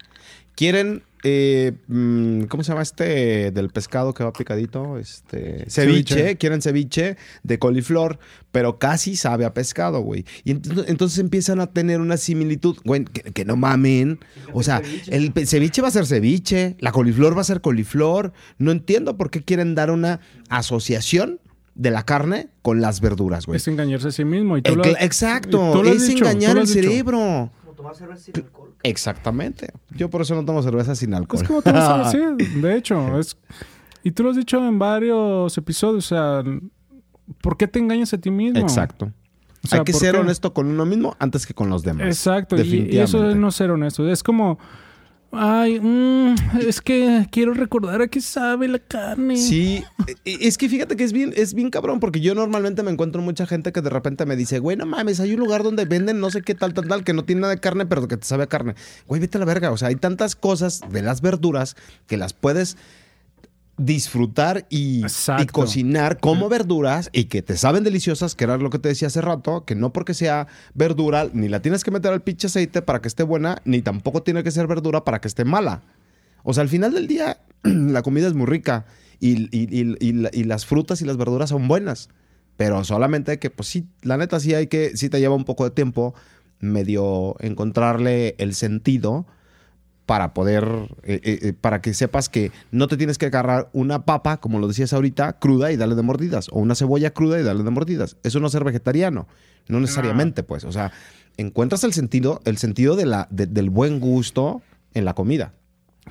Quieren, 0.54 1.02
eh, 1.24 1.72
mm, 1.88 2.42
¿cómo 2.44 2.62
se 2.62 2.68
llama 2.70 2.82
este 2.82 3.50
del 3.50 3.70
pescado 3.70 4.14
que 4.14 4.22
va 4.24 4.32
picadito? 4.32 4.98
Este, 4.98 5.64
ceviche. 5.68 6.14
Ceviche. 6.14 6.36
Quieren 6.36 6.62
ceviche 6.62 7.16
de 7.42 7.58
coliflor, 7.58 8.18
pero 8.52 8.78
casi 8.78 9.16
sabe 9.16 9.44
a 9.44 9.52
pescado, 9.54 10.00
güey. 10.00 10.24
Y 10.44 10.54
ent- 10.54 10.84
entonces 10.88 11.18
empiezan 11.18 11.60
a 11.60 11.66
tener 11.68 12.00
una 12.00 12.16
similitud, 12.16 12.76
güey, 12.84 13.04
que, 13.04 13.22
que 13.32 13.44
no 13.44 13.56
mamen. 13.56 14.18
O 14.52 14.62
sea, 14.62 14.80
el 15.08 15.32
ceviche 15.46 15.82
va 15.82 15.88
a 15.88 15.92
ser 15.92 16.06
ceviche, 16.06 16.76
la 16.80 16.92
coliflor 16.92 17.36
va 17.36 17.40
a 17.40 17.44
ser 17.44 17.60
coliflor. 17.60 18.32
No 18.58 18.70
entiendo 18.70 19.16
por 19.16 19.30
qué 19.30 19.42
quieren 19.42 19.74
dar 19.74 19.90
una 19.90 20.20
asociación 20.48 21.40
de 21.74 21.90
la 21.92 22.04
carne 22.04 22.48
con 22.62 22.80
las 22.80 23.00
verduras, 23.00 23.46
güey. 23.46 23.56
Es 23.56 23.68
engañarse 23.68 24.08
a 24.08 24.10
sí 24.10 24.24
mismo. 24.24 24.56
Y 24.58 24.62
tú 24.62 24.74
lo- 24.76 24.84
y 24.86 24.90
Exacto, 25.00 25.70
tú 25.72 25.82
lo 25.82 25.90
has 25.90 25.96
es 25.96 26.08
dicho, 26.08 26.24
tú 26.24 26.30
engañar 26.30 26.58
el 26.58 26.66
dicho. 26.66 26.74
cerebro. 26.74 27.52
Tomar 27.78 27.94
cerveza 27.94 28.20
sin 28.24 28.34
alcohol. 28.36 28.74
Exactamente. 28.82 29.72
Yo 29.90 30.10
por 30.10 30.20
eso 30.22 30.34
no 30.34 30.44
tomo 30.44 30.60
cerveza 30.64 30.96
sin 30.96 31.14
alcohol. 31.14 31.40
Es 31.40 31.46
como 31.46 31.62
tú 31.62 31.70
lo 31.70 31.80
sabes, 31.80 32.10
sí, 32.10 32.58
de 32.60 32.76
hecho. 32.76 33.20
Es, 33.20 33.36
y 34.02 34.10
tú 34.10 34.24
lo 34.24 34.30
has 34.30 34.36
dicho 34.36 34.58
en 34.66 34.80
varios 34.80 35.56
episodios. 35.56 36.04
O 36.06 36.08
sea, 36.08 36.42
¿por 37.40 37.56
qué 37.56 37.68
te 37.68 37.78
engañas 37.78 38.12
a 38.12 38.18
ti 38.18 38.32
mismo? 38.32 38.58
Exacto. 38.58 39.12
O 39.62 39.68
sea, 39.68 39.78
Hay 39.78 39.84
que 39.84 39.92
¿por 39.92 40.00
ser 40.00 40.14
qué? 40.16 40.20
honesto 40.20 40.52
con 40.52 40.66
uno 40.66 40.84
mismo 40.86 41.14
antes 41.20 41.46
que 41.46 41.54
con 41.54 41.70
los 41.70 41.84
demás. 41.84 42.08
Exacto. 42.08 42.56
Y, 42.60 42.88
y 42.90 42.98
eso 42.98 43.30
es 43.30 43.36
no 43.36 43.52
ser 43.52 43.70
honesto. 43.70 44.10
Es 44.10 44.24
como, 44.24 44.58
ay, 45.32 45.80
mm, 45.80 46.34
es 46.66 46.80
que 46.80 47.26
quiero 47.30 47.54
recordar 47.54 48.00
a 48.02 48.08
qué 48.08 48.20
sabe 48.20 48.68
la 48.68 48.78
carne. 48.78 49.36
Sí, 49.36 49.84
e- 50.24 50.38
es 50.40 50.58
que 50.58 50.68
fíjate 50.68 50.96
que 50.96 51.04
es 51.04 51.12
bien, 51.12 51.32
es 51.36 51.54
bien 51.54 51.70
cabrón, 51.70 52.00
porque 52.00 52.20
yo 52.20 52.34
normalmente 52.34 52.82
me 52.82 52.90
encuentro 52.90 53.20
mucha 53.22 53.46
gente 53.46 53.72
que 53.72 53.80
de 53.82 53.90
repente 53.90 54.26
me 54.26 54.36
dice, 54.36 54.58
güey, 54.58 54.76
no 54.76 54.86
mames, 54.86 55.20
hay 55.20 55.34
un 55.34 55.40
lugar 55.40 55.62
donde 55.62 55.84
venden 55.84 56.20
no 56.20 56.30
sé 56.30 56.42
qué 56.42 56.54
tal, 56.54 56.74
tal, 56.74 56.88
tal, 56.88 57.04
que 57.04 57.12
no 57.12 57.24
tiene 57.24 57.42
nada 57.42 57.54
de 57.54 57.60
carne, 57.60 57.86
pero 57.86 58.08
que 58.08 58.16
te 58.16 58.26
sabe 58.26 58.46
carne. 58.48 58.74
Güey, 59.06 59.20
vete 59.20 59.38
a 59.38 59.40
la 59.40 59.44
verga. 59.46 59.70
O 59.70 59.76
sea, 59.76 59.88
hay 59.88 59.96
tantas 59.96 60.34
cosas 60.36 60.80
de 60.90 61.02
las 61.02 61.20
verduras 61.20 61.76
que 62.06 62.16
las 62.16 62.32
puedes 62.32 62.76
disfrutar 63.78 64.66
y, 64.68 65.04
cocinar 65.52 66.18
como 66.18 66.48
verduras 66.48 67.10
y 67.12 67.24
que 67.24 67.42
te 67.42 67.56
saben 67.56 67.84
deliciosas, 67.84 68.34
que 68.34 68.44
era 68.44 68.58
lo 68.58 68.70
que 68.70 68.78
te 68.78 68.88
decía 68.88 69.08
hace 69.08 69.20
rato, 69.20 69.64
que 69.64 69.74
no 69.74 69.92
porque 69.92 70.14
sea 70.14 70.48
verdura, 70.74 71.28
ni 71.32 71.48
la 71.48 71.62
tienes 71.62 71.84
que 71.84 71.90
meter 71.90 72.12
al 72.12 72.22
pinche 72.22 72.48
aceite 72.48 72.82
para 72.82 73.00
que 73.00 73.08
esté 73.08 73.22
buena, 73.22 73.62
ni 73.64 73.80
tampoco 73.80 74.22
tiene 74.22 74.42
que 74.42 74.50
ser 74.50 74.66
verdura 74.66 75.04
para 75.04 75.20
que 75.20 75.28
esté 75.28 75.44
mala. 75.44 75.82
O 76.42 76.52
sea, 76.52 76.62
al 76.62 76.68
final 76.68 76.92
del 76.92 77.06
día, 77.06 77.40
la 77.62 78.02
comida 78.02 78.26
es 78.26 78.34
muy 78.34 78.46
rica 78.46 78.86
y, 79.20 79.48
y 79.56 80.44
las 80.44 80.66
frutas 80.66 81.00
y 81.00 81.04
las 81.04 81.16
verduras 81.16 81.50
son 81.50 81.68
buenas. 81.68 82.10
Pero 82.56 82.82
solamente 82.82 83.38
que, 83.38 83.50
pues 83.50 83.68
sí, 83.68 83.86
la 84.02 84.16
neta 84.16 84.40
sí 84.40 84.52
hay 84.52 84.66
que, 84.66 84.96
sí 84.96 85.08
te 85.08 85.20
lleva 85.20 85.36
un 85.36 85.44
poco 85.44 85.62
de 85.62 85.70
tiempo 85.70 86.14
medio 86.58 87.36
encontrarle 87.38 88.34
el 88.38 88.52
sentido 88.52 89.26
para 90.09 90.32
poder, 90.32 90.64
eh, 91.02 91.20
eh, 91.22 91.38
eh, 91.42 91.52
para 91.52 91.82
que 91.82 91.92
sepas 91.92 92.30
que 92.30 92.50
no 92.70 92.88
te 92.88 92.96
tienes 92.96 93.18
que 93.18 93.26
agarrar 93.26 93.68
una 93.74 94.06
papa, 94.06 94.38
como 94.38 94.59
lo 94.59 94.66
decías 94.66 94.94
ahorita, 94.94 95.34
cruda 95.38 95.70
y 95.70 95.76
darle 95.76 95.96
de 95.96 96.00
mordidas, 96.02 96.48
o 96.50 96.61
una 96.61 96.74
cebolla 96.74 97.11
cruda 97.12 97.38
y 97.38 97.42
darle 97.42 97.62
de 97.62 97.68
mordidas. 97.70 98.16
Eso 98.22 98.40
no 98.40 98.46
es 98.46 98.52
ser 98.52 98.64
vegetariano, 98.64 99.28
no 99.68 99.80
necesariamente, 99.80 100.42
pues. 100.42 100.64
O 100.64 100.72
sea, 100.72 100.92
encuentras 101.36 101.84
el 101.84 101.92
sentido, 101.92 102.40
el 102.46 102.56
sentido 102.56 102.96
de 102.96 103.04
la, 103.04 103.28
de- 103.30 103.46
del 103.46 103.68
buen 103.68 104.00
gusto 104.00 104.62
en 104.94 105.04
la 105.04 105.12
comida. 105.12 105.52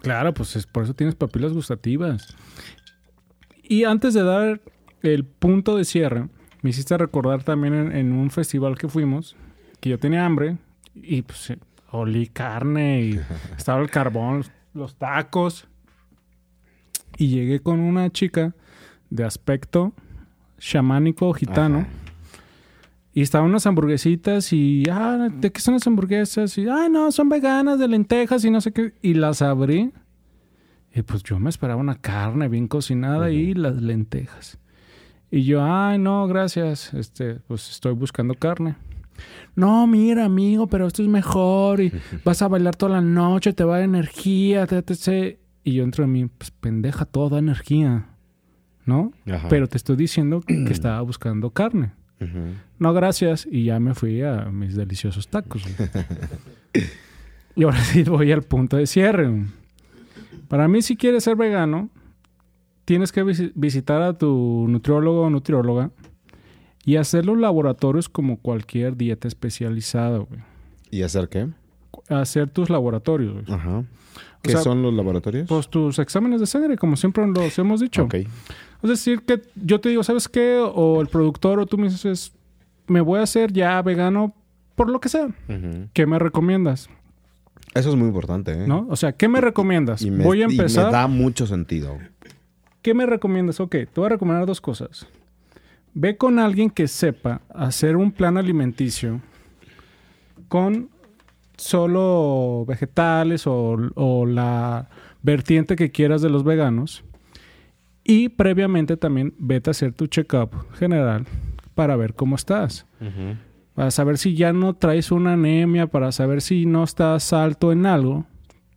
Claro, 0.04 0.32
pues 0.36 0.56
es, 0.56 0.68
por 0.68 0.84
eso 0.84 0.94
tienes 0.94 1.16
papilas 1.16 1.52
gustativas. 1.54 2.36
Y 3.64 3.84
antes 3.86 4.14
de 4.14 4.22
dar 4.24 4.62
el 5.02 5.26
punto 5.26 5.76
de 5.76 5.86
cierre, 5.86 6.30
me 6.62 6.70
hiciste 6.70 6.96
recordar 7.00 7.42
también 7.44 7.74
en, 7.74 7.92
en 7.96 8.12
un 8.14 8.30
festival 8.30 8.78
que 8.78 8.88
fuimos, 8.88 9.36
que 9.80 9.90
yo 9.90 9.98
tenía 9.98 10.24
hambre 10.24 10.58
y 10.94 11.24
pues 11.24 11.52
olí 11.92 12.28
carne 12.28 13.02
y 13.02 13.20
estaba 13.58 13.82
el 13.82 13.90
carbón, 13.90 14.44
los, 14.74 14.96
tacos. 14.96 15.68
Y 17.18 17.30
llegué 17.30 17.60
con 17.60 17.80
una 17.80 18.12
chica 18.12 18.54
de 19.10 19.24
aspecto 19.24 19.94
chamánico 20.60 21.34
gitano. 21.34 21.80
Ajá. 21.80 21.88
Y 23.18 23.22
estaban 23.24 23.50
unas 23.50 23.66
hamburguesitas 23.66 24.54
y, 24.54 24.84
ah, 24.92 25.30
¿de 25.34 25.52
qué 25.52 25.60
son 25.60 25.74
las 25.74 25.88
hamburguesas? 25.88 26.56
Y, 26.60 26.70
ay, 26.70 26.88
no, 26.88 27.12
son 27.12 27.30
veganas 27.30 27.80
de 27.80 27.88
lentejas 27.88 28.46
y 28.46 28.52
no 28.52 28.62
sé 28.62 28.72
qué. 28.72 28.94
Y 29.02 29.16
las 29.16 29.42
abrí. 29.42 29.92
Y 30.94 31.02
pues 31.02 31.24
yo 31.24 31.40
me 31.40 31.50
esperaba 31.50 31.82
una 31.82 31.96
carne 31.96 32.48
bien 32.48 32.68
cocinada 32.68 33.32
y 33.32 33.56
las 33.56 33.82
lentejas. 33.82 34.60
Y 35.32 35.46
yo, 35.46 35.64
ay, 35.64 35.98
no, 35.98 36.28
gracias. 36.28 36.94
Este, 36.94 37.40
pues 37.48 37.72
estoy 37.72 37.94
buscando 37.94 38.36
carne. 38.36 38.76
No, 39.56 39.86
mira, 39.88 40.26
amigo, 40.26 40.68
pero 40.68 40.88
esto 40.88 41.02
es 41.04 41.08
mejor 41.10 41.82
y 41.82 41.92
vas 42.26 42.42
a 42.42 42.48
bailar 42.48 42.76
toda 42.76 42.94
la 42.94 43.02
noche, 43.02 43.54
te 43.54 43.64
va 43.64 43.76
a 43.76 43.78
dar 43.80 43.86
energía, 43.86 44.64
etc. 44.70 45.38
Y 45.64 45.74
yo 45.74 45.84
entro 45.84 46.04
en 46.04 46.12
mí, 46.12 46.26
pues 46.28 46.52
pendeja, 46.52 47.06
toda 47.06 47.40
energía, 47.40 48.08
¿no? 48.86 49.12
Ajá. 49.32 49.48
Pero 49.50 49.68
te 49.68 49.78
estoy 49.78 49.96
diciendo 49.96 50.42
que 50.42 50.64
que 50.66 50.74
estaba 50.74 51.02
buscando 51.02 51.50
carne. 51.52 51.92
No, 52.80 52.94
gracias. 52.94 53.48
Y 53.52 53.66
ya 53.66 53.80
me 53.80 53.94
fui 53.94 54.24
a 54.24 54.46
mis 54.46 54.76
deliciosos 54.76 55.28
tacos. 55.28 55.64
y 57.56 57.64
ahora 57.64 57.80
sí 57.84 58.04
voy 58.04 58.32
al 58.32 58.44
punto 58.44 58.78
de 58.78 58.88
cierre. 58.88 59.30
Para 60.48 60.68
mí, 60.68 60.82
si 60.82 60.96
quieres 60.96 61.24
ser 61.26 61.36
vegano, 61.36 61.90
tienes 62.86 63.12
que 63.12 63.24
visi- 63.24 63.52
visitar 63.56 64.02
a 64.02 64.14
tu 64.14 64.66
nutriólogo 64.70 65.24
o 65.24 65.30
nutrióloga 65.30 65.92
y 66.88 66.96
hacer 66.96 67.26
los 67.26 67.38
laboratorios 67.38 68.08
como 68.08 68.38
cualquier 68.38 68.96
dieta 68.96 69.28
especializada. 69.28 70.20
güey. 70.20 70.40
¿Y 70.90 71.02
hacer 71.02 71.28
qué? 71.28 71.50
Hacer 72.08 72.50
tus 72.50 72.70
laboratorios. 72.70 73.34
güey. 73.34 73.46
Ajá. 73.60 73.84
¿Qué 74.42 74.52
sea, 74.54 74.62
son 74.62 74.82
los 74.82 74.94
laboratorios? 74.94 75.50
Pues 75.50 75.68
tus 75.68 76.00
exámenes 76.00 76.40
de 76.40 76.46
sangre, 76.46 76.78
como 76.78 76.96
siempre 76.96 77.28
los 77.28 77.60
hemos 77.60 77.82
dicho. 77.82 78.04
Ok. 78.04 78.14
Es 78.14 78.90
decir, 78.90 79.24
que 79.24 79.42
yo 79.56 79.82
te 79.82 79.90
digo, 79.90 80.02
¿sabes 80.02 80.30
qué? 80.30 80.60
O 80.60 81.02
el 81.02 81.08
productor 81.08 81.60
o 81.60 81.66
tú 81.66 81.78
me 81.78 81.90
dices, 81.90 82.32
me 82.88 83.02
voy 83.02 83.20
a 83.20 83.24
hacer 83.24 83.52
ya 83.52 83.82
vegano 83.82 84.34
por 84.76 84.90
lo 84.90 85.02
que 85.02 85.10
sea. 85.10 85.28
¿Qué 85.92 86.06
me 86.06 86.20
recomiendas? 86.20 86.90
Eso 87.74 87.90
es 87.90 87.96
muy 87.98 88.08
importante, 88.08 88.54
¿eh? 88.54 88.66
¿No? 88.66 88.88
O 88.90 88.96
sea, 88.96 89.12
¿qué 89.12 89.28
me 89.28 89.42
recomiendas? 89.42 90.04
Y 90.04 90.10
me, 90.10 90.24
voy 90.24 90.42
a 90.42 90.46
y 90.46 90.48
me 90.48 90.54
empezar. 90.54 90.90
da 90.90 91.08
mucho 91.08 91.48
sentido. 91.48 91.98
¿Qué 92.82 92.94
me 92.94 93.06
recomiendas? 93.06 93.60
Ok, 93.60 93.72
te 93.72 93.90
voy 93.98 94.06
a 94.06 94.10
recomendar 94.10 94.46
dos 94.46 94.62
cosas. 94.62 95.06
Ve 96.00 96.16
con 96.16 96.38
alguien 96.38 96.70
que 96.70 96.88
sepa 96.88 97.42
hacer 97.50 97.96
un 97.96 98.12
plan 98.12 98.38
alimenticio 98.38 99.20
con 100.48 100.90
solo 101.58 102.66
vegetales 102.68 103.48
o, 103.48 103.76
o 103.96 104.28
la 104.28 104.90
vertiente 105.24 105.76
que 105.76 105.90
quieras 105.90 106.22
de 106.22 106.30
los 106.30 106.44
veganos. 106.44 107.04
Y 108.04 108.30
previamente 108.30 108.96
también 108.96 109.34
vete 109.40 109.70
a 109.70 109.72
hacer 109.72 109.92
tu 109.92 110.06
check-up 110.06 110.52
general 110.76 111.26
para 111.74 111.96
ver 111.96 112.14
cómo 112.14 112.36
estás. 112.36 112.86
Para 113.74 113.90
saber 113.90 114.20
si 114.20 114.36
ya 114.36 114.54
no 114.54 114.76
traes 114.76 115.12
una 115.12 115.34
anemia, 115.34 115.88
para 115.88 116.12
saber 116.12 116.44
si 116.44 116.68
no 116.68 116.84
estás 116.84 117.34
alto 117.34 117.72
en 117.72 117.88
algo 117.88 118.28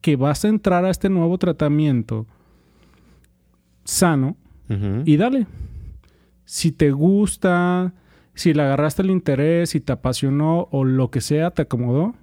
que 0.01 0.17
vas 0.17 0.47
a 0.47 0.49
entrar 0.49 0.87
a 0.87 0.91
este 0.91 1.11
nuevo 1.11 1.37
tratamiento 1.37 2.27
sano 3.85 4.39
y 5.05 5.19
dale. 5.19 5.47
Si 6.51 6.73
te 6.73 6.91
gusta, 6.91 7.95
si 8.35 8.55
le 8.55 8.63
agarraste 8.63 9.03
el 9.03 9.11
interés, 9.11 9.71
si 9.71 9.79
te 9.79 9.93
apasionó 9.93 10.67
o 10.73 10.83
lo 10.83 11.09
que 11.09 11.21
sea, 11.21 11.53
te 11.53 11.63
acomodó, 11.63 12.17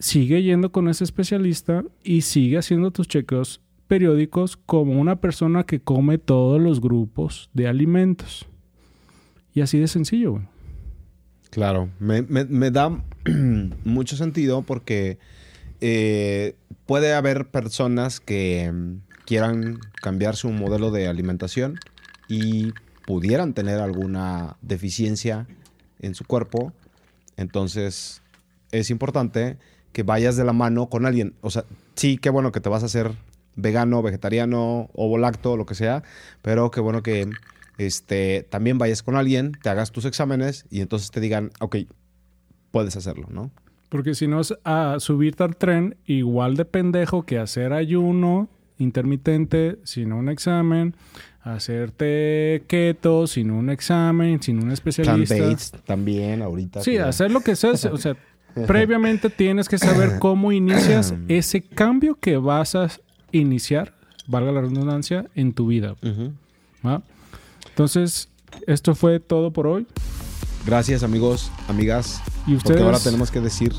sigue 0.00 0.42
yendo 0.42 0.72
con 0.72 0.88
ese 0.88 1.04
especialista 1.04 1.84
y 2.02 2.22
sigue 2.22 2.58
haciendo 2.58 2.90
tus 2.90 3.06
chequeos 3.06 3.60
periódicos 3.86 4.56
como 4.56 5.00
una 5.00 5.20
persona 5.20 5.62
que 5.62 5.78
come 5.78 6.18
todos 6.18 6.60
los 6.60 6.80
grupos 6.80 7.48
de 7.54 7.68
alimentos. 7.68 8.48
Y 9.54 9.60
así 9.60 9.78
de 9.78 9.86
sencillo, 9.86 10.32
güey. 10.32 10.44
Claro, 11.50 11.90
me, 12.00 12.22
da 12.72 13.04
mucho 13.84 14.16
sentido 14.16 14.62
porque 14.62 15.20
eh, 15.80 16.56
puede 16.86 17.14
haber 17.14 17.46
personas 17.52 18.18
que 18.18 18.68
mm, 18.72 18.96
quieran 19.26 19.78
cambiar 19.94 20.34
su 20.34 20.50
modelo 20.50 20.90
de 20.90 21.06
alimentación 21.06 21.78
y 22.28 22.72
pudieran 23.12 23.52
tener 23.52 23.78
alguna 23.78 24.56
deficiencia 24.62 25.46
en 26.00 26.14
su 26.14 26.24
cuerpo. 26.24 26.72
Entonces, 27.36 28.22
es 28.70 28.88
importante 28.88 29.58
que 29.92 30.02
vayas 30.02 30.38
de 30.38 30.44
la 30.44 30.54
mano 30.54 30.88
con 30.88 31.04
alguien. 31.04 31.34
O 31.42 31.50
sea, 31.50 31.66
sí, 31.94 32.16
qué 32.16 32.30
bueno 32.30 32.52
que 32.52 32.62
te 32.62 32.70
vas 32.70 32.82
a 32.82 32.86
hacer 32.86 33.12
vegano, 33.54 34.00
vegetariano, 34.00 34.88
ovo 34.94 35.18
lacto, 35.18 35.58
lo 35.58 35.66
que 35.66 35.74
sea, 35.74 36.02
pero 36.40 36.70
qué 36.70 36.80
bueno 36.80 37.02
que 37.02 37.28
este, 37.76 38.46
también 38.48 38.78
vayas 38.78 39.02
con 39.02 39.14
alguien, 39.14 39.52
te 39.62 39.68
hagas 39.68 39.92
tus 39.92 40.06
exámenes 40.06 40.64
y 40.70 40.80
entonces 40.80 41.10
te 41.10 41.20
digan, 41.20 41.50
ok, 41.60 41.76
puedes 42.70 42.96
hacerlo, 42.96 43.26
¿no? 43.30 43.50
Porque 43.90 44.14
si 44.14 44.26
no 44.26 44.40
es 44.40 44.54
a 44.64 44.96
subirte 45.00 45.44
al 45.44 45.56
tren 45.56 45.98
igual 46.06 46.56
de 46.56 46.64
pendejo 46.64 47.26
que 47.26 47.38
hacer 47.38 47.74
ayuno 47.74 48.48
intermitente 48.78 49.78
sin 49.84 50.14
un 50.14 50.30
examen, 50.30 50.94
hacerte 51.42 52.64
keto 52.68 53.26
sin 53.26 53.50
un 53.50 53.70
examen, 53.70 54.42
sin 54.42 54.62
un 54.62 54.70
especialista. 54.70 55.34
Plant-based 55.34 55.78
también 55.84 56.42
ahorita. 56.42 56.82
Sí, 56.82 56.92
que- 56.92 57.00
hacer 57.00 57.30
lo 57.30 57.40
que 57.40 57.56
sea. 57.56 57.72
O 57.92 57.96
sea, 57.96 58.16
previamente 58.66 59.30
tienes 59.30 59.68
que 59.68 59.78
saber 59.78 60.18
cómo 60.18 60.52
inicias 60.52 61.14
ese 61.28 61.62
cambio 61.62 62.16
que 62.20 62.36
vas 62.36 62.74
a 62.74 62.88
iniciar, 63.32 63.94
valga 64.26 64.52
la 64.52 64.60
redundancia, 64.60 65.26
en 65.34 65.52
tu 65.52 65.66
vida. 65.66 65.96
Entonces, 67.68 68.28
esto 68.66 68.94
fue 68.94 69.20
todo 69.20 69.50
por 69.52 69.66
hoy. 69.66 69.86
Gracias 70.66 71.02
amigos, 71.02 71.50
amigas. 71.68 72.20
Y 72.46 72.54
Porque 72.54 72.56
ustedes. 72.56 72.82
ahora 72.82 72.98
tenemos 72.98 73.30
que 73.30 73.40
decir... 73.40 73.72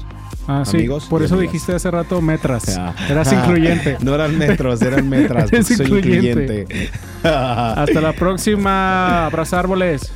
Ah, 0.48 0.64
sí. 0.66 0.78
amigos 0.78 1.06
por 1.06 1.24
eso 1.24 1.36
amigas. 1.36 1.54
dijiste 1.54 1.74
hace 1.74 1.89
rato 1.89 2.22
metras. 2.22 2.78
Ah. 2.78 2.94
Eras 3.10 3.32
incluyente. 3.34 3.98
No 4.02 4.14
eran 4.16 4.38
metros, 4.38 4.82
eran 4.82 5.08
metras. 5.10 5.50
soy 5.66 5.86
incluyente. 5.88 6.62
incluyente. 6.62 6.91
Hasta 7.24 8.02
la 8.02 8.14
próxima. 8.14 9.26
Abrazar 9.26 9.60
árboles. 9.60 10.12